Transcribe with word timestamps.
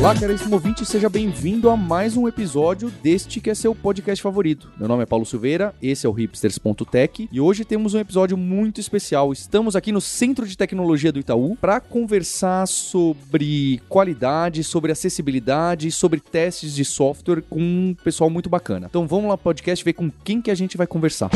Olá, 0.00 0.18
caríssimo 0.18 0.54
ouvinte, 0.54 0.86
seja 0.86 1.10
bem-vindo 1.10 1.68
a 1.68 1.76
mais 1.76 2.16
um 2.16 2.26
episódio 2.26 2.90
deste 3.02 3.38
que 3.38 3.50
é 3.50 3.54
seu 3.54 3.74
podcast 3.74 4.22
favorito. 4.22 4.72
Meu 4.78 4.88
nome 4.88 5.02
é 5.02 5.06
Paulo 5.06 5.26
Silveira, 5.26 5.74
esse 5.82 6.06
é 6.06 6.08
o 6.08 6.12
hipsters.tech 6.12 7.28
e 7.30 7.38
hoje 7.38 7.66
temos 7.66 7.92
um 7.92 7.98
episódio 7.98 8.34
muito 8.34 8.80
especial. 8.80 9.30
Estamos 9.30 9.76
aqui 9.76 9.92
no 9.92 10.00
Centro 10.00 10.46
de 10.46 10.56
Tecnologia 10.56 11.12
do 11.12 11.20
Itaú 11.20 11.54
para 11.54 11.80
conversar 11.80 12.66
sobre 12.66 13.82
qualidade, 13.90 14.64
sobre 14.64 14.90
acessibilidade, 14.90 15.92
sobre 15.92 16.18
testes 16.18 16.74
de 16.74 16.84
software 16.86 17.42
com 17.42 17.60
um 17.60 17.94
pessoal 18.02 18.30
muito 18.30 18.48
bacana. 18.48 18.86
Então 18.88 19.06
vamos 19.06 19.28
lá, 19.28 19.36
podcast, 19.36 19.84
ver 19.84 19.92
com 19.92 20.10
quem 20.24 20.40
que 20.40 20.50
a 20.50 20.54
gente 20.54 20.78
vai 20.78 20.86
conversar. 20.86 21.28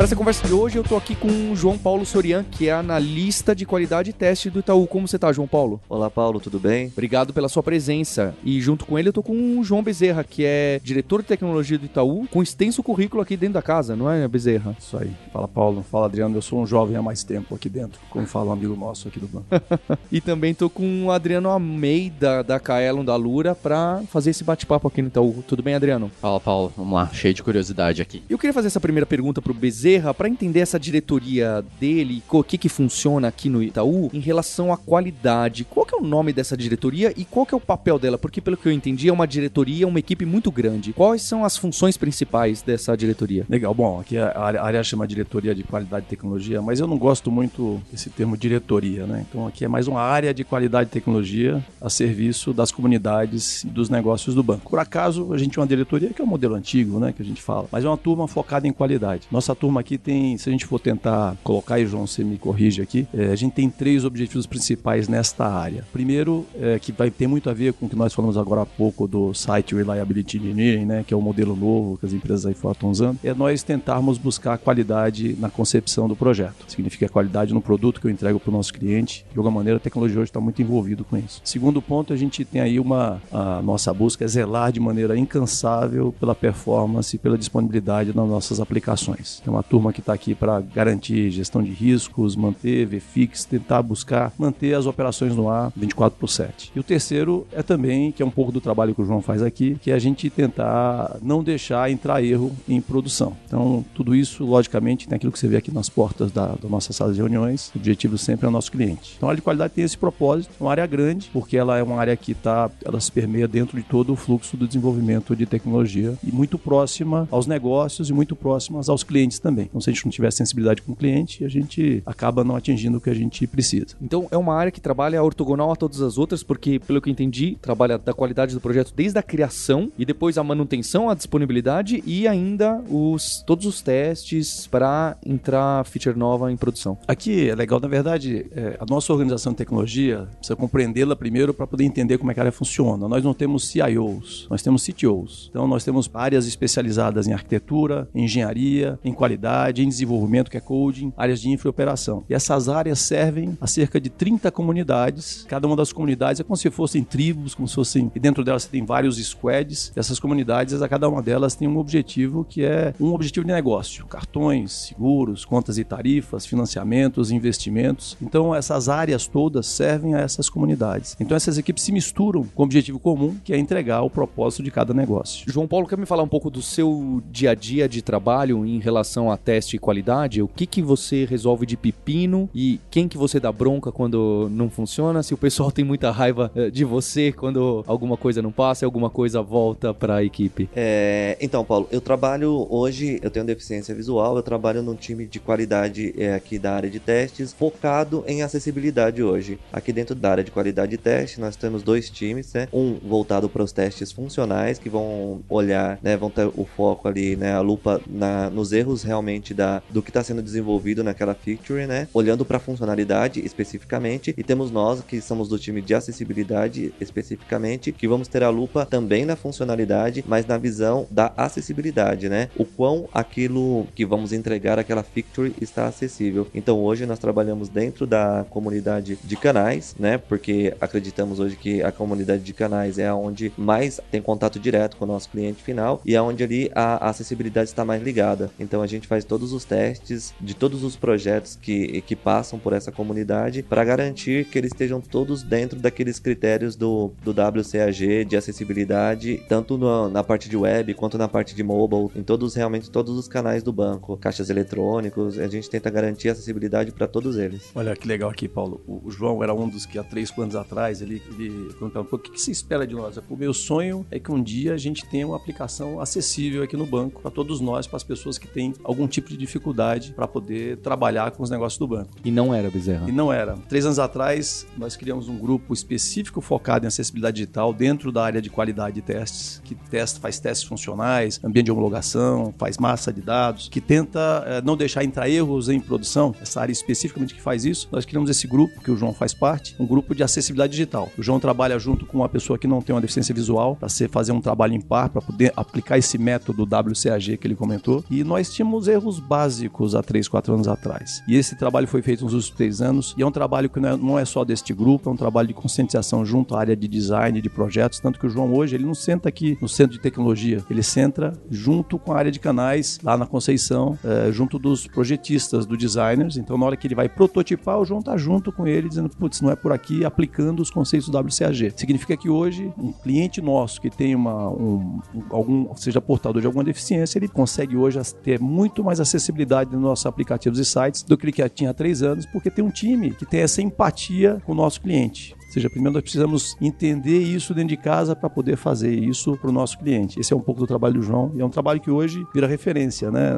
Para 0.00 0.06
essa 0.06 0.16
conversa 0.16 0.48
de 0.48 0.54
hoje, 0.54 0.78
eu 0.78 0.82
tô 0.82 0.96
aqui 0.96 1.14
com 1.14 1.28
o 1.52 1.54
João 1.54 1.76
Paulo 1.76 2.06
Sorian, 2.06 2.42
que 2.42 2.70
é 2.70 2.72
analista 2.72 3.54
de 3.54 3.66
qualidade 3.66 4.08
e 4.08 4.12
teste 4.14 4.48
do 4.48 4.60
Itaú. 4.60 4.86
Como 4.86 5.06
você 5.06 5.18
tá, 5.18 5.30
João 5.30 5.46
Paulo? 5.46 5.78
Olá, 5.90 6.08
Paulo, 6.08 6.40
tudo 6.40 6.58
bem? 6.58 6.86
Obrigado 6.86 7.34
pela 7.34 7.50
sua 7.50 7.62
presença. 7.62 8.34
E 8.42 8.62
junto 8.62 8.86
com 8.86 8.98
ele, 8.98 9.10
eu 9.10 9.12
tô 9.12 9.22
com 9.22 9.58
o 9.58 9.62
João 9.62 9.82
Bezerra, 9.82 10.24
que 10.24 10.42
é 10.42 10.80
diretor 10.82 11.20
de 11.20 11.28
tecnologia 11.28 11.76
do 11.76 11.84
Itaú, 11.84 12.26
com 12.30 12.42
extenso 12.42 12.82
currículo 12.82 13.20
aqui 13.22 13.36
dentro 13.36 13.52
da 13.52 13.62
casa, 13.62 13.94
não 13.94 14.10
é, 14.10 14.26
Bezerra? 14.26 14.74
Isso 14.80 14.96
aí. 14.96 15.10
Fala, 15.34 15.46
Paulo. 15.46 15.84
Fala, 15.90 16.06
Adriano. 16.06 16.34
Eu 16.34 16.40
sou 16.40 16.62
um 16.62 16.66
jovem 16.66 16.96
há 16.96 17.02
mais 17.02 17.22
tempo 17.22 17.54
aqui 17.54 17.68
dentro, 17.68 18.00
como 18.08 18.26
fala 18.26 18.48
um 18.48 18.52
amigo 18.54 18.74
nosso 18.74 19.06
aqui 19.06 19.20
do 19.20 19.28
banco. 19.28 19.48
e 20.10 20.18
também 20.18 20.54
tô 20.54 20.70
com 20.70 21.04
o 21.04 21.10
Adriano 21.10 21.50
Almeida, 21.50 22.42
da 22.42 22.58
Kaelon 22.58 23.04
da 23.04 23.16
Lura, 23.16 23.54
para 23.54 24.02
fazer 24.10 24.30
esse 24.30 24.44
bate-papo 24.44 24.88
aqui 24.88 25.02
no 25.02 25.08
Itaú. 25.08 25.44
Tudo 25.46 25.62
bem, 25.62 25.74
Adriano? 25.74 26.10
Fala, 26.22 26.40
Paulo. 26.40 26.72
Vamos 26.74 26.94
lá. 26.94 27.10
Cheio 27.12 27.34
de 27.34 27.42
curiosidade 27.42 28.00
aqui. 28.00 28.22
Eu 28.30 28.38
queria 28.38 28.54
fazer 28.54 28.68
essa 28.68 28.80
primeira 28.80 29.04
pergunta 29.04 29.42
pro 29.42 29.52
Bezerra 29.52 29.89
para 30.16 30.28
entender 30.28 30.60
essa 30.60 30.78
diretoria 30.78 31.64
dele, 31.78 32.22
o 32.28 32.42
que 32.42 32.58
que 32.58 32.68
funciona 32.68 33.28
aqui 33.28 33.48
no 33.48 33.62
Itaú 33.62 34.10
em 34.12 34.20
relação 34.20 34.72
à 34.72 34.76
qualidade. 34.76 35.64
Qual 35.64 35.84
que 35.84 35.94
é 35.94 35.98
o 35.98 36.02
nome 36.02 36.32
dessa 36.32 36.56
diretoria 36.56 37.12
e 37.16 37.24
qual 37.24 37.44
que 37.46 37.54
é 37.54 37.56
o 37.56 37.60
papel 37.60 37.98
dela? 37.98 38.18
Porque 38.18 38.40
pelo 38.40 38.56
que 38.56 38.66
eu 38.66 38.72
entendi 38.72 39.08
é 39.08 39.12
uma 39.12 39.26
diretoria, 39.26 39.86
uma 39.86 39.98
equipe 39.98 40.24
muito 40.24 40.50
grande. 40.50 40.92
Quais 40.92 41.22
são 41.22 41.44
as 41.44 41.56
funções 41.56 41.96
principais 41.96 42.62
dessa 42.62 42.96
diretoria? 42.96 43.44
Legal, 43.48 43.74
bom, 43.74 44.00
aqui 44.00 44.16
a 44.16 44.38
área, 44.38 44.82
chama 44.82 45.06
diretoria 45.06 45.54
de 45.54 45.62
qualidade 45.62 46.06
e 46.06 46.08
tecnologia, 46.08 46.62
mas 46.62 46.80
eu 46.80 46.86
não 46.86 46.98
gosto 46.98 47.30
muito 47.30 47.80
desse 47.90 48.10
termo 48.10 48.36
diretoria, 48.36 49.06
né? 49.06 49.24
Então 49.28 49.46
aqui 49.46 49.64
é 49.64 49.68
mais 49.68 49.86
uma 49.86 50.00
área 50.00 50.32
de 50.32 50.44
qualidade 50.44 50.88
e 50.88 50.92
tecnologia 50.92 51.64
a 51.80 51.90
serviço 51.90 52.52
das 52.52 52.72
comunidades 52.72 53.64
e 53.64 53.66
dos 53.66 53.88
negócios 53.90 54.34
do 54.34 54.42
banco. 54.42 54.70
Por 54.70 54.78
acaso, 54.78 55.32
a 55.32 55.38
gente 55.38 55.54
tem 55.54 55.60
uma 55.60 55.66
diretoria 55.66 56.10
que 56.10 56.20
é 56.20 56.24
um 56.24 56.28
modelo 56.28 56.54
antigo, 56.54 56.98
né, 56.98 57.12
que 57.12 57.22
a 57.22 57.24
gente 57.24 57.42
fala, 57.42 57.68
mas 57.70 57.84
é 57.84 57.88
uma 57.88 57.96
turma 57.96 58.26
focada 58.26 58.66
em 58.66 58.72
qualidade. 58.72 59.26
Nossa 59.30 59.54
turma 59.54 59.79
aqui 59.80 59.98
tem, 59.98 60.36
se 60.36 60.48
a 60.48 60.52
gente 60.52 60.66
for 60.66 60.78
tentar 60.78 61.36
colocar, 61.42 61.78
e 61.78 61.86
João, 61.86 62.06
você 62.06 62.22
me 62.22 62.38
corrige 62.38 62.82
aqui, 62.82 63.06
é, 63.12 63.26
a 63.26 63.36
gente 63.36 63.52
tem 63.52 63.68
três 63.68 64.04
objetivos 64.04 64.46
principais 64.46 65.08
nesta 65.08 65.46
área. 65.46 65.84
Primeiro, 65.92 66.46
é, 66.58 66.78
que 66.78 66.92
vai 66.92 67.10
ter 67.10 67.26
muito 67.26 67.50
a 67.50 67.54
ver 67.54 67.72
com 67.72 67.86
o 67.86 67.88
que 67.88 67.96
nós 67.96 68.12
falamos 68.12 68.36
agora 68.36 68.62
há 68.62 68.66
pouco 68.66 69.06
do 69.06 69.34
Site 69.34 69.74
Reliability 69.74 70.38
Engineering, 70.38 70.84
né, 70.84 71.04
que 71.06 71.12
é 71.12 71.16
o 71.16 71.20
modelo 71.20 71.56
novo 71.56 71.96
que 71.98 72.06
as 72.06 72.12
empresas 72.12 72.46
aí 72.46 72.52
estão 72.52 72.90
usando, 72.90 73.18
é 73.24 73.34
nós 73.34 73.62
tentarmos 73.62 74.18
buscar 74.18 74.58
qualidade 74.58 75.36
na 75.38 75.50
concepção 75.50 76.08
do 76.08 76.14
projeto. 76.14 76.64
Significa 76.68 77.08
qualidade 77.08 77.52
no 77.52 77.60
produto 77.60 78.00
que 78.00 78.06
eu 78.06 78.10
entrego 78.10 78.38
para 78.38 78.50
o 78.50 78.52
nosso 78.52 78.72
cliente. 78.72 79.24
De 79.32 79.38
alguma 79.38 79.56
maneira, 79.56 79.78
a 79.78 79.80
tecnologia 79.80 80.18
hoje 80.18 80.30
está 80.30 80.40
muito 80.40 80.60
envolvido 80.60 81.04
com 81.04 81.16
isso. 81.16 81.40
Segundo 81.44 81.80
ponto, 81.80 82.12
a 82.12 82.16
gente 82.16 82.44
tem 82.44 82.60
aí 82.60 82.78
uma 82.78 83.20
a 83.32 83.62
nossa 83.62 83.92
busca 83.92 84.24
é 84.24 84.28
zelar 84.28 84.72
de 84.72 84.80
maneira 84.80 85.16
incansável 85.16 86.12
pela 86.18 86.34
performance 86.34 87.14
e 87.16 87.18
pela 87.18 87.38
disponibilidade 87.38 88.12
das 88.12 88.28
nossas 88.28 88.60
aplicações. 88.60 89.42
É 89.46 89.50
uma 89.50 89.62
turma 89.70 89.92
que 89.92 90.00
está 90.00 90.12
aqui 90.12 90.34
para 90.34 90.60
garantir 90.60 91.30
gestão 91.30 91.62
de 91.62 91.70
riscos, 91.70 92.34
manter 92.34 92.84
VFix, 92.86 93.44
tentar 93.44 93.80
buscar 93.82 94.32
manter 94.36 94.74
as 94.74 94.84
operações 94.84 95.36
no 95.36 95.48
ar 95.48 95.72
24 95.76 96.18
por 96.18 96.28
7. 96.28 96.72
E 96.74 96.80
o 96.80 96.82
terceiro 96.82 97.46
é 97.52 97.62
também, 97.62 98.10
que 98.10 98.20
é 98.20 98.26
um 98.26 98.30
pouco 98.30 98.50
do 98.50 98.60
trabalho 98.60 98.94
que 98.94 99.00
o 99.00 99.04
João 99.04 99.22
faz 99.22 99.42
aqui, 99.42 99.78
que 99.80 99.92
é 99.92 99.94
a 99.94 99.98
gente 99.98 100.28
tentar 100.28 101.16
não 101.22 101.42
deixar 101.42 101.88
entrar 101.88 102.22
erro 102.22 102.50
em 102.68 102.80
produção. 102.80 103.36
Então, 103.46 103.84
tudo 103.94 104.14
isso, 104.14 104.44
logicamente, 104.44 105.06
tem 105.06 105.14
aquilo 105.14 105.30
que 105.30 105.38
você 105.38 105.46
vê 105.46 105.56
aqui 105.56 105.72
nas 105.72 105.88
portas 105.88 106.32
da, 106.32 106.48
da 106.48 106.68
nossa 106.68 106.92
sala 106.92 107.12
de 107.12 107.18
reuniões, 107.18 107.70
o 107.72 107.78
objetivo 107.78 108.18
sempre 108.18 108.46
é 108.46 108.48
o 108.48 108.52
nosso 108.52 108.72
cliente. 108.72 109.14
Então, 109.16 109.28
a 109.28 109.30
área 109.30 109.36
de 109.36 109.42
qualidade 109.42 109.74
tem 109.74 109.84
esse 109.84 109.96
propósito, 109.96 110.50
é 110.60 110.64
uma 110.64 110.72
área 110.72 110.86
grande, 110.86 111.30
porque 111.32 111.56
ela 111.56 111.78
é 111.78 111.82
uma 111.82 112.00
área 112.00 112.16
que 112.16 112.34
tá, 112.34 112.68
ela 112.84 112.98
se 112.98 113.12
permeia 113.12 113.46
dentro 113.46 113.76
de 113.76 113.84
todo 113.84 114.12
o 114.12 114.16
fluxo 114.16 114.56
do 114.56 114.66
desenvolvimento 114.66 115.36
de 115.36 115.46
tecnologia 115.46 116.14
e 116.24 116.32
muito 116.32 116.58
próxima 116.58 117.28
aos 117.30 117.46
negócios 117.46 118.10
e 118.10 118.12
muito 118.12 118.34
próximas 118.34 118.88
aos 118.88 119.04
clientes 119.04 119.38
também. 119.38 119.59
Então, 119.62 119.80
se 119.80 119.90
a 119.90 119.92
gente 119.92 120.04
não 120.04 120.12
tivesse 120.12 120.38
sensibilidade 120.38 120.82
com 120.82 120.92
o 120.92 120.96
cliente, 120.96 121.44
a 121.44 121.48
gente 121.48 122.02
acaba 122.06 122.44
não 122.44 122.56
atingindo 122.56 122.98
o 122.98 123.00
que 123.00 123.10
a 123.10 123.14
gente 123.14 123.46
precisa. 123.46 123.96
Então 124.00 124.28
é 124.30 124.36
uma 124.36 124.54
área 124.54 124.70
que 124.70 124.80
trabalha 124.80 125.22
ortogonal 125.22 125.72
a 125.72 125.76
todas 125.76 126.00
as 126.00 126.18
outras, 126.18 126.42
porque, 126.42 126.78
pelo 126.78 127.00
que 127.00 127.08
eu 127.08 127.12
entendi, 127.12 127.56
trabalha 127.60 127.98
da 127.98 128.12
qualidade 128.12 128.54
do 128.54 128.60
projeto 128.60 128.92
desde 128.94 129.18
a 129.18 129.22
criação 129.22 129.90
e 129.98 130.04
depois 130.04 130.38
a 130.38 130.44
manutenção, 130.44 131.10
a 131.10 131.14
disponibilidade 131.14 132.02
e 132.06 132.26
ainda 132.26 132.82
os 132.88 133.42
todos 133.46 133.66
os 133.66 133.80
testes 133.80 134.66
para 134.66 135.16
entrar 135.24 135.84
feature 135.84 136.16
nova 136.16 136.50
em 136.50 136.56
produção. 136.56 136.98
Aqui 137.06 137.48
é 137.48 137.54
legal, 137.54 137.80
na 137.80 137.88
verdade, 137.88 138.46
é, 138.52 138.76
a 138.80 138.86
nossa 138.86 139.12
organização 139.12 139.52
de 139.52 139.58
tecnologia 139.58 140.28
precisa 140.38 140.56
compreendê-la 140.56 141.16
primeiro 141.16 141.52
para 141.52 141.66
poder 141.66 141.84
entender 141.84 142.18
como 142.18 142.30
é 142.30 142.34
que 142.34 142.40
a 142.40 142.42
área 142.42 142.52
funciona. 142.52 143.08
Nós 143.08 143.22
não 143.22 143.34
temos 143.34 143.68
CIOs, 143.68 144.46
nós 144.50 144.62
temos 144.62 144.84
CTOs. 144.84 145.48
Então 145.50 145.66
nós 145.66 145.84
temos 145.84 146.10
áreas 146.14 146.46
especializadas 146.46 147.26
em 147.26 147.32
arquitetura, 147.32 148.08
em 148.14 148.24
engenharia, 148.24 148.98
em 149.04 149.12
qualidade, 149.12 149.39
em 149.82 149.88
desenvolvimento 149.88 150.10
desenvolvimento, 150.10 150.50
que 150.50 150.56
é 150.56 150.60
coding, 150.60 151.12
áreas 151.16 151.40
de 151.40 151.50
infra 151.50 151.68
e 151.68 151.70
operação. 151.70 152.24
E 152.28 152.34
essas 152.34 152.68
áreas 152.68 152.98
servem 152.98 153.56
a 153.60 153.66
cerca 153.66 154.00
de 154.00 154.10
30 154.10 154.50
comunidades. 154.50 155.44
Cada 155.48 155.66
uma 155.66 155.76
das 155.76 155.92
comunidades 155.92 156.40
é 156.40 156.44
como 156.44 156.56
se 156.56 156.70
fossem 156.70 157.02
tribos, 157.02 157.54
como 157.54 157.68
se 157.68 157.74
fossem. 157.74 158.10
E 158.14 158.20
dentro 158.20 158.44
delas 158.44 158.64
você 158.64 158.68
tem 158.70 158.84
vários 158.84 159.16
squads. 159.16 159.92
Essas 159.96 160.18
comunidades, 160.18 160.80
a 160.80 160.88
cada 160.88 161.08
uma 161.08 161.22
delas 161.22 161.54
tem 161.54 161.68
um 161.68 161.78
objetivo 161.78 162.44
que 162.44 162.64
é 162.64 162.94
um 163.00 163.12
objetivo 163.12 163.46
de 163.46 163.52
negócio: 163.52 164.06
cartões, 164.06 164.72
seguros, 164.72 165.44
contas 165.44 165.78
e 165.78 165.84
tarifas, 165.84 166.46
financiamentos, 166.46 167.30
investimentos. 167.30 168.16
Então, 168.20 168.54
essas 168.54 168.88
áreas 168.88 169.26
todas 169.26 169.66
servem 169.66 170.14
a 170.14 170.20
essas 170.20 170.48
comunidades. 170.48 171.16
Então, 171.20 171.36
essas 171.36 171.58
equipes 171.58 171.84
se 171.84 171.92
misturam 171.92 172.44
com 172.54 172.62
o 172.62 172.66
objetivo 172.66 172.98
comum, 172.98 173.36
que 173.44 173.52
é 173.52 173.58
entregar 173.58 174.02
o 174.02 174.10
propósito 174.10 174.62
de 174.62 174.70
cada 174.70 174.92
negócio. 174.92 175.44
João 175.50 175.66
Paulo, 175.66 175.86
quer 175.86 175.98
me 175.98 176.06
falar 176.06 176.22
um 176.22 176.28
pouco 176.28 176.50
do 176.50 176.62
seu 176.62 177.22
dia 177.30 177.50
a 177.50 177.54
dia 177.54 177.88
de 177.88 178.02
trabalho 178.02 178.64
em 178.64 178.78
relação 178.78 179.29
a 179.30 179.36
teste 179.36 179.76
e 179.76 179.78
qualidade? 179.78 180.40
o 180.42 180.48
que 180.48 180.66
que 180.66 180.82
você 180.82 181.24
resolve 181.24 181.66
de 181.66 181.76
pepino 181.76 182.48
e 182.54 182.80
quem 182.90 183.08
que 183.08 183.16
você 183.16 183.38
dá 183.40 183.50
bronca 183.52 183.92
quando 183.92 184.48
não 184.50 184.68
funciona, 184.68 185.22
se 185.22 185.34
o 185.34 185.36
pessoal 185.36 185.70
tem 185.72 185.84
muita 185.84 186.10
raiva 186.10 186.50
eh, 186.54 186.70
de 186.70 186.84
você 186.84 187.32
quando 187.32 187.84
alguma 187.86 188.16
coisa 188.16 188.42
não 188.42 188.52
passa 188.52 188.84
e 188.84 188.86
alguma 188.86 189.10
coisa 189.10 189.42
volta 189.42 189.94
para 189.94 190.16
a 190.16 190.24
equipe. 190.24 190.68
É, 190.74 191.36
então, 191.40 191.64
Paulo, 191.64 191.88
eu 191.90 192.00
trabalho 192.00 192.66
hoje, 192.70 193.18
eu 193.22 193.30
tenho 193.30 193.44
deficiência 193.44 193.94
visual, 193.94 194.36
eu 194.36 194.42
trabalho 194.42 194.82
num 194.82 194.94
time 194.94 195.26
de 195.26 195.40
qualidade 195.40 196.14
é, 196.16 196.34
aqui 196.34 196.58
da 196.58 196.72
área 196.72 196.90
de 196.90 197.00
testes, 197.00 197.52
focado 197.52 198.24
em 198.26 198.42
acessibilidade 198.42 199.22
hoje. 199.22 199.58
Aqui 199.72 199.92
dentro 199.92 200.14
da 200.14 200.30
área 200.30 200.44
de 200.44 200.50
qualidade 200.50 200.90
de 200.90 200.98
teste, 200.98 201.40
nós 201.40 201.56
temos 201.56 201.82
dois 201.82 202.10
times, 202.10 202.52
né? 202.52 202.68
Um 202.72 202.94
voltado 202.94 203.48
para 203.48 203.62
os 203.62 203.72
testes 203.72 204.12
funcionais, 204.12 204.78
que 204.78 204.88
vão 204.88 205.40
olhar, 205.48 205.98
né, 206.02 206.16
vão 206.16 206.30
ter 206.30 206.46
o 206.46 206.66
foco 206.76 207.08
ali, 207.08 207.36
né, 207.36 207.54
a 207.54 207.60
lupa 207.60 208.00
na, 208.06 208.50
nos 208.50 208.72
erros 208.72 209.02
realmente 209.02 209.19
da, 209.54 209.82
do 209.90 210.02
que 210.02 210.10
está 210.10 210.22
sendo 210.22 210.42
desenvolvido 210.42 211.04
naquela 211.04 211.34
feature, 211.34 211.86
né? 211.86 212.08
Olhando 212.12 212.44
para 212.44 212.56
a 212.56 212.60
funcionalidade 212.60 213.40
especificamente, 213.44 214.34
e 214.36 214.42
temos 214.42 214.70
nós 214.70 215.02
que 215.02 215.20
somos 215.20 215.48
do 215.48 215.58
time 215.58 215.80
de 215.80 215.94
acessibilidade 215.94 216.92
especificamente, 217.00 217.92
que 217.92 218.08
vamos 218.08 218.28
ter 218.28 218.42
a 218.42 218.50
lupa 218.50 218.86
também 218.86 219.24
na 219.24 219.36
funcionalidade, 219.36 220.24
mas 220.26 220.46
na 220.46 220.58
visão 220.58 221.06
da 221.10 221.32
acessibilidade, 221.36 222.28
né? 222.28 222.48
O 222.56 222.64
quão 222.64 223.08
aquilo 223.12 223.86
que 223.94 224.04
vamos 224.04 224.32
entregar 224.32 224.78
aquela 224.78 225.02
feature 225.02 225.54
está 225.60 225.86
acessível. 225.86 226.46
Então 226.54 226.82
hoje 226.82 227.06
nós 227.06 227.18
trabalhamos 227.18 227.68
dentro 227.68 228.06
da 228.06 228.44
comunidade 228.50 229.18
de 229.22 229.36
canais, 229.36 229.94
né? 229.98 230.18
Porque 230.18 230.74
acreditamos 230.80 231.38
hoje 231.38 231.56
que 231.56 231.82
a 231.82 231.92
comunidade 231.92 232.42
de 232.42 232.52
canais 232.52 232.98
é 232.98 233.12
onde 233.12 233.52
mais 233.56 234.00
tem 234.10 234.22
contato 234.22 234.58
direto 234.58 234.96
com 234.96 235.04
o 235.04 235.08
nosso 235.08 235.28
cliente 235.28 235.62
final 235.62 236.00
e 236.04 236.14
é 236.14 236.20
ali 236.44 236.70
a 236.74 237.08
acessibilidade 237.08 237.70
está 237.70 237.84
mais 237.84 238.02
ligada. 238.02 238.50
Então 238.58 238.82
a 238.82 238.86
gente 238.86 239.06
faz 239.10 239.24
todos 239.24 239.52
os 239.52 239.64
testes 239.64 240.32
de 240.40 240.54
todos 240.54 240.84
os 240.84 240.94
projetos 240.94 241.58
que, 241.60 242.00
que 242.02 242.14
passam 242.14 242.60
por 242.60 242.72
essa 242.72 242.92
comunidade 242.92 243.60
para 243.60 243.82
garantir 243.84 244.44
que 244.44 244.56
eles 244.56 244.70
estejam 244.70 245.00
todos 245.00 245.42
dentro 245.42 245.80
daqueles 245.80 246.20
critérios 246.20 246.76
do, 246.76 247.10
do 247.24 247.32
WCAG 247.32 248.24
de 248.24 248.36
acessibilidade, 248.36 249.42
tanto 249.48 249.76
na, 249.76 250.08
na 250.08 250.22
parte 250.22 250.48
de 250.48 250.56
web 250.56 250.94
quanto 250.94 251.18
na 251.18 251.26
parte 251.26 251.56
de 251.56 251.62
mobile, 251.64 252.08
em 252.14 252.22
todos 252.22 252.54
realmente 252.54 252.88
todos 252.88 253.18
os 253.18 253.26
canais 253.26 253.64
do 253.64 253.72
banco, 253.72 254.16
caixas 254.16 254.48
eletrônicos, 254.48 255.40
a 255.40 255.48
gente 255.48 255.68
tenta 255.68 255.90
garantir 255.90 256.28
acessibilidade 256.28 256.92
para 256.92 257.08
todos 257.08 257.36
eles. 257.36 257.72
Olha 257.74 257.96
que 257.96 258.06
legal 258.06 258.30
aqui, 258.30 258.46
Paulo. 258.46 258.80
O, 258.86 259.10
João 259.10 259.42
era 259.42 259.52
um 259.52 259.68
dos 259.68 259.84
que 259.84 259.98
há 259.98 260.04
três 260.04 260.30
anos 260.38 260.54
atrás 260.54 261.02
ele, 261.02 261.20
ele 261.32 261.50
perguntava: 261.72 262.06
o 262.08 262.18
que, 262.18 262.30
que 262.30 262.40
se 262.40 262.52
espera 262.52 262.86
de 262.86 262.94
nós? 262.94 263.16
O 263.28 263.36
meu 263.36 263.52
sonho 263.52 264.06
é 264.08 264.20
que 264.20 264.30
um 264.30 264.40
dia 264.40 264.74
a 264.74 264.78
gente 264.78 265.04
tenha 265.06 265.26
uma 265.26 265.36
aplicação 265.36 266.00
acessível 266.00 266.62
aqui 266.62 266.76
no 266.76 266.86
banco 266.86 267.20
para 267.20 267.30
todos 267.30 267.60
nós, 267.60 267.88
para 267.88 267.96
as 267.96 268.04
pessoas 268.04 268.38
que 268.38 268.46
têm 268.46 268.72
algum 268.84 268.99
tipo 269.06 269.28
de 269.28 269.36
dificuldade 269.36 270.12
para 270.12 270.26
poder 270.26 270.78
trabalhar 270.78 271.30
com 271.30 271.42
os 271.42 271.50
negócios 271.50 271.78
do 271.78 271.86
banco. 271.86 272.10
E 272.24 272.30
não 272.30 272.54
era, 272.54 272.70
Bezerra? 272.70 273.08
E 273.08 273.12
não 273.12 273.32
era. 273.32 273.54
Três 273.68 273.84
anos 273.84 273.98
atrás, 273.98 274.66
nós 274.76 274.96
criamos 274.96 275.28
um 275.28 275.36
grupo 275.36 275.72
específico 275.72 276.40
focado 276.40 276.84
em 276.84 276.88
acessibilidade 276.88 277.36
digital 277.36 277.72
dentro 277.72 278.12
da 278.12 278.24
área 278.24 278.40
de 278.40 278.50
qualidade 278.50 278.96
de 278.96 279.02
testes, 279.02 279.60
que 279.64 279.74
testa, 279.74 280.20
faz 280.20 280.38
testes 280.38 280.68
funcionais, 280.68 281.40
ambiente 281.42 281.66
de 281.66 281.72
homologação, 281.72 282.54
faz 282.58 282.78
massa 282.78 283.12
de 283.12 283.20
dados, 283.20 283.68
que 283.68 283.80
tenta 283.80 284.44
é, 284.46 284.62
não 284.62 284.76
deixar 284.76 285.04
entrar 285.04 285.28
erros 285.28 285.68
em 285.68 285.80
produção, 285.80 286.34
essa 286.40 286.60
área 286.60 286.72
especificamente 286.72 287.34
que 287.34 287.40
faz 287.40 287.64
isso. 287.64 287.88
Nós 287.90 288.04
criamos 288.04 288.30
esse 288.30 288.46
grupo, 288.46 288.80
que 288.80 288.90
o 288.90 288.96
João 288.96 289.12
faz 289.12 289.34
parte, 289.34 289.74
um 289.78 289.86
grupo 289.86 290.14
de 290.14 290.22
acessibilidade 290.22 290.72
digital. 290.72 291.10
O 291.16 291.22
João 291.22 291.40
trabalha 291.40 291.78
junto 291.78 292.06
com 292.06 292.18
uma 292.18 292.28
pessoa 292.28 292.58
que 292.58 292.66
não 292.66 292.80
tem 292.80 292.94
uma 292.94 293.00
deficiência 293.00 293.34
visual, 293.34 293.76
para 293.76 293.88
fazer 294.08 294.32
um 294.32 294.40
trabalho 294.40 294.74
em 294.74 294.80
par, 294.80 295.08
para 295.08 295.20
poder 295.20 295.52
aplicar 295.56 295.98
esse 295.98 296.18
método 296.18 296.62
WCAG 296.62 297.36
que 297.36 297.46
ele 297.46 297.54
comentou. 297.54 298.04
E 298.10 298.22
nós 298.24 298.52
tínhamos 298.52 298.88
erros 298.90 299.18
básicos 299.18 299.94
há 299.94 300.02
3, 300.02 300.28
4 300.28 300.54
anos 300.54 300.68
atrás. 300.68 301.22
E 301.26 301.36
esse 301.36 301.56
trabalho 301.56 301.86
foi 301.86 302.02
feito 302.02 302.24
nos 302.24 302.34
últimos 302.34 302.56
três 302.56 302.82
anos, 302.82 303.14
e 303.16 303.22
é 303.22 303.26
um 303.26 303.30
trabalho 303.30 303.68
que 303.68 303.80
não 303.80 304.18
é, 304.18 304.22
é 304.22 304.24
só 304.24 304.44
deste 304.44 304.74
grupo, 304.74 305.08
é 305.08 305.12
um 305.12 305.16
trabalho 305.16 305.48
de 305.48 305.54
conscientização 305.54 306.24
junto 306.24 306.54
à 306.54 306.60
área 306.60 306.76
de 306.76 306.86
design, 306.88 307.40
de 307.40 307.48
projetos, 307.48 308.00
tanto 308.00 308.18
que 308.18 308.26
o 308.26 308.30
João 308.30 308.52
hoje, 308.52 308.74
ele 308.74 308.84
não 308.84 308.94
senta 308.94 309.28
aqui 309.28 309.56
no 309.60 309.68
centro 309.68 309.92
de 309.92 310.00
tecnologia, 310.00 310.64
ele 310.68 310.82
senta 310.82 311.32
junto 311.50 311.98
com 311.98 312.12
a 312.12 312.18
área 312.18 312.30
de 312.30 312.38
canais, 312.38 312.98
lá 313.02 313.16
na 313.16 313.26
Conceição, 313.26 313.98
é, 314.04 314.32
junto 314.32 314.58
dos 314.58 314.86
projetistas, 314.86 315.64
do 315.64 315.76
designers, 315.76 316.36
então 316.36 316.58
na 316.58 316.66
hora 316.66 316.76
que 316.76 316.86
ele 316.86 316.94
vai 316.94 317.08
prototipar, 317.08 317.78
o 317.78 317.84
João 317.84 318.02
tá 318.02 318.16
junto 318.16 318.52
com 318.52 318.66
ele, 318.66 318.88
dizendo, 318.88 319.08
putz, 319.08 319.40
não 319.40 319.50
é 319.50 319.56
por 319.56 319.72
aqui, 319.72 320.04
aplicando 320.04 320.60
os 320.60 320.70
conceitos 320.70 321.08
do 321.08 321.18
WCAG. 321.18 321.72
Significa 321.76 322.16
que 322.16 322.28
hoje, 322.28 322.72
um 322.76 322.92
cliente 322.92 323.40
nosso 323.40 323.80
que 323.80 323.90
tem 323.90 324.14
uma, 324.14 324.48
um, 324.50 325.00
algum, 325.30 325.74
seja 325.76 326.00
portador 326.00 326.40
de 326.40 326.46
alguma 326.46 326.64
deficiência, 326.64 327.18
ele 327.18 327.28
consegue 327.28 327.76
hoje 327.76 328.00
ter 328.22 328.40
muito 328.40 328.79
mais 328.84 329.00
acessibilidade 329.00 329.72
nos 329.72 329.80
nossos 329.80 330.06
aplicativos 330.06 330.58
e 330.58 330.64
sites 330.64 331.02
do 331.02 331.16
que 331.16 331.26
ele 331.26 331.48
tinha 331.48 331.70
há 331.70 331.74
três 331.74 332.02
anos, 332.02 332.26
porque 332.26 332.50
tem 332.50 332.64
um 332.64 332.70
time 332.70 333.12
que 333.12 333.26
tem 333.26 333.40
essa 333.40 333.62
empatia 333.62 334.40
com 334.44 334.52
o 334.52 334.54
nosso 334.54 334.80
cliente. 334.80 335.36
Seja, 335.50 335.68
primeiro 335.68 335.94
nós 335.94 336.02
precisamos 336.02 336.56
entender 336.60 337.18
isso 337.18 337.52
dentro 337.52 337.70
de 337.70 337.76
casa 337.76 338.14
para 338.14 338.30
poder 338.30 338.56
fazer 338.56 338.94
isso 338.94 339.36
para 339.36 339.50
o 339.50 339.52
nosso 339.52 339.78
cliente. 339.78 340.18
Esse 340.20 340.32
é 340.32 340.36
um 340.36 340.40
pouco 340.40 340.60
do 340.60 340.66
trabalho 340.66 340.94
do 340.94 341.02
João 341.02 341.32
e 341.34 341.40
é 341.40 341.44
um 341.44 341.50
trabalho 341.50 341.80
que 341.80 341.90
hoje 341.90 342.24
vira 342.32 342.46
referência, 342.46 343.10
né? 343.10 343.36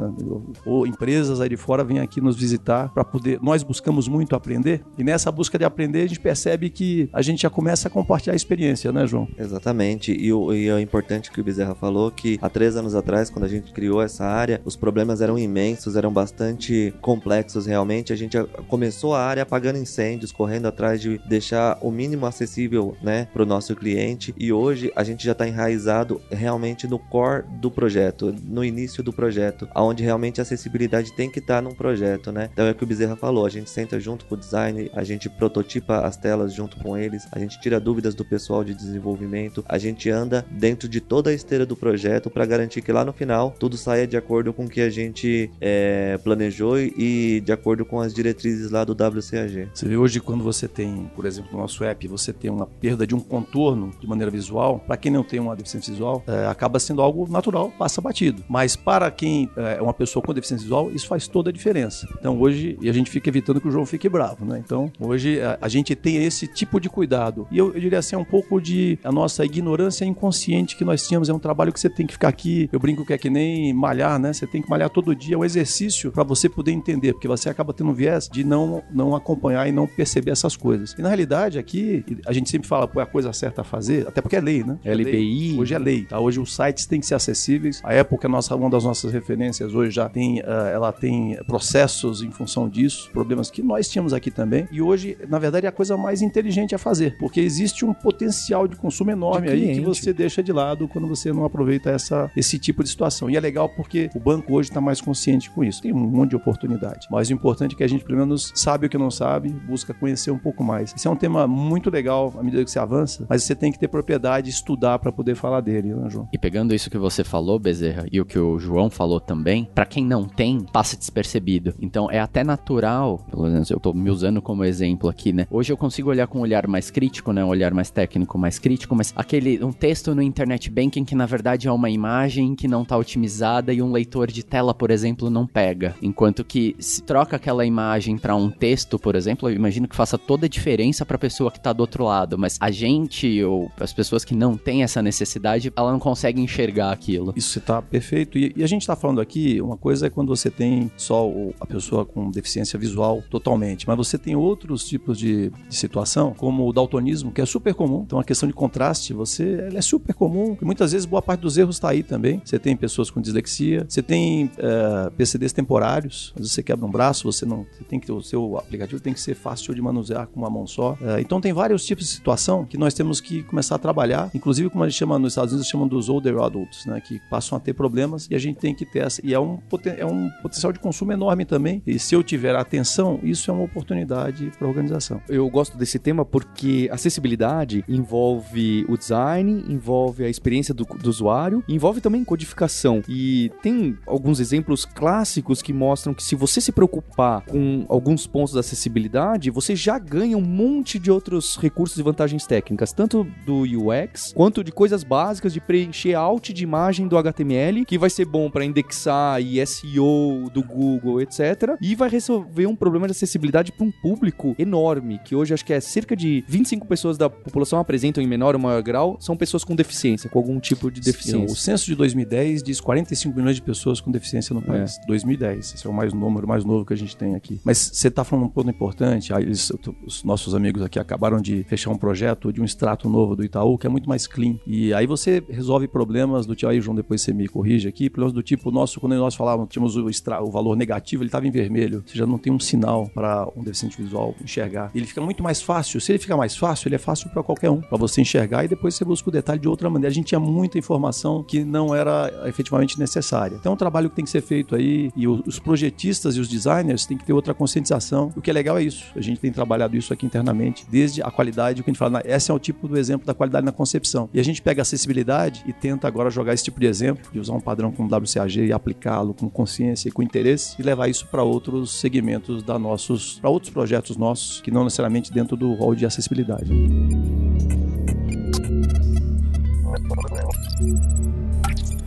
Ou 0.65 0.85
empresas 0.85 1.41
aí 1.41 1.49
de 1.49 1.57
fora 1.57 1.83
vêm 1.83 1.99
aqui 1.99 2.21
nos 2.21 2.35
visitar 2.35 2.89
para 2.93 3.03
poder. 3.03 3.39
Nós 3.41 3.63
buscamos 3.63 4.07
muito 4.07 4.35
aprender 4.35 4.83
e 4.97 5.03
nessa 5.03 5.31
busca 5.31 5.57
de 5.57 5.65
aprender 5.65 6.03
a 6.03 6.07
gente 6.07 6.19
percebe 6.19 6.69
que 6.69 7.09
a 7.11 7.21
gente 7.21 7.41
já 7.41 7.49
começa 7.49 7.87
a 7.87 7.91
compartilhar 7.91 8.33
a 8.33 8.35
experiência, 8.35 8.91
né, 8.91 9.07
João? 9.07 9.27
Exatamente. 9.37 10.11
E, 10.11 10.31
o, 10.31 10.53
e 10.53 10.69
é 10.69 10.79
importante 10.79 11.31
que 11.31 11.41
o 11.41 11.43
Bezerra 11.43 11.73
falou 11.73 12.11
que 12.11 12.37
há 12.41 12.49
três 12.49 12.75
anos 12.75 12.93
atrás, 12.93 13.31
quando 13.31 13.45
a 13.45 13.49
gente 13.49 13.73
criou 13.73 14.01
essa 14.01 14.23
área, 14.23 14.61
os 14.63 14.75
problemas 14.75 15.19
eram 15.19 15.37
imensos, 15.39 15.95
eram 15.95 16.13
bastante 16.13 16.93
complexos 17.01 17.65
realmente. 17.65 18.13
A 18.13 18.15
gente 18.15 18.37
começou 18.67 19.15
a 19.15 19.21
área 19.21 19.41
apagando 19.41 19.79
incêndios, 19.79 20.31
correndo 20.31 20.67
atrás 20.67 21.01
de 21.01 21.19
deixar 21.27 21.79
o 21.81 21.89
mínimo 21.89 22.02
acessível, 22.25 22.95
né, 23.01 23.27
para 23.33 23.43
o 23.43 23.45
nosso 23.45 23.75
cliente. 23.75 24.33
E 24.37 24.51
hoje 24.51 24.91
a 24.95 25.03
gente 25.03 25.23
já 25.23 25.31
está 25.33 25.47
enraizado 25.47 26.21
realmente 26.31 26.87
no 26.87 26.99
core 26.99 27.43
do 27.59 27.69
projeto, 27.69 28.33
no 28.43 28.63
início 28.63 29.03
do 29.03 29.13
projeto, 29.13 29.67
aonde 29.73 30.03
realmente 30.03 30.39
a 30.39 30.43
acessibilidade 30.43 31.13
tem 31.13 31.29
que 31.29 31.39
estar 31.39 31.55
tá 31.55 31.61
num 31.61 31.73
projeto, 31.73 32.31
né? 32.31 32.49
Então 32.53 32.65
é 32.65 32.71
o 32.71 32.75
que 32.75 32.83
o 32.83 32.87
Bezerra 32.87 33.15
falou, 33.15 33.45
a 33.45 33.49
gente 33.49 33.69
senta 33.69 33.99
junto 33.99 34.25
com 34.25 34.35
o 34.35 34.37
design, 34.37 34.89
a 34.93 35.03
gente 35.03 35.29
prototipa 35.29 35.99
as 35.99 36.17
telas 36.17 36.53
junto 36.53 36.77
com 36.77 36.97
eles, 36.97 37.27
a 37.31 37.39
gente 37.39 37.59
tira 37.59 37.79
dúvidas 37.79 38.15
do 38.15 38.25
pessoal 38.25 38.63
de 38.63 38.73
desenvolvimento, 38.73 39.63
a 39.67 39.77
gente 39.77 40.09
anda 40.09 40.45
dentro 40.51 40.87
de 40.87 41.01
toda 41.01 41.29
a 41.29 41.33
esteira 41.33 41.65
do 41.65 41.75
projeto 41.75 42.29
para 42.29 42.45
garantir 42.45 42.81
que 42.81 42.91
lá 42.91 43.03
no 43.03 43.13
final 43.13 43.55
tudo 43.59 43.77
saia 43.77 44.07
de 44.07 44.17
acordo 44.17 44.53
com 44.53 44.65
o 44.65 44.69
que 44.69 44.81
a 44.81 44.89
gente 44.89 45.51
é, 45.59 46.17
planejou 46.23 46.79
e 46.79 47.41
de 47.41 47.51
acordo 47.51 47.85
com 47.85 47.99
as 47.99 48.13
diretrizes 48.13 48.71
lá 48.71 48.83
do 48.83 48.93
WCAG. 48.93 49.69
Você 49.73 49.87
vê 49.87 49.97
hoje 49.97 50.19
quando 50.19 50.43
você 50.43 50.67
tem, 50.67 51.09
por 51.15 51.25
exemplo, 51.25 51.51
no 51.53 51.59
nosso 51.59 51.83
app 51.83 51.92
você 52.07 52.33
tem 52.33 52.49
uma 52.49 52.65
perda 52.65 53.05
de 53.05 53.15
um 53.15 53.19
contorno 53.19 53.91
de 53.99 54.07
maneira 54.07 54.31
visual, 54.31 54.79
para 54.79 54.97
quem 54.97 55.11
não 55.11 55.23
tem 55.23 55.39
uma 55.39 55.55
deficiência 55.55 55.91
visual, 55.91 56.23
é, 56.27 56.47
acaba 56.47 56.79
sendo 56.79 57.01
algo 57.01 57.29
natural, 57.29 57.71
passa 57.77 58.01
batido. 58.01 58.43
Mas 58.49 58.75
para 58.75 59.09
quem 59.11 59.49
é 59.55 59.81
uma 59.81 59.93
pessoa 59.93 60.23
com 60.23 60.33
deficiência 60.33 60.63
visual, 60.63 60.91
isso 60.91 61.07
faz 61.07 61.27
toda 61.27 61.49
a 61.49 61.53
diferença. 61.53 62.07
Então 62.19 62.39
hoje, 62.39 62.77
e 62.81 62.89
a 62.89 62.93
gente 62.93 63.09
fica 63.09 63.29
evitando 63.29 63.59
que 63.59 63.67
o 63.67 63.71
João 63.71 63.85
fique 63.85 64.09
bravo, 64.09 64.45
né? 64.45 64.61
Então 64.63 64.91
hoje 64.99 65.41
a, 65.41 65.57
a 65.61 65.67
gente 65.67 65.95
tem 65.95 66.23
esse 66.23 66.47
tipo 66.47 66.79
de 66.79 66.89
cuidado. 66.89 67.47
E 67.51 67.57
eu, 67.57 67.73
eu, 67.73 67.79
diria 67.79 67.99
assim, 67.99 68.15
é 68.15 68.19
um 68.19 68.25
pouco 68.25 68.61
de 68.61 68.99
a 69.03 69.11
nossa 69.11 69.45
ignorância 69.45 70.05
inconsciente 70.05 70.75
que 70.75 70.85
nós 70.85 71.07
tínhamos. 71.07 71.29
É 71.29 71.33
um 71.33 71.39
trabalho 71.39 71.71
que 71.71 71.79
você 71.79 71.89
tem 71.89 72.05
que 72.05 72.13
ficar 72.13 72.29
aqui. 72.29 72.69
Eu 72.71 72.79
brinco 72.79 73.05
que 73.05 73.13
é 73.13 73.17
que 73.17 73.29
nem 73.29 73.73
malhar, 73.73 74.19
né? 74.19 74.33
Você 74.33 74.47
tem 74.47 74.61
que 74.61 74.69
malhar 74.69 74.89
todo 74.89 75.15
dia. 75.15 75.35
É 75.35 75.37
um 75.37 75.45
exercício 75.45 76.11
para 76.11 76.23
você 76.23 76.49
poder 76.49 76.71
entender, 76.71 77.13
porque 77.13 77.27
você 77.27 77.49
acaba 77.49 77.73
tendo 77.73 77.89
um 77.89 77.93
viés 77.93 78.29
de 78.31 78.43
não, 78.43 78.83
não 78.91 79.15
acompanhar 79.15 79.67
e 79.67 79.71
não 79.71 79.87
perceber 79.87 80.31
essas 80.31 80.55
coisas. 80.55 80.93
E 80.97 81.01
na 81.01 81.09
realidade, 81.09 81.57
aqui 81.57 81.82
a 82.25 82.33
gente 82.33 82.49
sempre 82.49 82.67
fala, 82.67 82.87
pô, 82.87 82.99
é 82.99 83.03
a 83.03 83.05
coisa 83.05 83.31
certa 83.33 83.61
a 83.61 83.63
fazer, 83.63 84.07
até 84.07 84.21
porque 84.21 84.35
é 84.35 84.41
lei, 84.41 84.63
né? 84.63 84.77
É 84.83 84.93
LBI. 84.93 85.03
Lei. 85.03 85.59
Hoje 85.59 85.73
é 85.73 85.79
lei, 85.79 86.05
tá? 86.05 86.19
Hoje 86.19 86.39
os 86.39 86.55
sites 86.55 86.85
têm 86.85 86.99
que 86.99 87.05
ser 87.05 87.15
acessíveis. 87.15 87.81
A 87.83 87.93
época, 87.93 88.27
nossa, 88.27 88.55
uma 88.55 88.69
das 88.69 88.83
nossas 88.83 89.11
referências 89.11 89.73
hoje 89.73 89.91
já 89.91 90.09
tem, 90.09 90.39
uh, 90.39 90.67
ela 90.71 90.91
tem 90.91 91.37
processos 91.45 92.21
em 92.21 92.31
função 92.31 92.69
disso, 92.69 93.09
problemas 93.11 93.49
que 93.49 93.61
nós 93.61 93.89
tínhamos 93.89 94.13
aqui 94.13 94.31
também. 94.31 94.67
E 94.71 94.81
hoje, 94.81 95.17
na 95.27 95.39
verdade, 95.39 95.65
é 95.65 95.69
a 95.69 95.71
coisa 95.71 95.97
mais 95.97 96.21
inteligente 96.21 96.75
a 96.75 96.77
fazer, 96.77 97.17
porque 97.17 97.39
existe 97.39 97.85
um 97.85 97.93
potencial 97.93 98.67
de 98.67 98.75
consumo 98.75 99.11
enorme 99.11 99.47
de 99.47 99.53
aí 99.53 99.75
que 99.75 99.81
você 99.81 100.13
deixa 100.13 100.43
de 100.43 100.51
lado 100.51 100.87
quando 100.87 101.07
você 101.07 101.31
não 101.31 101.45
aproveita 101.45 101.89
essa, 101.89 102.31
esse 102.35 102.57
tipo 102.59 102.83
de 102.83 102.89
situação. 102.89 103.29
E 103.29 103.37
é 103.37 103.39
legal 103.39 103.69
porque 103.69 104.09
o 104.15 104.19
banco 104.19 104.53
hoje 104.53 104.69
está 104.69 104.81
mais 104.81 105.01
consciente 105.01 105.49
com 105.49 105.63
isso. 105.63 105.81
Tem 105.81 105.93
um 105.93 105.99
monte 105.99 106.31
de 106.31 106.35
oportunidade. 106.35 107.07
Mas 107.09 107.29
o 107.29 107.33
importante 107.33 107.73
é 107.73 107.77
que 107.77 107.83
a 107.83 107.87
gente, 107.87 108.03
pelo 108.03 108.19
menos, 108.19 108.51
sabe 108.55 108.87
o 108.87 108.89
que 108.89 108.97
não 108.97 109.11
sabe, 109.11 109.49
busca 109.49 109.93
conhecer 109.93 110.31
um 110.31 110.37
pouco 110.37 110.63
mais. 110.63 110.93
Esse 110.95 111.07
é 111.07 111.11
um 111.11 111.15
tema 111.15 111.47
muito 111.47 111.72
legal 111.89 112.33
à 112.37 112.43
medida 112.43 112.63
que 112.63 112.71
você 112.71 112.79
avança, 112.79 113.25
mas 113.29 113.43
você 113.43 113.55
tem 113.55 113.71
que 113.71 113.79
ter 113.79 113.87
propriedade, 113.87 114.49
estudar 114.49 114.99
para 114.99 115.11
poder 115.11 115.35
falar 115.35 115.61
dele, 115.61 115.93
né, 115.93 116.09
João? 116.09 116.27
E 116.31 116.37
pegando 116.37 116.73
isso 116.73 116.89
que 116.89 116.97
você 116.97 117.23
falou, 117.23 117.59
Bezerra, 117.59 118.05
e 118.11 118.19
o 118.19 118.25
que 118.25 118.37
o 118.37 118.59
João 118.59 118.89
falou 118.89 119.19
também, 119.19 119.67
para 119.73 119.85
quem 119.85 120.05
não 120.05 120.25
tem, 120.25 120.65
passa 120.71 120.97
despercebido. 120.97 121.73
Então 121.81 122.09
é 122.09 122.19
até 122.19 122.43
natural, 122.43 123.19
pelo 123.29 123.43
menos 123.43 123.69
eu 123.69 123.79
tô 123.79 123.93
me 123.93 124.09
usando 124.09 124.41
como 124.41 124.63
exemplo 124.63 125.09
aqui, 125.09 125.33
né? 125.33 125.47
Hoje 125.49 125.71
eu 125.71 125.77
consigo 125.77 126.09
olhar 126.09 126.27
com 126.27 126.39
um 126.39 126.41
olhar 126.41 126.67
mais 126.67 126.89
crítico, 126.89 127.31
né? 127.31 127.43
Um 127.43 127.49
olhar 127.49 127.73
mais 127.73 127.89
técnico, 127.89 128.37
mais 128.37 128.59
crítico, 128.59 128.95
mas 128.95 129.13
aquele 129.15 129.63
um 129.63 129.71
texto 129.71 130.13
no 130.13 130.21
internet 130.21 130.69
banking 130.69 131.05
que 131.05 131.15
na 131.15 131.25
verdade 131.25 131.67
é 131.67 131.71
uma 131.71 131.89
imagem 131.89 132.55
que 132.55 132.67
não 132.67 132.83
tá 132.83 132.97
otimizada 132.97 133.73
e 133.73 133.81
um 133.81 133.91
leitor 133.91 134.31
de 134.31 134.43
tela, 134.43 134.73
por 134.73 134.91
exemplo, 134.91 135.29
não 135.29 135.45
pega. 135.47 135.95
Enquanto 136.01 136.43
que 136.43 136.75
se 136.79 137.01
troca 137.01 137.35
aquela 137.35 137.65
imagem 137.65 138.17
para 138.17 138.35
um 138.35 138.49
texto, 138.49 138.99
por 138.99 139.15
exemplo, 139.15 139.49
eu 139.49 139.55
imagino 139.55 139.87
que 139.87 139.95
faça 139.95 140.17
toda 140.17 140.45
a 140.45 140.49
diferença 140.49 141.05
para 141.05 141.15
a 141.15 141.19
pessoa 141.19 141.51
que 141.51 141.59
tá 141.63 141.73
do 141.73 141.81
outro 141.81 142.03
lado, 142.03 142.37
mas 142.37 142.57
a 142.59 142.69
gente 142.71 143.43
ou 143.43 143.71
as 143.79 143.93
pessoas 143.93 144.25
que 144.25 144.35
não 144.35 144.57
têm 144.57 144.83
essa 144.83 145.01
necessidade, 145.01 145.71
ela 145.75 145.91
não 145.91 145.99
consegue 145.99 146.41
enxergar 146.41 146.91
aquilo. 146.91 147.33
Isso 147.35 147.59
está 147.59 147.81
perfeito. 147.81 148.37
E, 148.37 148.53
e, 148.55 148.63
a 148.63 148.67
gente 148.67 148.81
está 148.81 148.95
falando 148.95 149.21
aqui, 149.21 149.61
uma 149.61 149.77
coisa 149.77 150.07
é 150.07 150.09
quando 150.09 150.27
você 150.35 150.49
tem 150.49 150.91
só 150.97 151.31
a 151.59 151.65
pessoa 151.65 152.05
com 152.05 152.29
deficiência 152.29 152.77
visual 152.77 153.23
totalmente, 153.29 153.87
mas 153.87 153.95
você 153.97 154.17
tem 154.17 154.35
outros 154.35 154.85
tipos 154.85 155.17
de, 155.17 155.49
de, 155.69 155.75
situação, 155.75 156.33
como 156.33 156.67
o 156.67 156.73
daltonismo, 156.73 157.31
que 157.31 157.41
é 157.41 157.45
super 157.45 157.73
comum. 157.73 158.03
Então 158.05 158.19
a 158.19 158.23
questão 158.23 158.47
de 158.47 158.53
contraste, 158.53 159.13
você 159.13 159.69
é 159.73 159.81
super 159.81 160.13
comum. 160.13 160.57
E 160.61 160.65
muitas 160.65 160.91
vezes 160.91 161.05
boa 161.05 161.21
parte 161.21 161.41
dos 161.41 161.57
erros 161.57 161.75
está 161.75 161.89
aí 161.89 162.03
também. 162.03 162.41
Você 162.43 162.59
tem 162.59 162.75
pessoas 162.75 163.09
com 163.09 163.21
dislexia, 163.21 163.85
você 163.87 164.01
tem 164.01 164.49
é, 164.57 165.09
PCDs 165.11 165.53
temporários. 165.53 166.31
Às 166.35 166.41
vezes 166.41 166.53
você 166.53 166.63
quebra 166.63 166.85
um 166.85 166.91
braço, 166.91 167.31
você 167.31 167.45
não, 167.45 167.65
você 167.71 167.83
tem 167.83 167.99
que 167.99 168.11
o 168.11 168.21
seu 168.21 168.57
aplicativo 168.57 169.01
tem 169.01 169.13
que 169.13 169.21
ser 169.21 169.35
fácil 169.35 169.73
de 169.73 169.81
manusear 169.81 170.27
com 170.27 170.39
uma 170.39 170.49
mão 170.49 170.67
só. 170.67 170.97
É, 171.01 171.21
então 171.21 171.39
tem 171.39 171.52
vários 171.53 171.85
tipos 171.85 172.05
de 172.05 172.11
situação 172.11 172.65
que 172.65 172.77
nós 172.77 172.93
temos 172.93 173.21
que 173.21 173.43
começar 173.43 173.75
a 173.75 173.79
trabalhar, 173.79 174.29
inclusive 174.33 174.69
como 174.69 174.83
a 174.83 174.89
gente 174.89 174.97
chama 174.97 175.17
nos 175.19 175.33
Estados 175.33 175.53
Unidos, 175.53 175.69
chamam 175.69 175.87
dos 175.87 176.09
older 176.09 176.37
adults, 176.39 176.85
né, 176.85 176.99
que 177.01 177.19
passam 177.29 177.57
a 177.57 177.61
ter 177.61 177.73
problemas 177.73 178.27
e 178.29 178.35
a 178.35 178.39
gente 178.39 178.57
tem 178.59 178.73
que 178.75 178.85
ter 178.85 178.99
essa, 178.99 179.21
e 179.23 179.33
é 179.33 179.39
um, 179.39 179.59
é 179.97 180.05
um 180.05 180.29
potencial 180.41 180.71
de 180.71 180.79
consumo 180.79 181.11
enorme 181.11 181.45
também. 181.45 181.81
E 181.85 181.97
se 181.99 182.15
eu 182.15 182.23
tiver 182.23 182.55
atenção, 182.55 183.19
isso 183.23 183.49
é 183.49 183.53
uma 183.53 183.63
oportunidade 183.63 184.51
para 184.57 184.67
a 184.67 184.69
organização. 184.69 185.21
Eu 185.27 185.49
gosto 185.49 185.77
desse 185.77 185.99
tema 185.99 186.25
porque 186.25 186.89
acessibilidade 186.91 187.83
envolve 187.87 188.85
o 188.87 188.97
design, 188.97 189.63
envolve 189.67 190.23
a 190.23 190.29
experiência 190.29 190.73
do, 190.73 190.85
do 190.85 191.09
usuário, 191.09 191.63
envolve 191.67 192.01
também 192.01 192.23
codificação. 192.23 193.01
E 193.07 193.51
tem 193.61 193.97
alguns 194.05 194.39
exemplos 194.39 194.85
clássicos 194.85 195.61
que 195.61 195.73
mostram 195.73 196.13
que 196.13 196.23
se 196.23 196.35
você 196.35 196.59
se 196.61 196.71
preocupar 196.71 197.41
com 197.41 197.85
alguns 197.89 198.25
pontos 198.27 198.53
da 198.53 198.59
acessibilidade, 198.59 199.49
você 199.49 199.75
já 199.75 199.97
ganha 199.97 200.37
um 200.37 200.41
monte 200.41 200.99
de 200.99 201.11
outros 201.11 201.32
recursos 201.55 201.97
e 201.97 202.03
vantagens 202.03 202.45
técnicas, 202.45 202.91
tanto 202.91 203.25
do 203.45 203.61
UX 203.61 204.33
quanto 204.33 204.63
de 204.63 204.71
coisas 204.71 205.03
básicas 205.03 205.53
de 205.53 205.61
preencher 205.61 206.13
alt 206.15 206.51
de 206.51 206.63
imagem 206.63 207.07
do 207.07 207.17
HTML, 207.17 207.85
que 207.85 207.97
vai 207.97 208.09
ser 208.09 208.25
bom 208.25 208.49
para 208.49 208.65
indexar 208.65 209.41
e 209.41 209.65
SEO 209.65 210.49
do 210.53 210.63
Google, 210.63 211.21
etc. 211.21 211.75
E 211.81 211.95
vai 211.95 212.09
resolver 212.09 212.67
um 212.67 212.75
problema 212.75 213.07
de 213.07 213.11
acessibilidade 213.11 213.71
para 213.71 213.85
um 213.85 213.91
público 213.91 214.55
enorme, 214.57 215.19
que 215.23 215.35
hoje 215.35 215.53
acho 215.53 215.65
que 215.65 215.73
é 215.73 215.79
cerca 215.79 216.15
de 216.15 216.43
25 216.47 216.87
pessoas 216.87 217.17
da 217.17 217.29
população 217.29 217.79
apresentam 217.79 218.23
em 218.23 218.27
menor 218.27 218.55
ou 218.55 218.61
maior 218.61 218.81
grau, 218.81 219.17
são 219.19 219.35
pessoas 219.35 219.63
com 219.63 219.75
deficiência, 219.75 220.29
com 220.29 220.39
algum 220.39 220.59
tipo 220.59 220.91
de 220.91 221.01
deficiência. 221.01 221.47
Sim, 221.47 221.53
o 221.53 221.55
censo 221.55 221.85
de 221.85 221.95
2010 221.95 222.63
diz 222.63 222.79
45 222.79 223.35
milhões 223.35 223.55
de 223.55 223.61
pessoas 223.61 223.99
com 223.99 224.11
deficiência 224.11 224.53
no 224.53 224.61
é. 224.61 224.65
país. 224.65 224.97
É. 224.97 225.05
2010, 225.07 225.73
esse 225.75 225.87
é 225.87 225.89
o 225.89 225.93
mais 225.93 226.13
número 226.13 226.47
mais 226.47 226.63
novo 226.63 226.85
que 226.85 226.93
a 226.93 226.97
gente 226.97 227.15
tem 227.15 227.35
aqui. 227.35 227.59
Mas 227.63 227.77
você 227.77 228.07
está 228.07 228.23
falando 228.23 228.45
um 228.45 228.49
ponto 228.49 228.69
importante, 228.69 229.33
eles, 229.33 229.71
os 230.05 230.23
nossos 230.23 230.55
amigos 230.55 230.81
aqui 230.81 230.99
acabaram 231.23 231.41
de 231.41 231.63
fechar 231.63 231.89
um 231.89 231.97
projeto 231.97 232.51
de 232.51 232.59
um 232.59 232.65
extrato 232.65 233.09
novo 233.09 233.35
do 233.35 233.43
Itaú, 233.43 233.77
que 233.77 233.87
é 233.87 233.89
muito 233.89 234.09
mais 234.09 234.27
clean. 234.27 234.55
E 234.67 234.93
aí 234.93 235.07
você 235.07 235.41
resolve 235.49 235.87
problemas 235.87 236.45
do 236.45 236.55
tipo, 236.55 236.69
aí 236.69 236.81
João, 236.81 236.95
depois 236.95 237.21
você 237.21 237.33
me 237.33 237.47
corrige 237.47 237.87
aqui, 237.87 238.09
problemas 238.09 238.33
do 238.33 238.43
tipo, 238.43 238.69
nosso, 238.71 238.99
quando 238.99 239.15
nós 239.15 239.33
falávamos, 239.33 239.69
tínhamos 239.69 239.95
o, 239.95 240.09
extra, 240.09 240.43
o 240.43 240.51
valor 240.51 240.75
negativo, 240.75 241.23
ele 241.23 241.29
estava 241.29 241.47
em 241.47 241.51
vermelho. 241.51 242.03
Você 242.05 242.17
já 242.17 242.25
não 242.25 242.37
tem 242.37 242.51
um 242.51 242.59
sinal 242.59 243.09
para 243.13 243.47
um 243.55 243.63
deficiente 243.63 244.01
visual 244.01 244.35
enxergar. 244.41 244.91
Ele 244.93 245.05
fica 245.05 245.21
muito 245.21 245.41
mais 245.41 245.61
fácil. 245.61 246.01
Se 246.01 246.11
ele 246.11 246.19
fica 246.19 246.35
mais 246.35 246.57
fácil, 246.57 246.89
ele 246.89 246.95
é 246.95 246.99
fácil 246.99 247.29
para 247.29 247.41
qualquer 247.41 247.69
um, 247.69 247.79
para 247.79 247.97
você 247.97 248.21
enxergar 248.21 248.65
e 248.65 248.67
depois 248.67 248.95
você 248.95 249.05
busca 249.05 249.29
o 249.29 249.31
detalhe 249.31 249.59
de 249.59 249.67
outra 249.67 249.89
maneira. 249.89 250.11
A 250.11 250.13
gente 250.13 250.27
tinha 250.27 250.39
muita 250.39 250.77
informação 250.77 251.41
que 251.43 251.63
não 251.63 251.95
era 251.95 252.31
efetivamente 252.45 252.99
necessária. 252.99 253.55
Então 253.55 253.71
é 253.71 253.75
um 253.75 253.77
trabalho 253.77 254.09
que 254.09 254.15
tem 254.15 254.25
que 254.25 254.31
ser 254.31 254.41
feito 254.41 254.75
aí 254.75 255.11
e 255.15 255.27
os 255.27 255.59
projetistas 255.59 256.35
e 256.35 256.39
os 256.39 256.49
designers 256.49 257.05
têm 257.05 257.17
que 257.17 257.23
ter 257.23 257.33
outra 257.33 257.53
conscientização. 257.53 258.31
O 258.35 258.41
que 258.41 258.49
é 258.49 258.53
legal 258.53 258.77
é 258.77 258.83
isso. 258.83 259.05
A 259.15 259.21
gente 259.21 259.39
tem 259.39 259.51
trabalhado 259.51 259.95
isso 259.95 260.11
aqui 260.11 260.25
internamente, 260.25 260.85
desde 260.89 261.12
a 261.21 261.29
qualidade, 261.29 261.81
o 261.81 261.83
que 261.83 261.89
a 261.89 261.93
gente 261.93 261.99
fala, 261.99 262.21
esse 262.25 262.49
é 262.49 262.53
o 262.53 262.59
tipo 262.59 262.87
do 262.87 262.97
exemplo 262.97 263.25
da 263.25 263.33
qualidade 263.33 263.65
na 263.65 263.71
concepção. 263.71 264.29
E 264.33 264.39
a 264.39 264.43
gente 264.43 264.61
pega 264.61 264.81
a 264.81 264.83
acessibilidade 264.83 265.63
e 265.67 265.73
tenta 265.73 266.07
agora 266.07 266.29
jogar 266.29 266.53
esse 266.53 266.63
tipo 266.63 266.79
de 266.79 266.85
exemplo, 266.85 267.31
de 267.31 267.39
usar 267.39 267.53
um 267.53 267.61
padrão 267.61 267.91
como 267.91 268.13
WCAG 268.13 268.65
e 268.65 268.73
aplicá-lo 268.73 269.33
com 269.33 269.49
consciência 269.49 270.09
e 270.09 270.11
com 270.11 270.23
interesse 270.23 270.75
e 270.79 270.83
levar 270.83 271.07
isso 271.07 271.27
para 271.27 271.43
outros 271.43 271.91
segmentos 271.99 272.63
da 272.63 272.79
nossos, 272.79 273.39
para 273.39 273.49
outros 273.49 273.71
projetos 273.71 274.17
nossos 274.17 274.61
que 274.61 274.71
não 274.71 274.83
necessariamente 274.83 275.31
dentro 275.31 275.55
do 275.55 275.73
rol 275.73 275.95
de 275.95 276.05
acessibilidade. 276.05 276.71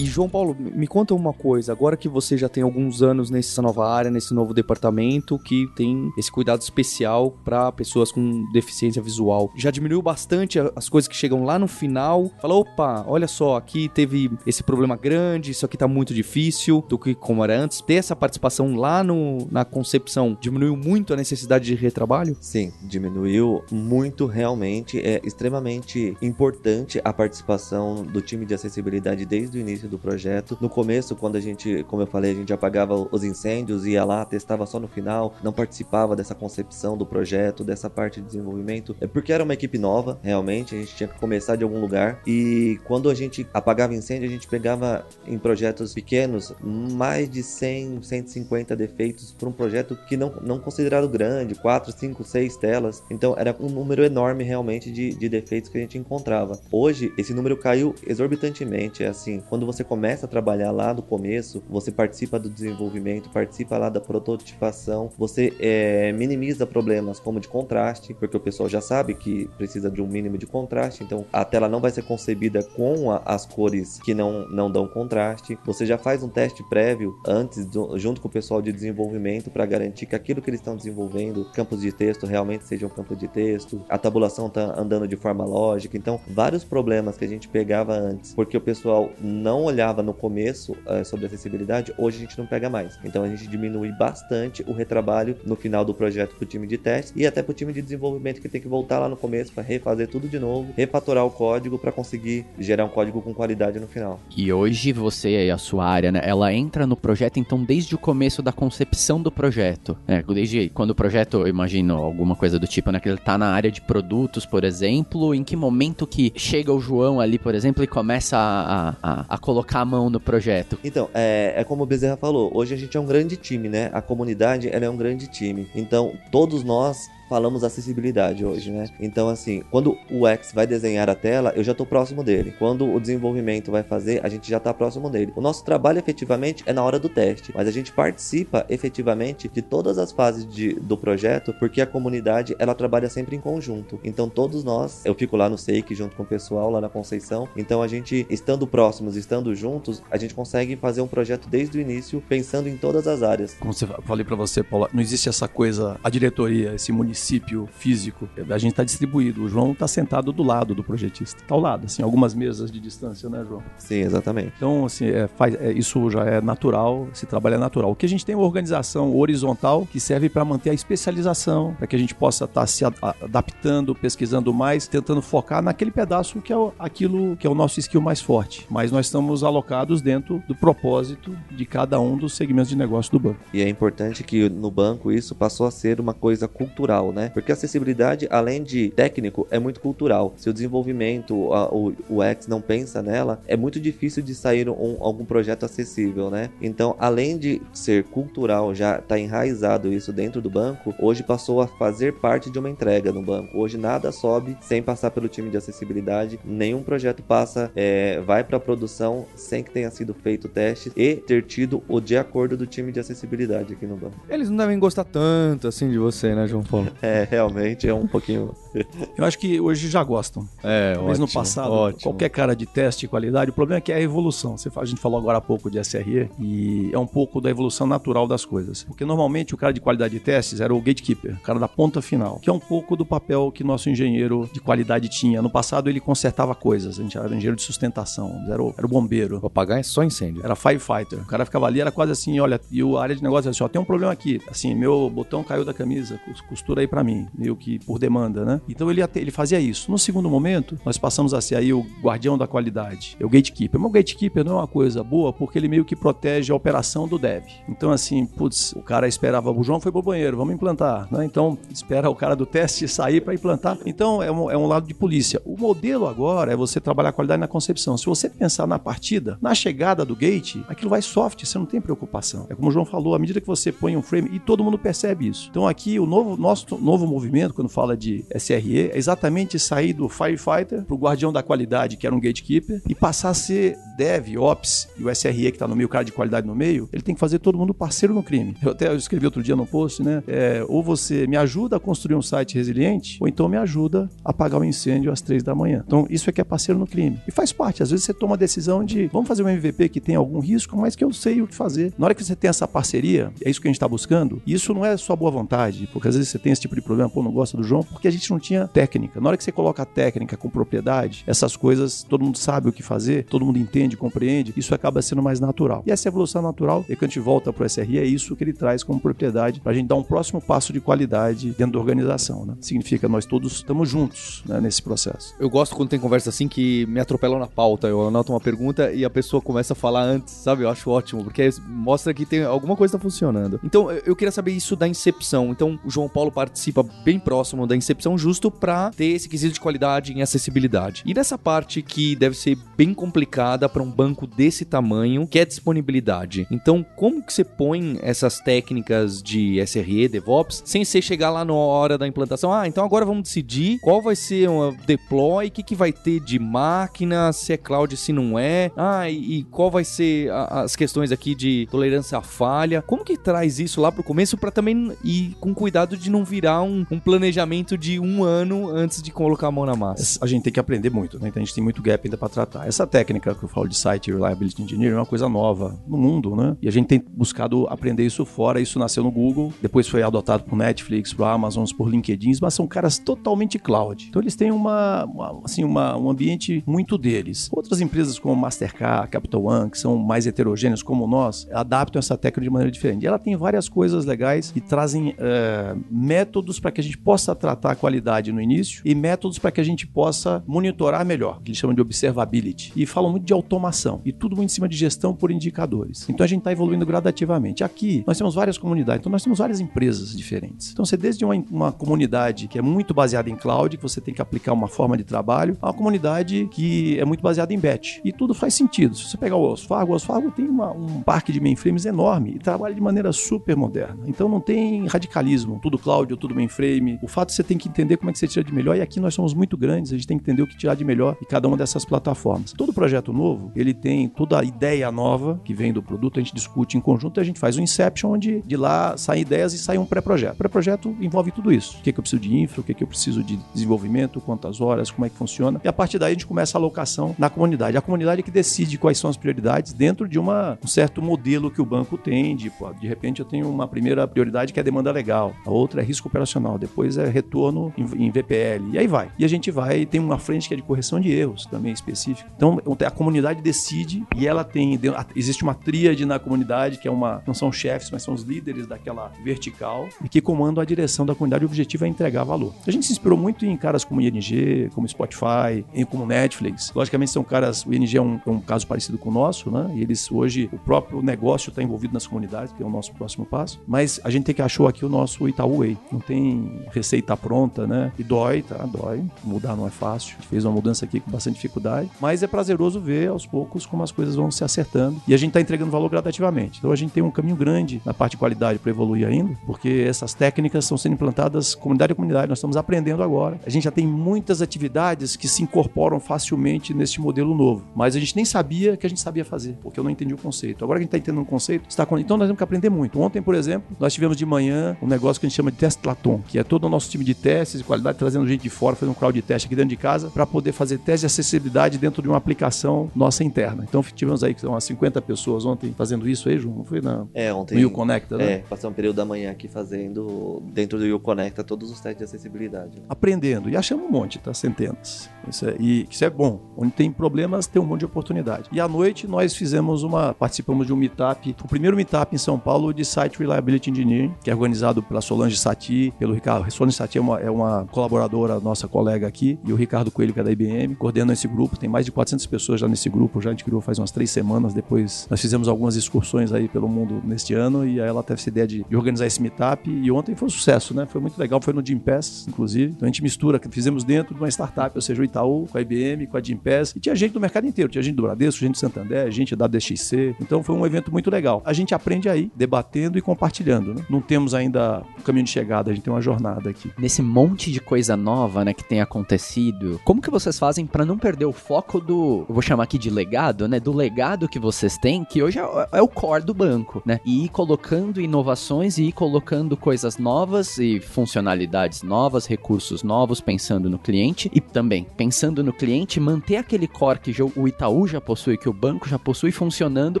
E 0.00 0.06
João 0.06 0.30
Paulo, 0.30 0.56
me 0.58 0.86
conta 0.86 1.14
uma 1.14 1.34
coisa, 1.34 1.72
agora 1.72 1.94
que 1.94 2.08
você 2.08 2.34
já 2.34 2.48
tem 2.48 2.62
alguns 2.62 3.02
anos 3.02 3.28
nessa 3.28 3.60
nova 3.60 3.86
área, 3.86 4.10
nesse 4.10 4.32
novo 4.32 4.54
departamento 4.54 5.38
que 5.38 5.66
tem 5.76 6.10
esse 6.16 6.32
cuidado 6.32 6.62
especial 6.62 7.32
para 7.44 7.70
pessoas 7.70 8.10
com 8.10 8.50
deficiência 8.50 9.02
visual, 9.02 9.52
já 9.54 9.70
diminuiu 9.70 10.00
bastante 10.00 10.58
as 10.74 10.88
coisas 10.88 11.06
que 11.06 11.14
chegam 11.14 11.44
lá 11.44 11.58
no 11.58 11.68
final? 11.68 12.30
Fala, 12.40 12.54
opa, 12.54 13.04
olha 13.06 13.28
só, 13.28 13.58
aqui 13.58 13.90
teve 13.90 14.30
esse 14.46 14.62
problema 14.62 14.96
grande, 14.96 15.50
isso 15.50 15.66
aqui 15.66 15.76
tá 15.76 15.86
muito 15.86 16.14
difícil 16.14 16.82
do 16.88 16.98
que 16.98 17.14
como 17.14 17.44
era 17.44 17.60
antes. 17.60 17.82
Ter 17.82 17.96
essa 17.96 18.16
participação 18.16 18.76
lá 18.76 19.04
no, 19.04 19.46
na 19.50 19.66
concepção 19.66 20.34
diminuiu 20.40 20.78
muito 20.78 21.12
a 21.12 21.16
necessidade 21.16 21.66
de 21.66 21.74
retrabalho? 21.74 22.34
Sim, 22.40 22.72
diminuiu 22.80 23.62
muito 23.70 24.24
realmente. 24.24 24.98
É 24.98 25.20
extremamente 25.22 26.16
importante 26.22 26.98
a 27.04 27.12
participação 27.12 28.02
do 28.02 28.22
time 28.22 28.46
de 28.46 28.54
acessibilidade 28.54 29.26
desde 29.26 29.58
o 29.58 29.60
início 29.60 29.89
do 29.90 29.98
projeto. 29.98 30.56
No 30.60 30.68
começo, 30.68 31.14
quando 31.16 31.36
a 31.36 31.40
gente, 31.40 31.84
como 31.84 32.02
eu 32.02 32.06
falei, 32.06 32.32
a 32.32 32.34
gente 32.34 32.52
apagava 32.52 32.94
os 33.10 33.24
incêndios, 33.24 33.86
ia 33.86 34.04
lá, 34.04 34.24
testava 34.24 34.64
só 34.66 34.78
no 34.78 34.88
final, 34.88 35.34
não 35.42 35.52
participava 35.52 36.16
dessa 36.16 36.34
concepção 36.34 36.96
do 36.96 37.04
projeto, 37.04 37.64
dessa 37.64 37.90
parte 37.90 38.20
de 38.20 38.26
desenvolvimento. 38.26 38.96
É 39.00 39.06
porque 39.06 39.32
era 39.32 39.44
uma 39.44 39.54
equipe 39.54 39.78
nova, 39.78 40.18
realmente, 40.22 40.74
a 40.74 40.78
gente 40.78 40.94
tinha 40.94 41.08
que 41.08 41.18
começar 41.18 41.56
de 41.56 41.64
algum 41.64 41.80
lugar. 41.80 42.20
E 42.26 42.78
quando 42.84 43.10
a 43.10 43.14
gente 43.14 43.46
apagava 43.52 43.94
incêndio, 43.94 44.28
a 44.28 44.32
gente 44.32 44.46
pegava 44.46 45.06
em 45.26 45.38
projetos 45.38 45.92
pequenos 45.92 46.54
mais 46.62 47.28
de 47.28 47.42
100, 47.42 48.02
150 48.02 48.76
defeitos 48.76 49.32
para 49.32 49.48
um 49.48 49.52
projeto 49.52 49.96
que 50.08 50.16
não, 50.16 50.32
não 50.42 50.58
considerado 50.58 51.08
grande, 51.08 51.54
4, 51.54 51.92
5, 51.92 52.24
6 52.24 52.56
telas. 52.56 53.02
Então 53.10 53.34
era 53.36 53.54
um 53.58 53.68
número 53.68 54.04
enorme 54.04 54.44
realmente 54.44 54.90
de, 54.90 55.14
de 55.14 55.28
defeitos 55.28 55.70
que 55.70 55.78
a 55.78 55.80
gente 55.80 55.98
encontrava. 55.98 56.58
Hoje, 56.70 57.12
esse 57.16 57.34
número 57.34 57.56
caiu 57.56 57.94
exorbitantemente. 58.06 59.02
É 59.02 59.08
assim, 59.08 59.42
quando 59.48 59.66
você 59.66 59.79
começa 59.84 60.26
a 60.26 60.28
trabalhar 60.28 60.70
lá 60.70 60.92
do 60.92 61.02
começo, 61.02 61.62
você 61.68 61.90
participa 61.90 62.38
do 62.38 62.48
desenvolvimento, 62.48 63.30
participa 63.30 63.78
lá 63.78 63.88
da 63.88 64.00
prototipação, 64.00 65.10
você 65.18 65.54
é, 65.58 66.12
minimiza 66.12 66.66
problemas 66.66 67.18
como 67.20 67.40
de 67.40 67.48
contraste, 67.48 68.14
porque 68.14 68.36
o 68.36 68.40
pessoal 68.40 68.68
já 68.68 68.80
sabe 68.80 69.14
que 69.14 69.48
precisa 69.56 69.90
de 69.90 70.00
um 70.00 70.06
mínimo 70.06 70.38
de 70.38 70.46
contraste, 70.46 71.02
então 71.02 71.24
a 71.32 71.44
tela 71.44 71.68
não 71.68 71.80
vai 71.80 71.90
ser 71.90 72.02
concebida 72.02 72.62
com 72.62 73.10
a, 73.10 73.22
as 73.24 73.46
cores 73.46 73.98
que 73.98 74.14
não, 74.14 74.48
não 74.48 74.70
dão 74.70 74.86
contraste. 74.86 75.58
Você 75.64 75.86
já 75.86 75.98
faz 75.98 76.22
um 76.22 76.28
teste 76.28 76.62
prévio 76.68 77.14
antes, 77.26 77.64
do, 77.66 77.98
junto 77.98 78.20
com 78.20 78.28
o 78.28 78.30
pessoal 78.30 78.62
de 78.62 78.72
desenvolvimento, 78.72 79.50
para 79.50 79.66
garantir 79.66 80.06
que 80.06 80.16
aquilo 80.16 80.40
que 80.40 80.50
eles 80.50 80.60
estão 80.60 80.76
desenvolvendo, 80.76 81.44
campos 81.52 81.80
de 81.80 81.92
texto, 81.92 82.26
realmente 82.26 82.64
sejam 82.64 82.88
campos 82.88 83.18
de 83.18 83.28
texto, 83.28 83.82
a 83.88 83.98
tabulação 83.98 84.46
está 84.46 84.78
andando 84.78 85.06
de 85.06 85.16
forma 85.16 85.44
lógica. 85.44 85.96
Então, 85.96 86.20
vários 86.28 86.64
problemas 86.64 87.16
que 87.16 87.24
a 87.24 87.28
gente 87.28 87.48
pegava 87.48 87.94
antes, 87.94 88.34
porque 88.34 88.56
o 88.56 88.60
pessoal 88.60 89.10
não 89.20 89.59
não 89.60 89.64
olhava 89.64 90.02
no 90.02 90.14
começo 90.14 90.72
uh, 90.72 91.04
sobre 91.04 91.26
acessibilidade, 91.26 91.92
hoje 91.98 92.16
a 92.16 92.20
gente 92.20 92.38
não 92.38 92.46
pega 92.46 92.70
mais. 92.70 92.98
Então 93.04 93.22
a 93.22 93.28
gente 93.28 93.46
diminui 93.46 93.92
bastante 93.92 94.64
o 94.66 94.72
retrabalho 94.72 95.36
no 95.44 95.54
final 95.54 95.84
do 95.84 95.92
projeto 95.92 96.34
para 96.34 96.44
o 96.44 96.46
time 96.46 96.66
de 96.66 96.78
teste 96.78 97.12
e 97.14 97.26
até 97.26 97.42
para 97.42 97.50
o 97.50 97.54
time 97.54 97.72
de 97.72 97.82
desenvolvimento 97.82 98.40
que 98.40 98.48
tem 98.48 98.60
que 98.60 98.68
voltar 98.68 98.98
lá 98.98 99.08
no 99.08 99.16
começo 99.16 99.52
para 99.52 99.62
refazer 99.62 100.08
tudo 100.08 100.28
de 100.28 100.38
novo, 100.38 100.72
refatorar 100.76 101.26
o 101.26 101.30
código 101.30 101.78
para 101.78 101.92
conseguir 101.92 102.46
gerar 102.58 102.86
um 102.86 102.88
código 102.88 103.20
com 103.20 103.34
qualidade 103.34 103.78
no 103.78 103.86
final. 103.86 104.18
E 104.34 104.50
hoje 104.50 104.92
você 104.92 105.46
e 105.46 105.50
a 105.50 105.58
sua 105.58 105.84
área, 105.84 106.10
né, 106.10 106.20
ela 106.24 106.52
entra 106.52 106.86
no 106.86 106.96
projeto 106.96 107.38
então 107.38 107.62
desde 107.62 107.94
o 107.94 107.98
começo 107.98 108.42
da 108.42 108.52
concepção 108.52 109.20
do 109.20 109.30
projeto, 109.30 109.96
né? 110.08 110.24
Desde 110.26 110.70
quando 110.70 110.90
o 110.90 110.94
projeto, 110.94 111.40
eu 111.40 111.48
imagino 111.48 111.94
alguma 111.96 112.34
coisa 112.34 112.58
do 112.58 112.66
tipo, 112.66 112.90
né, 112.90 112.98
que 112.98 113.08
ele 113.08 113.18
tá 113.18 113.36
na 113.36 113.48
área 113.48 113.70
de 113.70 113.80
produtos, 113.82 114.46
por 114.46 114.64
exemplo, 114.64 115.34
em 115.34 115.44
que 115.44 115.54
momento 115.54 116.06
que 116.06 116.32
chega 116.34 116.72
o 116.72 116.80
João 116.80 117.20
ali, 117.20 117.38
por 117.38 117.54
exemplo, 117.54 117.84
e 117.84 117.86
começa 117.86 118.36
a, 118.38 118.94
a, 119.02 119.24
a 119.28 119.38
colocar 119.50 119.80
a 119.80 119.84
mão 119.84 120.08
no 120.08 120.20
projeto? 120.20 120.78
Então, 120.84 121.10
é, 121.12 121.54
é 121.56 121.64
como 121.64 121.82
o 121.82 121.86
Bezerra 121.86 122.16
falou, 122.16 122.52
hoje 122.54 122.72
a 122.72 122.76
gente 122.76 122.96
é 122.96 123.00
um 123.00 123.04
grande 123.04 123.36
time, 123.36 123.68
né? 123.68 123.90
A 123.92 124.00
comunidade 124.00 124.68
ela 124.68 124.84
é 124.84 124.90
um 124.90 124.96
grande 124.96 125.26
time. 125.26 125.68
Então, 125.74 126.12
todos 126.30 126.62
nós 126.62 127.10
falamos 127.30 127.62
acessibilidade 127.62 128.44
hoje, 128.44 128.72
né? 128.72 128.88
Então, 128.98 129.28
assim, 129.28 129.62
quando 129.70 129.96
o 130.10 130.26
X 130.26 130.50
vai 130.52 130.66
desenhar 130.66 131.08
a 131.08 131.14
tela, 131.14 131.52
eu 131.54 131.62
já 131.62 131.70
estou 131.70 131.86
próximo 131.86 132.24
dele. 132.24 132.52
Quando 132.58 132.92
o 132.92 132.98
desenvolvimento 132.98 133.70
vai 133.70 133.84
fazer, 133.84 134.20
a 134.26 134.28
gente 134.28 134.50
já 134.50 134.56
está 134.56 134.74
próximo 134.74 135.08
dele. 135.08 135.32
O 135.36 135.40
nosso 135.40 135.64
trabalho 135.64 136.00
efetivamente 136.00 136.64
é 136.66 136.72
na 136.72 136.82
hora 136.82 136.98
do 136.98 137.08
teste, 137.08 137.52
mas 137.54 137.68
a 137.68 137.70
gente 137.70 137.92
participa 137.92 138.66
efetivamente 138.68 139.48
de 139.48 139.62
todas 139.62 139.96
as 139.96 140.10
fases 140.10 140.44
de, 140.44 140.72
do 140.72 140.96
projeto, 140.96 141.54
porque 141.54 141.80
a 141.80 141.86
comunidade 141.86 142.56
ela 142.58 142.74
trabalha 142.74 143.08
sempre 143.08 143.36
em 143.36 143.40
conjunto. 143.40 144.00
Então, 144.02 144.28
todos 144.28 144.64
nós, 144.64 145.02
eu 145.04 145.14
fico 145.14 145.36
lá 145.36 145.48
no 145.48 145.56
Seik 145.56 145.94
junto 145.94 146.16
com 146.16 146.24
o 146.24 146.26
pessoal 146.26 146.68
lá 146.68 146.80
na 146.80 146.88
Conceição. 146.88 147.48
Então, 147.56 147.80
a 147.80 147.86
gente 147.86 148.26
estando 148.28 148.66
próximos, 148.66 149.14
estando 149.14 149.54
juntos, 149.54 150.02
a 150.10 150.16
gente 150.18 150.34
consegue 150.34 150.74
fazer 150.74 151.00
um 151.00 151.06
projeto 151.06 151.48
desde 151.48 151.78
o 151.78 151.80
início, 151.80 152.20
pensando 152.28 152.68
em 152.68 152.76
todas 152.76 153.06
as 153.06 153.22
áreas. 153.22 153.54
Como 153.54 153.72
eu 153.72 154.02
falei 154.02 154.24
para 154.24 154.34
você, 154.34 154.64
Paula, 154.64 154.90
não 154.92 155.00
existe 155.00 155.28
essa 155.28 155.46
coisa, 155.46 155.96
a 156.02 156.10
diretoria, 156.10 156.74
esse 156.74 156.90
município 156.90 157.19
princípio 157.20 157.68
físico. 157.72 158.28
A 158.48 158.56
gente 158.56 158.70
está 158.70 158.82
distribuído. 158.82 159.44
O 159.44 159.48
João 159.48 159.72
está 159.72 159.86
sentado 159.86 160.32
do 160.32 160.42
lado 160.42 160.74
do 160.74 160.82
projetista. 160.82 161.42
Está 161.42 161.54
ao 161.54 161.60
lado, 161.60 161.84
assim, 161.84 162.02
algumas 162.02 162.34
mesas 162.34 162.70
de 162.70 162.80
distância, 162.80 163.28
né, 163.28 163.44
João? 163.46 163.62
Sim, 163.76 164.00
exatamente. 164.00 164.52
Então, 164.56 164.86
assim, 164.86 165.06
é, 165.06 165.28
faz, 165.28 165.54
é, 165.54 165.70
isso 165.72 166.08
já 166.10 166.24
é 166.24 166.40
natural, 166.40 167.08
esse 167.12 167.26
trabalho 167.26 167.56
é 167.56 167.58
natural. 167.58 167.90
O 167.90 167.94
que 167.94 168.06
a 168.06 168.08
gente 168.08 168.24
tem 168.24 168.32
é 168.32 168.36
uma 168.36 168.46
organização 168.46 169.14
horizontal 169.16 169.86
que 169.86 170.00
serve 170.00 170.30
para 170.30 170.44
manter 170.44 170.70
a 170.70 170.74
especialização, 170.74 171.74
para 171.74 171.86
que 171.86 171.94
a 171.94 171.98
gente 171.98 172.14
possa 172.14 172.46
estar 172.46 172.62
tá 172.62 172.66
se 172.66 172.84
adaptando, 172.84 173.94
pesquisando 173.94 174.52
mais, 174.54 174.88
tentando 174.88 175.20
focar 175.20 175.62
naquele 175.62 175.90
pedaço 175.90 176.40
que 176.40 176.52
é 176.52 176.56
o, 176.56 176.72
aquilo 176.78 177.36
que 177.36 177.46
é 177.46 177.50
o 177.50 177.54
nosso 177.54 177.78
skill 177.80 178.00
mais 178.00 178.20
forte. 178.20 178.66
Mas 178.70 178.90
nós 178.90 179.06
estamos 179.06 179.44
alocados 179.44 180.00
dentro 180.00 180.42
do 180.48 180.54
propósito 180.54 181.36
de 181.50 181.66
cada 181.66 182.00
um 182.00 182.16
dos 182.16 182.34
segmentos 182.34 182.70
de 182.70 182.76
negócio 182.76 183.12
do 183.12 183.20
banco. 183.20 183.40
E 183.52 183.60
é 183.60 183.68
importante 183.68 184.24
que 184.24 184.48
no 184.48 184.70
banco 184.70 185.12
isso 185.12 185.34
passou 185.34 185.66
a 185.66 185.70
ser 185.70 186.00
uma 186.00 186.14
coisa 186.14 186.48
cultural 186.48 187.09
né? 187.12 187.30
Porque 187.32 187.52
acessibilidade, 187.52 188.26
além 188.30 188.62
de 188.62 188.90
técnico, 188.90 189.46
é 189.50 189.58
muito 189.58 189.80
cultural. 189.80 190.34
Se 190.36 190.48
o 190.48 190.52
desenvolvimento, 190.52 191.52
a, 191.52 191.72
o, 191.74 191.92
o 192.08 192.22
X 192.22 192.46
não 192.46 192.60
pensa 192.60 193.02
nela, 193.02 193.40
é 193.46 193.56
muito 193.56 193.80
difícil 193.80 194.22
de 194.22 194.34
sair 194.34 194.68
um, 194.68 194.96
algum 195.00 195.24
projeto 195.24 195.64
acessível, 195.64 196.30
né? 196.30 196.50
Então, 196.60 196.94
além 196.98 197.38
de 197.38 197.60
ser 197.72 198.04
cultural, 198.04 198.74
já 198.74 198.98
está 198.98 199.18
enraizado 199.18 199.92
isso 199.92 200.12
dentro 200.12 200.40
do 200.40 200.50
banco, 200.50 200.94
hoje 200.98 201.22
passou 201.22 201.60
a 201.60 201.66
fazer 201.66 202.14
parte 202.14 202.50
de 202.50 202.58
uma 202.58 202.70
entrega 202.70 203.12
no 203.12 203.22
banco. 203.22 203.58
Hoje 203.58 203.76
nada 203.76 204.12
sobe 204.12 204.56
sem 204.60 204.82
passar 204.82 205.10
pelo 205.10 205.28
time 205.28 205.50
de 205.50 205.56
acessibilidade, 205.56 206.38
nenhum 206.44 206.82
projeto 206.82 207.22
passa, 207.22 207.70
é, 207.74 208.20
vai 208.20 208.44
para 208.44 208.58
produção 208.60 209.26
sem 209.34 209.62
que 209.62 209.70
tenha 209.70 209.90
sido 209.90 210.14
feito 210.14 210.48
teste 210.48 210.92
e 210.96 211.16
ter 211.16 211.44
tido 211.44 211.82
o 211.88 212.00
de 212.00 212.16
acordo 212.16 212.56
do 212.56 212.66
time 212.66 212.92
de 212.92 213.00
acessibilidade 213.00 213.74
aqui 213.74 213.86
no 213.86 213.96
banco. 213.96 214.16
Eles 214.28 214.48
não 214.48 214.56
devem 214.56 214.78
gostar 214.78 215.04
tanto 215.04 215.68
assim 215.68 215.90
de 215.90 215.98
você, 215.98 216.34
né, 216.34 216.46
João 216.46 216.62
Paulo? 216.62 216.88
É, 217.02 217.26
realmente 217.30 217.88
é 217.88 217.94
um 217.94 218.06
pouquinho. 218.06 218.54
Eu 219.16 219.24
acho 219.24 219.38
que 219.38 219.60
hoje 219.60 219.88
já 219.88 220.02
gostam. 220.04 220.46
É, 220.62 220.94
Talvez 220.94 221.18
ótimo, 221.18 221.26
no 221.26 221.32
passado, 221.32 221.72
ótimo. 221.72 222.02
qualquer 222.02 222.28
cara 222.28 222.54
de 222.54 222.66
teste 222.66 223.02
de 223.02 223.08
qualidade, 223.08 223.50
o 223.50 223.54
problema 223.54 223.78
é 223.78 223.80
que 223.80 223.90
é 223.92 223.96
a 223.96 224.00
evolução. 224.00 224.56
Você, 224.56 224.70
a 224.76 224.84
gente 224.84 225.00
falou 225.00 225.18
agora 225.18 225.38
há 225.38 225.40
pouco 225.40 225.70
de 225.70 225.78
SRE 225.84 226.30
e 226.38 226.90
é 226.92 226.98
um 226.98 227.06
pouco 227.06 227.40
da 227.40 227.50
evolução 227.50 227.86
natural 227.86 228.26
das 228.28 228.44
coisas. 228.44 228.84
Porque 228.84 229.04
normalmente 229.04 229.54
o 229.54 229.56
cara 229.56 229.72
de 229.72 229.80
qualidade 229.80 230.14
de 230.14 230.20
testes 230.20 230.60
era 230.60 230.74
o 230.74 230.78
gatekeeper, 230.80 231.34
o 231.36 231.40
cara 231.40 231.58
da 231.58 231.68
ponta 231.68 232.00
final, 232.02 232.38
que 232.38 232.48
é 232.48 232.52
um 232.52 232.58
pouco 232.60 232.96
do 232.96 233.04
papel 233.04 233.50
que 233.50 233.64
nosso 233.64 233.88
engenheiro 233.90 234.48
de 234.52 234.60
qualidade 234.60 235.08
tinha. 235.08 235.40
No 235.42 235.50
passado 235.50 235.88
ele 235.88 236.00
consertava 236.00 236.54
coisas, 236.54 236.98
a 236.98 237.02
gente 237.02 237.16
era 237.16 237.26
engenheiro 237.28 237.56
de 237.56 237.62
sustentação, 237.62 238.44
era 238.48 238.62
o, 238.62 238.74
era 238.76 238.86
o 238.86 238.88
bombeiro. 238.88 239.38
Pra 239.40 239.46
apagar 239.48 239.78
é 239.80 239.82
só 239.82 240.04
incêndio. 240.04 240.42
Era 240.44 240.54
firefighter. 240.54 241.20
O 241.20 241.26
cara 241.26 241.44
ficava 241.44 241.66
ali, 241.66 241.80
era 241.80 241.90
quase 241.90 242.12
assim, 242.12 242.38
olha, 242.40 242.60
e 242.70 242.82
o 242.82 242.96
área 242.98 243.14
de 243.16 243.22
negócio 243.22 243.46
era 243.48 243.50
assim, 243.50 243.64
ó, 243.64 243.68
tem 243.68 243.80
um 243.80 243.84
problema 243.84 244.12
aqui. 244.12 244.40
Assim, 244.50 244.74
meu 244.74 245.10
botão 245.10 245.42
caiu 245.42 245.64
da 245.64 245.72
camisa, 245.74 246.18
cos- 246.24 246.40
costura 246.42 246.80
aí 246.82 246.86
pra 246.90 247.04
mim, 247.04 247.28
meio 247.32 247.56
que 247.56 247.78
por 247.78 247.98
demanda, 247.98 248.44
né? 248.44 248.60
Então 248.68 248.90
ele, 248.90 249.00
ele 249.14 249.30
fazia 249.30 249.60
isso. 249.60 249.90
No 249.90 249.98
segundo 249.98 250.28
momento, 250.28 250.78
nós 250.84 250.98
passamos 250.98 251.32
a 251.32 251.40
ser 251.40 251.54
aí 251.54 251.72
o 251.72 251.86
guardião 252.02 252.36
da 252.36 252.46
qualidade, 252.46 253.16
é 253.18 253.24
o 253.24 253.28
gatekeeper. 253.28 253.80
Mas 253.80 253.88
o 253.88 253.92
gatekeeper 253.92 254.44
não 254.44 254.52
é 254.52 254.56
uma 254.56 254.66
coisa 254.66 255.02
boa 255.04 255.32
porque 255.32 255.58
ele 255.58 255.68
meio 255.68 255.84
que 255.84 255.94
protege 255.94 256.52
a 256.52 256.54
operação 256.54 257.06
do 257.06 257.18
dev. 257.18 257.44
Então 257.68 257.92
assim, 257.92 258.26
putz, 258.26 258.72
o 258.72 258.82
cara 258.82 259.06
esperava, 259.06 259.50
o 259.50 259.62
João 259.62 259.80
foi 259.80 259.92
pro 259.92 260.02
banheiro, 260.02 260.36
vamos 260.36 260.54
implantar, 260.54 261.06
né? 261.10 261.24
Então 261.24 261.56
espera 261.72 262.10
o 262.10 262.14
cara 262.14 262.34
do 262.34 262.44
teste 262.44 262.86
sair 262.88 263.20
para 263.20 263.34
implantar. 263.34 263.78
Então 263.86 264.22
é 264.22 264.30
um, 264.30 264.50
é 264.50 264.56
um 264.56 264.66
lado 264.66 264.86
de 264.86 264.94
polícia. 264.94 265.40
O 265.44 265.56
modelo 265.56 266.06
agora 266.06 266.52
é 266.52 266.56
você 266.56 266.80
trabalhar 266.80 267.10
a 267.10 267.12
qualidade 267.12 267.40
na 267.40 267.48
concepção. 267.48 267.96
Se 267.96 268.06
você 268.06 268.28
pensar 268.28 268.66
na 268.66 268.78
partida, 268.78 269.38
na 269.40 269.54
chegada 269.54 270.04
do 270.04 270.16
gate, 270.16 270.56
aquilo 270.68 270.90
vai 270.90 271.02
soft, 271.02 271.44
você 271.44 271.58
não 271.58 271.66
tem 271.66 271.80
preocupação. 271.80 272.46
É 272.48 272.54
como 272.54 272.68
o 272.68 272.72
João 272.72 272.84
falou, 272.84 273.14
à 273.14 273.18
medida 273.18 273.40
que 273.40 273.46
você 273.46 273.70
põe 273.70 273.96
um 273.96 274.02
frame, 274.02 274.30
e 274.32 274.40
todo 274.40 274.64
mundo 274.64 274.78
percebe 274.78 275.28
isso. 275.28 275.48
Então 275.50 275.68
aqui 275.68 275.98
o 275.98 276.06
novo, 276.06 276.36
nosso 276.36 276.66
novo 276.78 277.06
movimento, 277.06 277.54
quando 277.54 277.68
fala 277.68 277.96
de 277.96 278.24
SRE, 278.36 278.90
é 278.90 278.98
exatamente 278.98 279.58
sair 279.58 279.92
do 279.92 280.08
firefighter 280.08 280.84
pro 280.84 280.96
guardião 280.96 281.32
da 281.32 281.42
qualidade, 281.42 281.96
que 281.96 282.06
era 282.06 282.14
um 282.14 282.20
gatekeeper, 282.20 282.82
e 282.88 282.94
passar 282.94 283.30
a 283.30 283.34
ser 283.34 283.76
dev, 284.00 284.38
ops, 284.38 284.88
e 284.98 285.04
o 285.04 285.14
SRE 285.14 285.52
que 285.52 285.58
tá 285.58 285.68
no 285.68 285.76
meio, 285.76 285.86
o 285.86 285.90
cara 285.90 286.02
de 286.02 286.10
qualidade 286.10 286.46
no 286.46 286.54
meio, 286.54 286.88
ele 286.90 287.02
tem 287.02 287.14
que 287.14 287.20
fazer 287.20 287.38
todo 287.38 287.58
mundo 287.58 287.74
parceiro 287.74 288.14
no 288.14 288.22
crime. 288.22 288.56
Eu 288.62 288.70
até 288.70 288.94
escrevi 288.94 289.26
outro 289.26 289.42
dia 289.42 289.54
no 289.54 289.66
post, 289.66 290.02
né? 290.02 290.22
É, 290.26 290.64
ou 290.66 290.82
você 290.82 291.26
me 291.26 291.36
ajuda 291.36 291.76
a 291.76 291.80
construir 291.80 292.14
um 292.14 292.22
site 292.22 292.54
resiliente, 292.54 293.18
ou 293.20 293.28
então 293.28 293.46
me 293.46 293.58
ajuda 293.58 294.10
a 294.24 294.30
apagar 294.30 294.58
o 294.58 294.64
incêndio 294.64 295.12
às 295.12 295.20
três 295.20 295.42
da 295.42 295.54
manhã. 295.54 295.84
Então, 295.86 296.06
isso 296.08 296.30
é 296.30 296.32
que 296.32 296.40
é 296.40 296.44
parceiro 296.44 296.78
no 296.78 296.86
crime. 296.86 297.20
E 297.28 297.30
faz 297.30 297.52
parte. 297.52 297.82
Às 297.82 297.90
vezes 297.90 298.06
você 298.06 298.14
toma 298.14 298.36
a 298.36 298.38
decisão 298.38 298.82
de 298.82 299.08
vamos 299.08 299.28
fazer 299.28 299.42
um 299.42 299.48
MVP 299.48 299.90
que 299.90 300.00
tem 300.00 300.14
algum 300.14 300.40
risco, 300.40 300.78
mas 300.78 300.96
que 300.96 301.04
eu 301.04 301.12
sei 301.12 301.42
o 301.42 301.46
que 301.46 301.54
fazer. 301.54 301.92
Na 301.98 302.06
hora 302.06 302.14
que 302.14 302.24
você 302.24 302.34
tem 302.34 302.48
essa 302.48 302.66
parceria, 302.66 303.30
é 303.44 303.50
isso 303.50 303.60
que 303.60 303.68
a 303.68 303.70
gente 303.70 303.76
está 303.76 303.88
buscando, 303.88 304.40
e 304.46 304.54
isso 304.54 304.72
não 304.72 304.82
é 304.82 304.96
só 304.96 305.14
boa 305.14 305.30
vontade, 305.30 305.86
porque 305.92 306.08
às 306.08 306.14
vezes 306.14 306.30
você 306.30 306.38
tem 306.38 306.52
esse 306.52 306.62
tipo 306.62 306.74
de 306.74 306.80
problema, 306.80 307.10
pô, 307.10 307.22
não 307.22 307.32
gosta 307.32 307.56
do 307.56 307.62
João, 307.62 307.82
porque 307.82 308.08
a 308.08 308.10
gente 308.10 308.30
não 308.30 308.38
tinha 308.38 308.66
técnica. 308.66 309.20
Na 309.20 309.28
hora 309.28 309.36
que 309.36 309.44
você 309.44 309.52
coloca 309.52 309.82
a 309.82 309.86
técnica 309.86 310.36
com 310.38 310.48
propriedade, 310.48 311.22
essas 311.26 311.54
coisas, 311.54 312.02
todo 312.02 312.24
mundo 312.24 312.38
sabe 312.38 312.68
o 312.68 312.72
que 312.72 312.82
fazer, 312.82 313.24
todo 313.24 313.44
mundo 313.44 313.58
entende, 313.58 313.89
compreende, 313.96 314.52
isso 314.56 314.74
acaba 314.74 315.02
sendo 315.02 315.22
mais 315.22 315.40
natural. 315.40 315.82
E 315.86 315.90
essa 315.90 316.08
evolução 316.08 316.42
natural, 316.42 316.84
e 316.88 316.94
quando 316.94 317.04
a 317.04 317.06
gente 317.08 317.20
volta 317.20 317.52
para 317.52 317.64
o 317.64 317.66
SRI, 317.66 317.98
é 317.98 318.04
isso 318.04 318.36
que 318.36 318.44
ele 318.44 318.52
traz 318.52 318.82
como 318.82 319.00
propriedade 319.00 319.60
para 319.60 319.72
a 319.72 319.74
gente 319.74 319.86
dar 319.86 319.96
um 319.96 320.02
próximo 320.02 320.40
passo 320.40 320.72
de 320.72 320.80
qualidade 320.80 321.50
dentro 321.52 321.72
da 321.72 321.78
organização. 321.78 322.44
Né? 322.44 322.54
Significa 322.60 323.08
nós 323.08 323.26
todos 323.26 323.54
estamos 323.54 323.88
juntos 323.88 324.42
né, 324.46 324.60
nesse 324.60 324.82
processo. 324.82 325.34
Eu 325.38 325.48
gosto 325.50 325.74
quando 325.74 325.88
tem 325.88 325.98
conversa 325.98 326.30
assim 326.30 326.48
que 326.48 326.86
me 326.86 327.00
atropelam 327.00 327.38
na 327.38 327.46
pauta. 327.46 327.86
Eu 327.86 328.08
anoto 328.08 328.32
uma 328.32 328.40
pergunta 328.40 328.92
e 328.92 329.04
a 329.04 329.10
pessoa 329.10 329.40
começa 329.40 329.72
a 329.72 329.76
falar 329.76 330.02
antes, 330.02 330.34
sabe? 330.34 330.62
Eu 330.62 330.68
acho 330.68 330.90
ótimo, 330.90 331.24
porque 331.24 331.48
mostra 331.66 332.12
que 332.12 332.26
tem 332.26 332.42
alguma 332.42 332.76
coisa 332.76 332.90
tá 332.90 332.98
funcionando. 332.98 333.60
Então, 333.62 333.90
eu 333.90 334.16
queria 334.16 334.32
saber 334.32 334.52
isso 334.52 334.74
da 334.74 334.88
incepção. 334.88 335.50
Então, 335.50 335.78
o 335.84 335.90
João 335.90 336.08
Paulo 336.08 336.30
participa 336.30 336.82
bem 337.04 337.18
próximo 337.18 337.66
da 337.66 337.76
incepção 337.76 338.18
justo 338.18 338.50
pra 338.50 338.90
ter 338.90 339.06
esse 339.06 339.28
quesito 339.28 339.54
de 339.54 339.60
qualidade 339.60 340.12
em 340.12 340.22
acessibilidade. 340.22 341.02
E 341.06 341.14
nessa 341.14 341.38
parte 341.38 341.82
que 341.82 342.16
deve 342.16 342.36
ser 342.36 342.56
bem 342.76 342.92
complicada 342.92 343.68
pra 343.80 343.82
um 343.82 343.90
banco 343.90 344.26
desse 344.26 344.64
tamanho, 344.64 345.26
que 345.26 345.38
é 345.38 345.44
disponibilidade. 345.44 346.46
Então, 346.50 346.84
como 346.96 347.22
que 347.22 347.32
você 347.32 347.42
põe 347.44 347.98
essas 348.02 348.38
técnicas 348.40 349.22
de 349.22 349.58
SRE, 349.66 350.08
DevOps, 350.08 350.62
sem 350.66 350.84
você 350.84 351.00
chegar 351.00 351.30
lá 351.30 351.44
na 351.44 351.54
hora 351.54 351.96
da 351.96 352.06
implantação? 352.06 352.52
Ah, 352.52 352.66
então 352.68 352.84
agora 352.84 353.04
vamos 353.06 353.22
decidir 353.24 353.78
qual 353.80 354.02
vai 354.02 354.14
ser 354.14 354.48
uma 354.48 354.72
deploy, 354.86 355.46
o 355.46 355.50
que, 355.50 355.62
que 355.62 355.74
vai 355.74 355.92
ter 355.92 356.20
de 356.20 356.38
máquina, 356.38 357.32
se 357.32 357.52
é 357.52 357.56
cloud, 357.56 357.96
se 357.96 358.12
não 358.12 358.38
é. 358.38 358.70
Ah, 358.76 359.08
e, 359.08 359.38
e 359.38 359.42
qual 359.44 359.70
vai 359.70 359.84
ser 359.84 360.30
a- 360.30 360.60
as 360.62 360.76
questões 360.76 361.10
aqui 361.12 361.34
de 361.34 361.66
tolerância 361.70 362.18
à 362.18 362.22
falha. 362.22 362.82
Como 362.82 363.04
que 363.04 363.16
traz 363.16 363.58
isso 363.58 363.80
lá 363.80 363.90
pro 363.90 364.02
começo 364.02 364.36
para 364.36 364.50
também 364.50 364.92
ir 365.02 365.36
com 365.40 365.54
cuidado 365.54 365.96
de 365.96 366.10
não 366.10 366.24
virar 366.24 366.62
um, 366.62 366.84
um 366.90 366.98
planejamento 366.98 367.78
de 367.78 367.98
um 367.98 368.22
ano 368.24 368.68
antes 368.68 369.02
de 369.02 369.10
colocar 369.10 369.46
a 369.48 369.50
mão 369.50 369.64
na 369.64 369.74
massa? 369.74 370.18
A 370.22 370.26
gente 370.26 370.42
tem 370.42 370.52
que 370.52 370.60
aprender 370.60 370.90
muito, 370.90 371.18
né? 371.18 371.28
Então 371.28 371.42
a 371.42 371.44
gente 371.44 371.54
tem 371.54 371.64
muito 371.64 371.80
gap 371.82 372.00
ainda 372.06 372.16
para 372.16 372.28
tratar. 372.28 372.66
Essa 372.66 372.86
técnica 372.86 373.34
que 373.34 373.42
eu 373.44 373.48
falo 373.48 373.59
de 373.68 373.76
Site 373.76 374.10
Reliability 374.10 374.62
Engineering 374.62 374.94
é 374.96 374.98
uma 374.98 375.06
coisa 375.06 375.28
nova 375.28 375.78
no 375.86 375.96
mundo, 375.96 376.34
né? 376.36 376.56
E 376.62 376.68
a 376.68 376.70
gente 376.72 376.86
tem 376.86 377.02
buscado 377.10 377.66
aprender 377.68 378.04
isso 378.04 378.24
fora. 378.24 378.60
Isso 378.60 378.78
nasceu 378.78 379.02
no 379.04 379.10
Google, 379.10 379.52
depois 379.62 379.88
foi 379.88 380.02
adotado 380.02 380.44
por 380.44 380.56
Netflix, 380.56 381.12
por 381.12 381.24
Amazon, 381.24 381.64
por 381.76 381.88
LinkedIn, 381.88 382.32
mas 382.40 382.54
são 382.54 382.66
caras 382.66 382.98
totalmente 382.98 383.58
cloud. 383.58 384.06
Então 384.08 384.20
eles 384.22 384.36
têm 384.36 384.50
uma, 384.50 385.04
uma- 385.04 385.40
assim, 385.44 385.64
uma, 385.64 385.96
um 385.96 386.10
ambiente 386.10 386.62
muito 386.66 386.96
deles. 386.98 387.48
Outras 387.52 387.80
empresas 387.80 388.18
como 388.18 388.34
Mastercard, 388.36 389.08
Capital 389.10 389.44
One, 389.44 389.70
que 389.70 389.78
são 389.78 389.96
mais 389.96 390.26
heterogêneas 390.26 390.82
como 390.82 391.06
nós, 391.06 391.48
adaptam 391.52 391.98
essa 391.98 392.16
técnica 392.16 392.42
de 392.42 392.50
maneira 392.50 392.70
diferente. 392.70 393.02
E 393.02 393.06
ela 393.06 393.18
tem 393.18 393.36
várias 393.36 393.68
coisas 393.68 394.04
legais 394.04 394.52
e 394.54 394.60
trazem 394.60 395.14
eh, 395.18 395.74
métodos 395.90 396.58
para 396.60 396.70
que 396.70 396.80
a 396.80 396.84
gente 396.84 396.98
possa 396.98 397.34
tratar 397.34 397.72
a 397.72 397.74
qualidade 397.74 398.32
no 398.32 398.40
início 398.40 398.82
e 398.84 398.94
métodos 398.94 399.38
para 399.38 399.50
que 399.50 399.60
a 399.60 399.64
gente 399.64 399.86
possa 399.86 400.42
monitorar 400.46 401.04
melhor, 401.04 401.40
que 401.42 401.50
eles 401.50 401.58
chamam 401.58 401.74
de 401.74 401.80
observability. 401.80 402.72
E 402.76 402.86
falam 402.86 403.10
muito 403.10 403.24
de 403.24 403.32
automação 403.54 404.00
e 404.04 404.12
tudo 404.12 404.36
muito 404.36 404.48
em 404.50 404.52
cima 404.52 404.68
de 404.68 404.76
gestão 404.76 405.12
por 405.14 405.30
indicadores. 405.32 406.08
Então 406.08 406.22
a 406.22 406.26
gente 406.28 406.38
está 406.38 406.52
evoluindo 406.52 406.86
gradativamente. 406.86 407.64
Aqui 407.64 408.04
nós 408.06 408.16
temos 408.16 408.34
várias 408.34 408.56
comunidades, 408.56 409.00
então 409.00 409.10
nós 409.10 409.24
temos 409.24 409.38
várias 409.40 409.58
empresas 409.58 410.16
diferentes. 410.16 410.70
Então 410.72 410.84
você 410.84 410.96
desde 410.96 411.24
uma, 411.24 411.34
uma 411.50 411.72
comunidade 411.72 412.46
que 412.46 412.58
é 412.58 412.62
muito 412.62 412.94
baseada 412.94 413.28
em 413.28 413.34
cloud, 413.34 413.76
que 413.76 413.82
você 413.82 414.00
tem 414.00 414.14
que 414.14 414.22
aplicar 414.22 414.52
uma 414.52 414.68
forma 414.68 414.96
de 414.96 415.02
trabalho, 415.02 415.56
a 415.60 415.66
uma 415.66 415.74
comunidade 415.74 416.48
que 416.52 416.98
é 416.98 417.04
muito 417.04 417.22
baseada 417.22 417.52
em 417.52 417.58
batch. 417.58 417.98
E 418.04 418.12
tudo 418.12 418.32
faz 418.34 418.54
sentido. 418.54 418.94
Se 418.96 419.04
você 419.08 419.16
pegar 419.16 419.34
o 419.36 419.42
Wells 419.42 419.64
Fargo, 419.64 419.86
o 419.86 419.94
Wells 419.94 420.04
Fargo 420.04 420.30
tem 420.30 420.46
uma- 420.46 420.70
um 420.72 421.02
parque 421.02 421.32
de 421.32 421.40
mainframes 421.40 421.84
enorme 421.84 422.34
e 422.36 422.38
trabalha 422.38 422.74
de 422.74 422.80
maneira 422.80 423.12
super 423.12 423.56
moderna. 423.56 423.98
Então 424.06 424.28
não 424.28 424.40
tem 424.40 424.86
radicalismo, 424.86 425.58
tudo 425.60 425.76
cloud 425.78 426.12
ou 426.12 426.16
tudo 426.18 426.34
mainframe. 426.34 426.98
O 427.02 427.08
fato 427.08 427.28
é 427.28 427.30
que 427.30 427.34
você 427.36 427.42
tem 427.42 427.58
que 427.58 427.68
entender 427.68 427.96
como 427.96 428.10
é 428.10 428.12
que 428.12 428.18
você 428.18 428.28
tira 428.28 428.44
de 428.44 428.54
melhor 428.54 428.76
e 428.76 428.80
aqui 428.80 429.00
nós 429.00 429.14
somos 429.14 429.34
muito 429.34 429.56
grandes, 429.56 429.92
a 429.92 429.96
gente 429.96 430.06
tem 430.06 430.16
que 430.18 430.22
entender 430.22 430.42
o 430.42 430.46
que 430.46 430.56
tirar 430.56 430.74
de 430.74 430.84
melhor 430.84 431.16
em 431.20 431.24
cada 431.26 431.48
uma 431.48 431.56
dessas 431.56 431.84
plataformas. 431.84 432.52
Todo 432.52 432.72
projeto 432.72 433.12
novo, 433.12 433.39
ele 433.54 433.74
tem 433.74 434.08
toda 434.08 434.40
a 434.40 434.44
ideia 434.44 434.90
nova 434.90 435.40
que 435.44 435.54
vem 435.54 435.72
do 435.72 435.82
produto, 435.82 436.18
a 436.18 436.22
gente 436.22 436.34
discute 436.34 436.76
em 436.76 436.80
conjunto 436.80 437.18
e 437.18 437.20
a 437.20 437.24
gente 437.24 437.38
faz 437.38 437.56
um 437.56 437.62
inception 437.62 438.12
onde 438.12 438.42
de 438.42 438.56
lá 438.56 438.96
saem 438.96 439.22
ideias 439.22 439.52
e 439.52 439.58
sai 439.58 439.78
um 439.78 439.84
pré-projeto. 439.84 440.36
Pré-projeto 440.36 440.96
envolve 441.00 441.30
tudo 441.30 441.52
isso. 441.52 441.78
O 441.78 441.82
que, 441.82 441.90
é 441.90 441.92
que 441.92 441.98
eu 441.98 442.02
preciso 442.02 442.22
de 442.22 442.36
infra, 442.36 442.60
o 442.60 442.64
que, 442.64 442.72
é 442.72 442.74
que 442.74 442.82
eu 442.82 442.88
preciso 442.88 443.22
de 443.22 443.38
desenvolvimento, 443.52 444.20
quantas 444.20 444.60
horas, 444.60 444.90
como 444.90 445.06
é 445.06 445.08
que 445.08 445.16
funciona. 445.16 445.60
E 445.64 445.68
a 445.68 445.72
partir 445.72 445.98
daí 445.98 446.10
a 446.10 446.14
gente 446.14 446.26
começa 446.26 446.56
a 446.56 446.60
alocação 446.60 447.14
na 447.18 447.30
comunidade. 447.30 447.76
A 447.76 447.80
comunidade 447.80 448.20
é 448.20 448.22
que 448.22 448.30
decide 448.30 448.78
quais 448.78 448.98
são 448.98 449.10
as 449.10 449.16
prioridades 449.16 449.72
dentro 449.72 450.08
de 450.08 450.18
uma, 450.18 450.58
um 450.62 450.66
certo 450.66 451.02
modelo 451.02 451.50
que 451.50 451.60
o 451.60 451.64
banco 451.64 451.96
tem. 451.96 452.34
De, 452.34 452.50
pô, 452.50 452.72
de 452.72 452.86
repente 452.86 453.20
eu 453.20 453.26
tenho 453.26 453.48
uma 453.48 453.66
primeira 453.66 454.06
prioridade 454.06 454.52
que 454.52 454.60
é 454.60 454.62
demanda 454.62 454.90
legal, 454.90 455.34
a 455.44 455.50
outra 455.50 455.80
é 455.80 455.84
risco 455.84 456.08
operacional, 456.08 456.58
depois 456.58 456.96
é 456.96 457.08
retorno 457.08 457.72
em, 457.76 458.06
em 458.06 458.10
VPL. 458.10 458.70
E 458.72 458.78
aí 458.78 458.86
vai. 458.86 459.10
E 459.18 459.24
a 459.24 459.28
gente 459.28 459.50
vai, 459.50 459.86
tem 459.86 460.00
uma 460.00 460.18
frente 460.18 460.48
que 460.48 460.54
é 460.54 460.56
de 460.56 460.62
correção 460.62 461.00
de 461.00 461.10
erros 461.10 461.46
também 461.46 461.72
específica. 461.72 462.30
Então 462.36 462.60
a 462.86 462.90
comunidade 462.90 463.29
comunidade 463.30 463.42
decide 463.42 464.04
e 464.16 464.26
ela 464.26 464.44
tem. 464.44 464.78
Existe 465.14 465.42
uma 465.42 465.54
tríade 465.54 466.04
na 466.04 466.18
comunidade, 466.18 466.78
que 466.78 466.88
é 466.88 466.90
uma. 466.90 467.22
Não 467.26 467.34
são 467.34 467.52
chefes, 467.52 467.90
mas 467.90 468.02
são 468.02 468.14
os 468.14 468.22
líderes 468.22 468.66
daquela 468.66 469.12
vertical, 469.24 469.88
e 470.04 470.08
que 470.08 470.20
comandam 470.20 470.60
a 470.60 470.64
direção 470.64 471.06
da 471.06 471.14
comunidade. 471.14 471.44
O 471.44 471.48
objetivo 471.48 471.84
é 471.84 471.88
entregar 471.88 472.24
valor. 472.24 472.52
A 472.66 472.70
gente 472.70 472.86
se 472.86 472.92
inspirou 472.92 473.18
muito 473.18 473.44
em 473.46 473.56
caras 473.56 473.84
como 473.84 474.00
ING, 474.00 474.70
como 474.74 474.88
Spotify, 474.88 475.64
como 475.88 476.06
Netflix. 476.06 476.72
Logicamente, 476.74 477.10
são 477.10 477.22
caras. 477.22 477.64
O 477.64 477.72
ING 477.72 477.96
é 477.96 478.02
um, 478.02 478.20
é 478.26 478.30
um 478.30 478.40
caso 478.40 478.66
parecido 478.66 478.98
com 478.98 479.08
o 479.08 479.12
nosso, 479.12 479.50
né? 479.50 479.70
E 479.74 479.82
eles 479.82 480.10
hoje, 480.10 480.48
o 480.52 480.58
próprio 480.58 481.02
negócio 481.02 481.50
está 481.50 481.62
envolvido 481.62 481.94
nas 481.94 482.06
comunidades, 482.06 482.52
que 482.52 482.62
é 482.62 482.66
o 482.66 482.70
nosso 482.70 482.92
próximo 482.92 483.24
passo. 483.24 483.60
Mas 483.66 484.00
a 484.04 484.10
gente 484.10 484.24
tem 484.24 484.34
que 484.34 484.42
achou 484.42 484.66
aqui 484.66 484.84
o 484.84 484.88
nosso 484.88 485.28
Itaú 485.28 485.58
Way. 485.58 485.76
Não 485.92 486.00
tem 486.00 486.62
receita 486.72 487.16
pronta, 487.16 487.66
né? 487.66 487.92
E 487.98 488.02
dói, 488.02 488.42
tá? 488.42 488.64
Dói. 488.66 489.02
Mudar 489.22 489.56
não 489.56 489.66
é 489.66 489.70
fácil. 489.70 490.16
A 490.18 490.20
gente 490.20 490.28
fez 490.28 490.44
uma 490.44 490.52
mudança 490.52 490.84
aqui 490.84 491.00
com 491.00 491.10
bastante 491.10 491.34
dificuldade, 491.34 491.90
mas 492.00 492.22
é 492.22 492.26
prazeroso 492.26 492.80
ver 492.80 493.10
aos 493.20 493.26
poucos 493.26 493.66
como 493.66 493.82
as 493.82 493.92
coisas 493.92 494.14
vão 494.14 494.30
se 494.30 494.42
acertando 494.42 495.00
e 495.06 495.14
a 495.14 495.16
gente 495.16 495.28
está 495.28 495.40
entregando 495.40 495.70
valor 495.70 495.90
gradativamente. 495.90 496.58
Então 496.58 496.72
a 496.72 496.76
gente 496.76 496.92
tem 496.92 497.02
um 497.02 497.10
caminho 497.10 497.36
grande 497.36 497.80
na 497.84 497.92
parte 497.92 498.12
de 498.12 498.16
qualidade 498.16 498.58
para 498.58 498.70
evoluir 498.70 499.06
ainda, 499.06 499.36
porque 499.46 499.84
essas 499.86 500.14
técnicas 500.14 500.64
estão 500.64 500.78
sendo 500.78 500.94
implantadas 500.94 501.54
comunidade 501.54 501.92
a 501.92 501.94
comunidade. 501.94 502.28
Nós 502.28 502.38
estamos 502.38 502.56
aprendendo 502.56 503.02
agora. 503.02 503.38
A 503.44 503.50
gente 503.50 503.64
já 503.64 503.70
tem 503.70 503.86
muitas 503.86 504.40
atividades 504.40 505.16
que 505.16 505.28
se 505.28 505.42
incorporam 505.42 506.00
facilmente 506.00 506.72
neste 506.72 507.00
modelo 507.00 507.34
novo, 507.34 507.64
mas 507.74 507.96
a 507.96 508.00
gente 508.00 508.16
nem 508.16 508.24
sabia 508.24 508.76
que 508.76 508.86
a 508.86 508.88
gente 508.88 509.00
sabia 509.00 509.24
fazer, 509.24 509.56
porque 509.62 509.78
eu 509.78 509.84
não 509.84 509.90
entendi 509.90 510.14
o 510.14 510.18
conceito. 510.18 510.64
Agora 510.64 510.78
que 510.78 510.82
a 510.82 510.84
gente 510.84 510.88
está 510.88 510.98
entendendo 510.98 511.22
o 511.22 511.26
conceito, 511.26 511.68
está 511.68 511.86
então 511.98 512.16
nós 512.16 512.28
temos 512.28 512.38
que 512.38 512.44
aprender 512.44 512.70
muito. 512.70 513.00
Ontem, 513.00 513.20
por 513.20 513.34
exemplo, 513.34 513.76
nós 513.78 513.92
tivemos 513.92 514.16
de 514.16 514.24
manhã 514.24 514.76
um 514.80 514.86
negócio 514.86 515.20
que 515.20 515.26
a 515.26 515.28
gente 515.28 515.36
chama 515.36 515.50
de 515.50 515.58
teste 515.58 515.84
Laton, 515.86 516.20
que 516.28 516.38
é 516.38 516.44
todo 516.44 516.64
o 516.64 516.68
nosso 516.68 516.88
time 516.88 517.04
de 517.04 517.14
testes 517.14 517.60
de 517.60 517.64
qualidade 517.64 517.98
trazendo 517.98 518.26
gente 518.26 518.42
de 518.42 518.50
fora, 518.50 518.76
fazendo 518.76 518.92
um 518.92 518.94
crowd 518.94 519.20
teste 519.22 519.46
aqui 519.46 519.56
dentro 519.56 519.70
de 519.70 519.76
casa 519.76 520.08
para 520.10 520.24
poder 520.24 520.52
fazer 520.52 520.78
teste 520.78 521.00
de 521.00 521.06
acessibilidade 521.06 521.78
dentro 521.78 522.00
de 522.02 522.08
uma 522.08 522.16
aplicação 522.16 522.90
nossa 522.94 523.09
interna. 523.24 523.64
Então 523.68 523.82
tivemos 523.82 524.22
aí 524.22 524.36
umas 524.44 524.64
50 524.64 525.00
pessoas 525.02 525.44
ontem 525.44 525.74
fazendo 525.76 526.08
isso 526.08 526.28
aí, 526.28 526.38
João? 526.38 526.56
Não 526.56 526.64
foi 526.64 526.80
na, 526.80 527.06
é, 527.14 527.32
ontem, 527.32 527.60
no 527.60 527.68
Uconnecta, 527.68 528.16
né? 528.16 528.32
É, 528.32 528.38
passei 528.38 528.68
um 528.68 528.72
período 528.72 528.96
da 528.96 529.04
manhã 529.04 529.30
aqui 529.30 529.48
fazendo 529.48 530.42
dentro 530.52 530.78
do 530.78 530.96
Uconnecta 530.96 531.42
todos 531.42 531.70
os 531.70 531.80
testes 531.80 531.98
de 531.98 532.04
acessibilidade. 532.04 532.82
Aprendendo. 532.88 533.48
E 533.48 533.56
achamos 533.56 533.86
um 533.86 533.90
monte, 533.90 534.18
tá? 534.18 534.32
Centenas. 534.34 535.08
Isso 535.28 535.48
é, 535.48 535.56
e 535.58 535.86
isso 535.90 536.04
é 536.04 536.10
bom. 536.10 536.40
Onde 536.56 536.72
tem 536.72 536.90
problemas, 536.90 537.46
tem 537.46 537.60
um 537.60 537.64
monte 537.64 537.80
de 537.80 537.86
oportunidade. 537.86 538.48
E 538.52 538.60
à 538.60 538.68
noite 538.68 539.06
nós 539.06 539.34
fizemos 539.34 539.82
uma. 539.82 540.14
participamos 540.14 540.66
de 540.66 540.72
um 540.72 540.76
meetup, 540.76 541.34
o 541.42 541.48
primeiro 541.48 541.76
meetup 541.76 542.14
em 542.14 542.18
São 542.18 542.38
Paulo 542.38 542.72
de 542.72 542.84
Site 542.84 543.18
Reliability 543.18 543.70
Engineering, 543.70 544.14
que 544.22 544.30
é 544.30 544.34
organizado 544.34 544.82
pela 544.82 545.00
Solange 545.00 545.36
Sati, 545.36 545.92
pelo 545.98 546.14
Ricardo. 546.14 546.50
Solange 546.50 546.76
Sati 546.76 546.98
é 546.98 547.00
uma, 547.00 547.20
é 547.20 547.30
uma 547.30 547.66
colaboradora, 547.70 548.40
nossa 548.40 548.68
colega 548.68 549.06
aqui, 549.06 549.38
e 549.44 549.52
o 549.52 549.56
Ricardo 549.56 549.90
Coelho, 549.90 550.12
que 550.12 550.20
é 550.20 550.22
da 550.22 550.30
IBM, 550.30 550.74
coordenam 550.74 551.12
esse 551.12 551.26
grupo. 551.26 551.58
Tem 551.58 551.68
mais 551.68 551.84
de 551.84 551.92
400 551.92 552.26
pessoas 552.26 552.60
já 552.60 552.68
nesse 552.68 552.88
grupo, 552.88 552.99
já 553.20 553.30
a 553.30 553.32
gente 553.32 553.44
criou 553.44 553.60
faz 553.60 553.78
umas 553.78 553.90
três 553.90 554.10
semanas. 554.10 554.52
Depois 554.52 555.06
nós 555.08 555.20
fizemos 555.20 555.46
algumas 555.46 555.76
excursões 555.76 556.32
aí 556.32 556.48
pelo 556.48 556.68
mundo 556.68 557.00
neste 557.04 557.34
ano, 557.34 557.66
e 557.66 557.80
aí 557.80 557.88
ela 557.88 558.02
teve 558.02 558.20
essa 558.20 558.28
ideia 558.28 558.46
de, 558.46 558.66
organizar 558.74 559.06
esse 559.06 559.22
meetup. 559.22 559.70
E 559.70 559.90
ontem 559.90 560.14
foi 560.14 560.26
um 560.26 560.30
sucesso, 560.30 560.74
né? 560.74 560.86
Foi 560.86 561.00
muito 561.00 561.18
legal, 561.18 561.40
foi 561.40 561.52
no 561.52 561.64
Jim 561.64 561.78
Pass, 561.78 562.26
inclusive. 562.28 562.72
Então 562.72 562.86
a 562.86 562.88
gente 562.88 563.02
mistura, 563.02 563.40
fizemos 563.50 563.84
dentro 563.84 564.14
de 564.14 564.20
uma 564.20 564.28
startup, 564.28 564.74
ou 564.74 564.82
seja, 564.82 565.00
o 565.00 565.04
Itaú, 565.04 565.46
com 565.50 565.58
a 565.58 565.60
IBM, 565.60 566.06
com 566.06 566.16
a 566.16 566.22
Gimpass, 566.22 566.74
e 566.76 566.80
tinha 566.80 566.94
gente 566.94 567.12
do 567.12 567.20
mercado 567.20 567.46
inteiro, 567.46 567.70
tinha 567.70 567.82
gente 567.82 567.94
do 567.94 568.02
Bradesco, 568.02 568.40
gente 568.40 568.52
do 568.52 568.58
Santander, 568.58 569.10
gente 569.10 569.36
da 569.36 569.46
DXC. 569.46 570.16
Então 570.20 570.42
foi 570.42 570.54
um 570.54 570.66
evento 570.66 570.90
muito 570.90 571.10
legal. 571.10 571.42
A 571.44 571.52
gente 571.52 571.74
aprende 571.74 572.08
aí, 572.08 572.30
debatendo 572.34 572.98
e 572.98 573.02
compartilhando, 573.02 573.74
né? 573.74 573.84
Não 573.88 574.00
temos 574.00 574.34
ainda 574.34 574.82
o 574.98 575.02
caminho 575.02 575.24
de 575.24 575.30
chegada, 575.30 575.70
a 575.70 575.74
gente 575.74 575.84
tem 575.84 575.92
uma 575.92 576.00
jornada 576.00 576.50
aqui. 576.50 576.70
Nesse 576.78 577.02
monte 577.02 577.50
de 577.52 577.60
coisa 577.60 577.96
nova, 577.96 578.44
né, 578.44 578.52
que 578.52 578.64
tem 578.64 578.80
acontecido, 578.80 579.80
como 579.84 580.00
que 580.00 580.10
vocês 580.10 580.38
fazem 580.38 580.66
para 580.66 580.84
não 580.84 580.98
perder 580.98 581.24
o 581.24 581.32
foco 581.32 581.80
do, 581.80 582.24
eu 582.28 582.34
vou 582.34 582.42
chamar 582.42 582.64
aqui 582.64 582.78
de 582.78 582.89
legado, 582.90 583.48
né, 583.48 583.60
do 583.60 583.72
legado 583.72 584.28
que 584.28 584.38
vocês 584.38 584.76
têm, 584.76 585.04
que 585.04 585.22
hoje 585.22 585.38
é, 585.38 585.68
é 585.72 585.82
o 585.82 585.88
core 585.88 586.24
do 586.24 586.34
banco, 586.34 586.82
né? 586.84 587.00
E 587.04 587.24
ir 587.24 587.28
colocando 587.28 588.00
inovações 588.00 588.78
e 588.78 588.84
ir 588.84 588.92
colocando 588.92 589.56
coisas 589.56 589.98
novas 589.98 590.58
e 590.58 590.80
funcionalidades 590.80 591.82
novas, 591.82 592.26
recursos 592.26 592.82
novos, 592.82 593.20
pensando 593.20 593.70
no 593.70 593.78
cliente 593.78 594.30
e 594.34 594.40
também 594.40 594.86
pensando 594.96 595.42
no 595.42 595.52
cliente, 595.52 596.00
manter 596.00 596.36
aquele 596.36 596.66
core 596.66 596.98
que 596.98 597.22
o 597.22 597.48
Itaú 597.48 597.86
já 597.86 598.00
possui, 598.00 598.36
que 598.36 598.48
o 598.48 598.52
banco 598.52 598.88
já 598.88 598.98
possui 598.98 599.32
funcionando, 599.32 600.00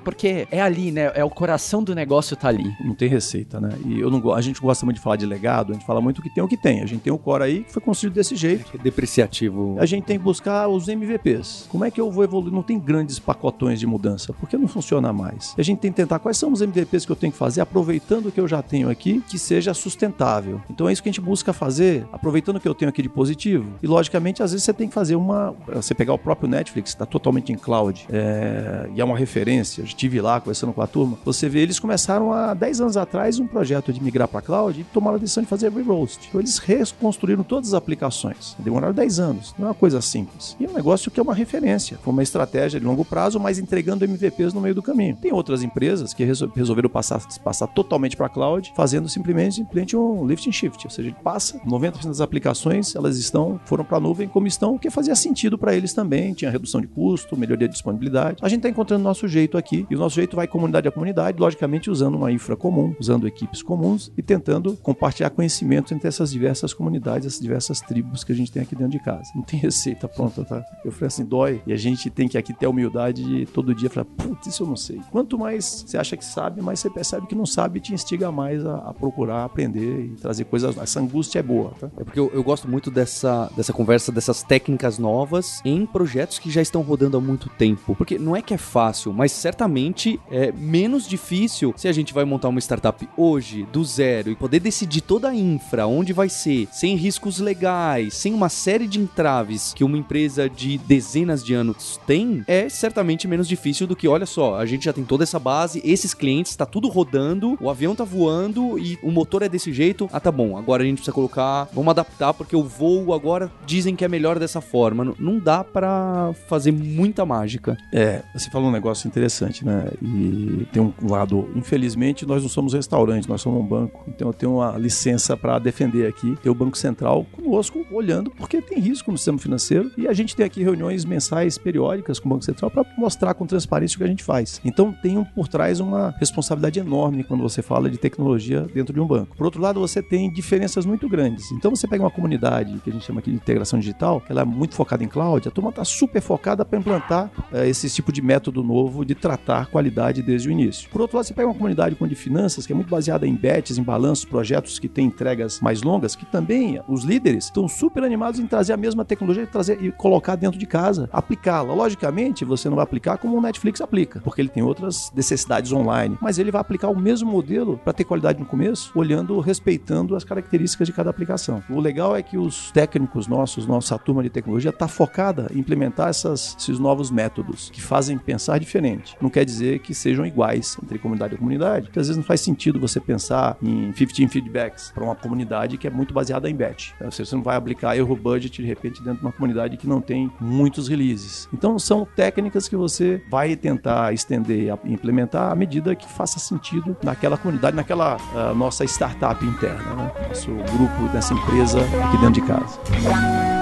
porque 0.00 0.46
é 0.50 0.60
ali, 0.60 0.90
né? 0.90 1.12
É 1.14 1.24
o 1.24 1.30
coração 1.30 1.82
do 1.82 1.94
negócio 1.94 2.36
tá 2.36 2.48
ali. 2.48 2.72
Não 2.84 2.94
tem 2.94 3.08
receita, 3.08 3.60
né? 3.60 3.70
E 3.84 4.00
eu 4.00 4.10
não, 4.10 4.32
a 4.32 4.40
gente 4.40 4.60
gosta 4.60 4.84
muito 4.84 4.96
de 4.96 5.02
falar 5.02 5.16
de 5.16 5.26
legado, 5.26 5.70
a 5.70 5.74
gente 5.74 5.86
fala 5.86 6.00
muito 6.00 6.22
que 6.22 6.30
tem 6.30 6.42
o 6.42 6.48
que 6.48 6.56
tem. 6.56 6.82
A 6.82 6.86
gente 6.86 7.00
tem 7.00 7.12
o 7.12 7.18
core 7.18 7.44
aí 7.44 7.64
que 7.64 7.72
foi 7.72 7.82
construído 7.82 8.14
desse 8.14 8.36
jeito. 8.36 8.70
É 8.74 8.78
depreciativo. 8.78 9.76
A 9.78 9.86
gente 9.86 10.04
tem 10.04 10.18
que 10.18 10.24
buscar 10.24 10.68
os 10.68 10.88
MVPs. 10.88 11.66
Como 11.68 11.84
é 11.84 11.90
que 11.90 12.00
eu 12.00 12.10
vou 12.10 12.24
evoluir? 12.24 12.52
Não 12.52 12.62
tem 12.70 12.78
grandes 12.78 13.18
pacotões 13.18 13.80
de 13.80 13.86
mudança, 13.86 14.32
porque 14.32 14.56
não 14.56 14.68
funciona 14.68 15.12
mais. 15.12 15.56
A 15.58 15.62
gente 15.62 15.80
tem 15.80 15.90
que 15.90 15.96
tentar 15.96 16.20
quais 16.20 16.36
são 16.36 16.52
os 16.52 16.60
MVPs 16.60 17.04
que 17.04 17.10
eu 17.10 17.16
tenho 17.16 17.32
que 17.32 17.38
fazer, 17.38 17.60
aproveitando 17.60 18.26
o 18.26 18.32
que 18.32 18.38
eu 18.38 18.46
já 18.46 18.62
tenho 18.62 18.88
aqui, 18.88 19.20
que 19.28 19.40
seja 19.40 19.74
sustentável. 19.74 20.60
Então 20.70 20.88
é 20.88 20.92
isso 20.92 21.02
que 21.02 21.08
a 21.08 21.12
gente 21.12 21.20
busca 21.20 21.52
fazer, 21.52 22.06
aproveitando 22.12 22.56
o 22.56 22.60
que 22.60 22.68
eu 22.68 22.74
tenho 22.74 22.88
aqui 22.88 23.02
de 23.02 23.08
positivo. 23.08 23.72
E 23.82 23.88
logicamente, 23.88 24.40
às 24.40 24.52
vezes 24.52 24.64
você 24.64 24.72
tem 24.72 24.86
que 24.86 24.94
fazer 24.94 25.16
uma. 25.16 25.52
Você 25.74 25.96
pegar 25.96 26.12
o 26.12 26.18
próprio 26.18 26.48
Netflix, 26.48 26.90
está 26.90 27.04
totalmente 27.04 27.52
em 27.52 27.56
cloud, 27.56 28.06
é, 28.08 28.88
e 28.94 29.00
é 29.00 29.04
uma 29.04 29.18
referência. 29.18 29.80
Eu 29.80 29.86
estive 29.86 30.20
lá 30.20 30.38
conversando 30.38 30.72
com 30.72 30.80
a 30.80 30.86
turma. 30.86 31.18
Você 31.24 31.48
vê, 31.48 31.62
eles 31.62 31.80
começaram 31.80 32.32
há 32.32 32.54
10 32.54 32.82
anos 32.82 32.96
atrás 32.96 33.40
um 33.40 33.48
projeto 33.48 33.92
de 33.92 34.00
migrar 34.00 34.28
para 34.28 34.40
cloud 34.40 34.80
e 34.80 34.84
tomaram 34.84 35.16
a 35.16 35.18
decisão 35.18 35.42
de 35.42 35.48
fazer 35.48 35.72
re-roast. 35.72 36.28
Então 36.28 36.40
eles 36.40 36.58
reconstruíram 36.58 37.42
todas 37.42 37.70
as 37.70 37.74
aplicações. 37.74 38.54
Demoraram 38.60 38.94
10 38.94 39.18
anos. 39.18 39.54
Não 39.58 39.66
é 39.66 39.68
uma 39.70 39.74
coisa 39.74 40.00
simples. 40.00 40.56
E 40.60 40.66
é 40.66 40.68
um 40.68 40.74
negócio 40.74 41.10
que 41.10 41.18
é 41.18 41.22
uma 41.22 41.34
referência. 41.34 41.98
Foi 42.00 42.12
uma 42.12 42.22
estratégia 42.22 42.59
de 42.68 42.80
longo 42.80 43.04
prazo, 43.04 43.40
mas 43.40 43.58
entregando 43.58 44.04
MVPs 44.04 44.52
no 44.52 44.60
meio 44.60 44.74
do 44.74 44.82
caminho. 44.82 45.16
Tem 45.16 45.32
outras 45.32 45.62
empresas 45.62 46.12
que 46.12 46.24
resolveram 46.24 46.88
passar, 46.88 47.20
passar 47.42 47.66
totalmente 47.68 48.16
para 48.16 48.28
cloud, 48.28 48.72
fazendo 48.76 49.08
simplesmente, 49.08 49.56
simplesmente 49.56 49.96
um 49.96 50.26
lift 50.26 50.48
and 50.48 50.52
shift. 50.52 50.86
Ou 50.86 50.90
seja, 50.90 51.08
ele 51.08 51.16
passa 51.22 51.58
90% 51.60 52.06
das 52.06 52.20
aplicações, 52.20 52.94
elas 52.94 53.16
estão 53.16 53.60
foram 53.64 53.84
para 53.84 53.96
a 53.96 54.00
nuvem 54.00 54.28
como 54.28 54.46
estão, 54.46 54.74
o 54.74 54.78
que 54.78 54.90
fazia 54.90 55.14
sentido 55.14 55.56
para 55.56 55.74
eles 55.74 55.92
também. 55.92 56.32
Tinha 56.34 56.50
redução 56.50 56.80
de 56.80 56.86
custo, 56.86 57.36
melhoria 57.36 57.68
de 57.68 57.74
disponibilidade. 57.74 58.38
A 58.42 58.48
gente 58.48 58.58
está 58.58 58.68
encontrando 58.68 59.00
o 59.02 59.04
nosso 59.04 59.26
jeito 59.28 59.56
aqui 59.56 59.86
e 59.88 59.94
o 59.94 59.98
nosso 59.98 60.16
jeito 60.16 60.36
vai 60.36 60.46
comunidade 60.46 60.88
a 60.88 60.92
comunidade, 60.92 61.40
logicamente 61.40 61.90
usando 61.90 62.16
uma 62.16 62.30
infra 62.30 62.56
comum, 62.56 62.94
usando 63.00 63.26
equipes 63.26 63.62
comuns 63.62 64.12
e 64.16 64.22
tentando 64.22 64.76
compartilhar 64.76 65.30
conhecimento 65.30 65.94
entre 65.94 66.08
essas 66.08 66.30
diversas 66.30 66.74
comunidades, 66.74 67.26
essas 67.26 67.40
diversas 67.40 67.80
tribos 67.80 68.24
que 68.24 68.32
a 68.32 68.34
gente 68.34 68.50
tem 68.50 68.62
aqui 68.62 68.74
dentro 68.74 68.92
de 68.92 69.04
casa. 69.04 69.30
Não 69.34 69.42
tem 69.42 69.58
receita 69.58 70.08
pronta, 70.08 70.44
tá? 70.44 70.64
Eu 70.84 70.92
falei 70.92 71.08
assim, 71.08 71.24
dói. 71.24 71.62
E 71.66 71.72
a 71.72 71.76
gente 71.76 72.10
tem 72.10 72.28
que 72.28 72.36
aqui 72.36 72.49
ter 72.54 72.66
a 72.66 72.70
humildade 72.70 73.24
de 73.24 73.46
todo 73.46 73.74
dia 73.74 73.90
falar, 73.90 74.04
putz, 74.04 74.46
isso 74.46 74.62
eu 74.62 74.66
não 74.66 74.76
sei. 74.76 75.00
Quanto 75.10 75.38
mais 75.38 75.84
você 75.86 75.98
acha 75.98 76.16
que 76.16 76.24
sabe, 76.24 76.62
mais 76.62 76.80
você 76.80 76.90
percebe 76.90 77.26
que 77.26 77.34
não 77.34 77.46
sabe 77.46 77.78
e 77.78 77.82
te 77.82 77.94
instiga 77.94 78.30
mais 78.30 78.64
a, 78.64 78.76
a 78.76 78.94
procurar 78.94 79.44
aprender 79.44 80.06
e 80.06 80.08
trazer 80.16 80.44
coisas. 80.44 80.76
Essa 80.76 81.00
angústia 81.00 81.38
é 81.38 81.42
boa, 81.42 81.72
tá? 81.78 81.90
É 81.96 82.04
porque 82.04 82.18
eu, 82.18 82.30
eu 82.32 82.42
gosto 82.42 82.68
muito 82.68 82.90
dessa, 82.90 83.50
dessa 83.56 83.72
conversa, 83.72 84.12
dessas 84.12 84.42
técnicas 84.42 84.98
novas 84.98 85.60
em 85.64 85.84
projetos 85.86 86.38
que 86.38 86.50
já 86.50 86.62
estão 86.62 86.82
rodando 86.82 87.16
há 87.16 87.20
muito 87.20 87.48
tempo. 87.50 87.94
Porque 87.96 88.18
não 88.18 88.36
é 88.36 88.42
que 88.42 88.54
é 88.54 88.58
fácil, 88.58 89.12
mas 89.12 89.32
certamente 89.32 90.20
é 90.30 90.52
menos 90.52 91.08
difícil 91.08 91.74
se 91.76 91.88
a 91.88 91.92
gente 91.92 92.14
vai 92.14 92.24
montar 92.24 92.48
uma 92.48 92.60
startup 92.60 93.08
hoje, 93.16 93.66
do 93.72 93.84
zero, 93.84 94.30
e 94.30 94.36
poder 94.36 94.60
decidir 94.60 95.00
toda 95.00 95.28
a 95.28 95.34
infra, 95.34 95.86
onde 95.86 96.12
vai 96.12 96.28
ser, 96.28 96.68
sem 96.72 96.96
riscos 96.96 97.38
legais, 97.38 98.14
sem 98.14 98.32
uma 98.34 98.48
série 98.48 98.86
de 98.86 99.00
entraves 99.00 99.72
que 99.74 99.84
uma 99.84 99.98
empresa 99.98 100.48
de 100.48 100.78
dezenas 100.78 101.44
de 101.44 101.54
anos 101.54 102.00
tem, 102.06 102.39
é 102.46 102.68
certamente 102.68 103.26
menos 103.26 103.48
difícil 103.48 103.86
do 103.86 103.96
que, 103.96 104.08
olha 104.08 104.26
só, 104.26 104.56
a 104.56 104.66
gente 104.66 104.84
já 104.84 104.92
tem 104.92 105.04
toda 105.04 105.24
essa 105.24 105.38
base, 105.38 105.80
esses 105.84 106.14
clientes, 106.14 106.56
tá 106.56 106.66
tudo 106.66 106.88
rodando, 106.88 107.56
o 107.60 107.70
avião 107.70 107.94
tá 107.94 108.04
voando 108.04 108.78
e 108.78 108.98
o 109.02 109.10
motor 109.10 109.42
é 109.42 109.48
desse 109.48 109.72
jeito. 109.72 110.08
Ah, 110.12 110.20
tá 110.20 110.30
bom, 110.30 110.56
agora 110.56 110.82
a 110.82 110.86
gente 110.86 110.96
precisa 110.96 111.14
colocar, 111.14 111.68
vamos 111.72 111.90
adaptar 111.90 112.34
porque 112.34 112.56
o 112.56 112.62
voo 112.62 113.12
agora 113.12 113.50
dizem 113.66 113.96
que 113.96 114.04
é 114.04 114.08
melhor 114.08 114.38
dessa 114.38 114.60
forma. 114.60 115.14
Não 115.18 115.38
dá 115.38 115.64
para 115.64 116.32
fazer 116.48 116.72
muita 116.72 117.24
mágica. 117.24 117.76
É, 117.92 118.22
você 118.34 118.50
falou 118.50 118.68
um 118.68 118.72
negócio 118.72 119.06
interessante, 119.06 119.64
né? 119.64 119.88
E 120.02 120.66
tem 120.72 120.82
um 120.82 120.92
lado, 121.08 121.48
infelizmente, 121.54 122.26
nós 122.26 122.42
não 122.42 122.48
somos 122.48 122.72
restaurante, 122.72 123.28
nós 123.28 123.40
somos 123.40 123.60
um 123.60 123.66
banco. 123.66 124.04
Então 124.08 124.28
eu 124.28 124.34
tenho 124.34 124.54
uma 124.54 124.76
licença 124.76 125.36
para 125.36 125.58
defender 125.58 126.06
aqui, 126.06 126.36
ter 126.42 126.50
o 126.50 126.54
Banco 126.54 126.76
Central 126.76 127.26
conosco, 127.32 127.84
olhando, 127.90 128.30
porque 128.30 128.60
tem 128.60 128.78
risco 128.78 129.10
no 129.10 129.18
sistema 129.18 129.38
financeiro. 129.38 129.90
E 129.96 130.06
a 130.06 130.12
gente 130.12 130.34
tem 130.36 130.46
aqui 130.46 130.62
reuniões 130.62 131.04
mensais 131.04 131.58
periódicas 131.58 132.18
com 132.18 132.28
Banco 132.30 132.44
Central 132.44 132.70
para 132.70 132.84
mostrar 132.96 133.34
com 133.34 133.46
transparência 133.46 133.96
o 133.96 133.98
que 133.98 134.04
a 134.04 134.08
gente 134.08 134.24
faz. 134.24 134.60
Então 134.64 134.92
tem 134.92 135.18
um, 135.18 135.24
por 135.24 135.48
trás 135.48 135.80
uma 135.80 136.14
responsabilidade 136.18 136.78
enorme 136.78 137.24
quando 137.24 137.42
você 137.42 137.62
fala 137.62 137.90
de 137.90 137.98
tecnologia 137.98 138.62
dentro 138.74 138.92
de 138.92 139.00
um 139.00 139.06
banco. 139.06 139.36
Por 139.36 139.44
outro 139.44 139.60
lado, 139.60 139.80
você 139.80 140.02
tem 140.02 140.32
diferenças 140.32 140.84
muito 140.86 141.08
grandes. 141.08 141.50
Então 141.52 141.74
você 141.74 141.86
pega 141.86 142.04
uma 142.04 142.10
comunidade 142.10 142.78
que 142.82 142.90
a 142.90 142.92
gente 142.92 143.04
chama 143.04 143.20
aqui 143.20 143.30
de 143.30 143.36
integração 143.36 143.78
digital, 143.78 144.22
ela 144.28 144.42
é 144.42 144.44
muito 144.44 144.74
focada 144.74 145.02
em 145.02 145.08
cloud, 145.08 145.46
a 145.46 145.50
turma 145.50 145.70
está 145.70 145.84
super 145.84 146.20
focada 146.20 146.64
para 146.64 146.78
implantar 146.78 147.30
uh, 147.52 147.64
esse 147.64 147.88
tipo 147.90 148.12
de 148.12 148.22
método 148.22 148.62
novo 148.62 149.04
de 149.04 149.14
tratar 149.14 149.66
qualidade 149.66 150.22
desde 150.22 150.48
o 150.48 150.52
início. 150.52 150.88
Por 150.90 151.00
outro 151.00 151.16
lado, 151.16 151.26
você 151.26 151.34
pega 151.34 151.48
uma 151.48 151.54
comunidade 151.54 151.94
com 151.94 152.06
de 152.06 152.14
finanças 152.14 152.66
que 152.66 152.72
é 152.72 152.76
muito 152.76 152.90
baseada 152.90 153.26
em 153.26 153.34
bets, 153.34 153.78
em 153.78 153.82
balanços, 153.82 154.24
projetos 154.24 154.78
que 154.78 154.88
têm 154.88 155.06
entregas 155.06 155.60
mais 155.60 155.82
longas, 155.82 156.16
que 156.16 156.26
também 156.26 156.80
os 156.88 157.04
líderes 157.04 157.44
estão 157.44 157.68
super 157.68 158.02
animados 158.02 158.40
em 158.40 158.46
trazer 158.46 158.72
a 158.72 158.76
mesma 158.76 159.04
tecnologia 159.04 159.44
e 159.44 159.46
trazer 159.46 159.82
e 159.82 159.92
colocar 159.92 160.36
dentro 160.36 160.58
de 160.58 160.66
casa, 160.66 161.08
aplicá-la. 161.12 161.72
Logicamente 161.72 162.19
Obviamente, 162.20 162.44
você 162.44 162.68
não 162.68 162.76
vai 162.76 162.82
aplicar 162.82 163.16
como 163.16 163.38
o 163.38 163.40
Netflix 163.40 163.80
aplica, 163.80 164.20
porque 164.20 164.42
ele 164.42 164.50
tem 164.50 164.62
outras 164.62 165.10
necessidades 165.14 165.72
online, 165.72 166.18
mas 166.20 166.38
ele 166.38 166.50
vai 166.50 166.60
aplicar 166.60 166.88
o 166.88 166.98
mesmo 166.98 167.30
modelo 167.30 167.80
para 167.82 167.94
ter 167.94 168.04
qualidade 168.04 168.38
no 168.38 168.44
começo, 168.44 168.92
olhando, 168.94 169.40
respeitando 169.40 170.14
as 170.14 170.22
características 170.22 170.86
de 170.86 170.92
cada 170.92 171.08
aplicação. 171.08 171.62
O 171.70 171.80
legal 171.80 172.14
é 172.14 172.22
que 172.22 172.36
os 172.36 172.70
técnicos 172.72 173.26
nossos, 173.26 173.66
nossa 173.66 173.98
turma 173.98 174.22
de 174.22 174.28
tecnologia, 174.28 174.68
está 174.68 174.86
focada 174.86 175.50
em 175.54 175.60
implementar 175.60 176.08
essas, 176.08 176.54
esses 176.58 176.78
novos 176.78 177.10
métodos 177.10 177.70
que 177.70 177.80
fazem 177.80 178.18
pensar 178.18 178.58
diferente. 178.58 179.16
Não 179.20 179.30
quer 179.30 179.46
dizer 179.46 179.78
que 179.78 179.94
sejam 179.94 180.26
iguais 180.26 180.76
entre 180.82 180.98
comunidade 180.98 181.34
e 181.34 181.38
comunidade, 181.38 181.86
porque 181.86 182.00
às 182.00 182.08
vezes 182.08 182.18
não 182.18 182.24
faz 182.24 182.42
sentido 182.42 182.78
você 182.78 183.00
pensar 183.00 183.56
em 183.62 183.92
15 183.92 184.28
feedbacks 184.28 184.92
para 184.94 185.04
uma 185.04 185.14
comunidade 185.14 185.78
que 185.78 185.86
é 185.86 185.90
muito 185.90 186.12
baseada 186.12 186.50
em 186.50 186.54
batch. 186.54 186.92
Você 187.00 187.34
não 187.34 187.42
vai 187.42 187.56
aplicar 187.56 187.96
erro 187.96 188.14
budget 188.14 188.60
de 188.60 188.68
repente 188.68 189.02
dentro 189.02 189.20
de 189.20 189.24
uma 189.24 189.32
comunidade 189.32 189.78
que 189.78 189.86
não 189.86 190.02
tem 190.02 190.30
muitos 190.38 190.86
releases. 190.86 191.48
Então 191.52 191.78
são 191.78 192.06
técnicas 192.14 192.68
que 192.68 192.76
você 192.76 193.22
vai 193.30 193.56
tentar 193.56 194.12
estender 194.12 194.74
e 194.84 194.92
implementar 194.92 195.50
à 195.50 195.54
medida 195.54 195.94
que 195.94 196.08
faça 196.08 196.38
sentido 196.38 196.96
naquela 197.02 197.36
comunidade, 197.36 197.76
naquela 197.76 198.16
uh, 198.16 198.54
nossa 198.54 198.84
startup 198.84 199.44
interna, 199.44 199.94
né? 199.94 200.12
nosso 200.28 200.50
grupo 200.50 201.12
dessa 201.12 201.34
empresa 201.34 201.80
aqui 201.80 202.18
dentro 202.18 202.32
de 202.32 202.42
casa. 202.42 203.59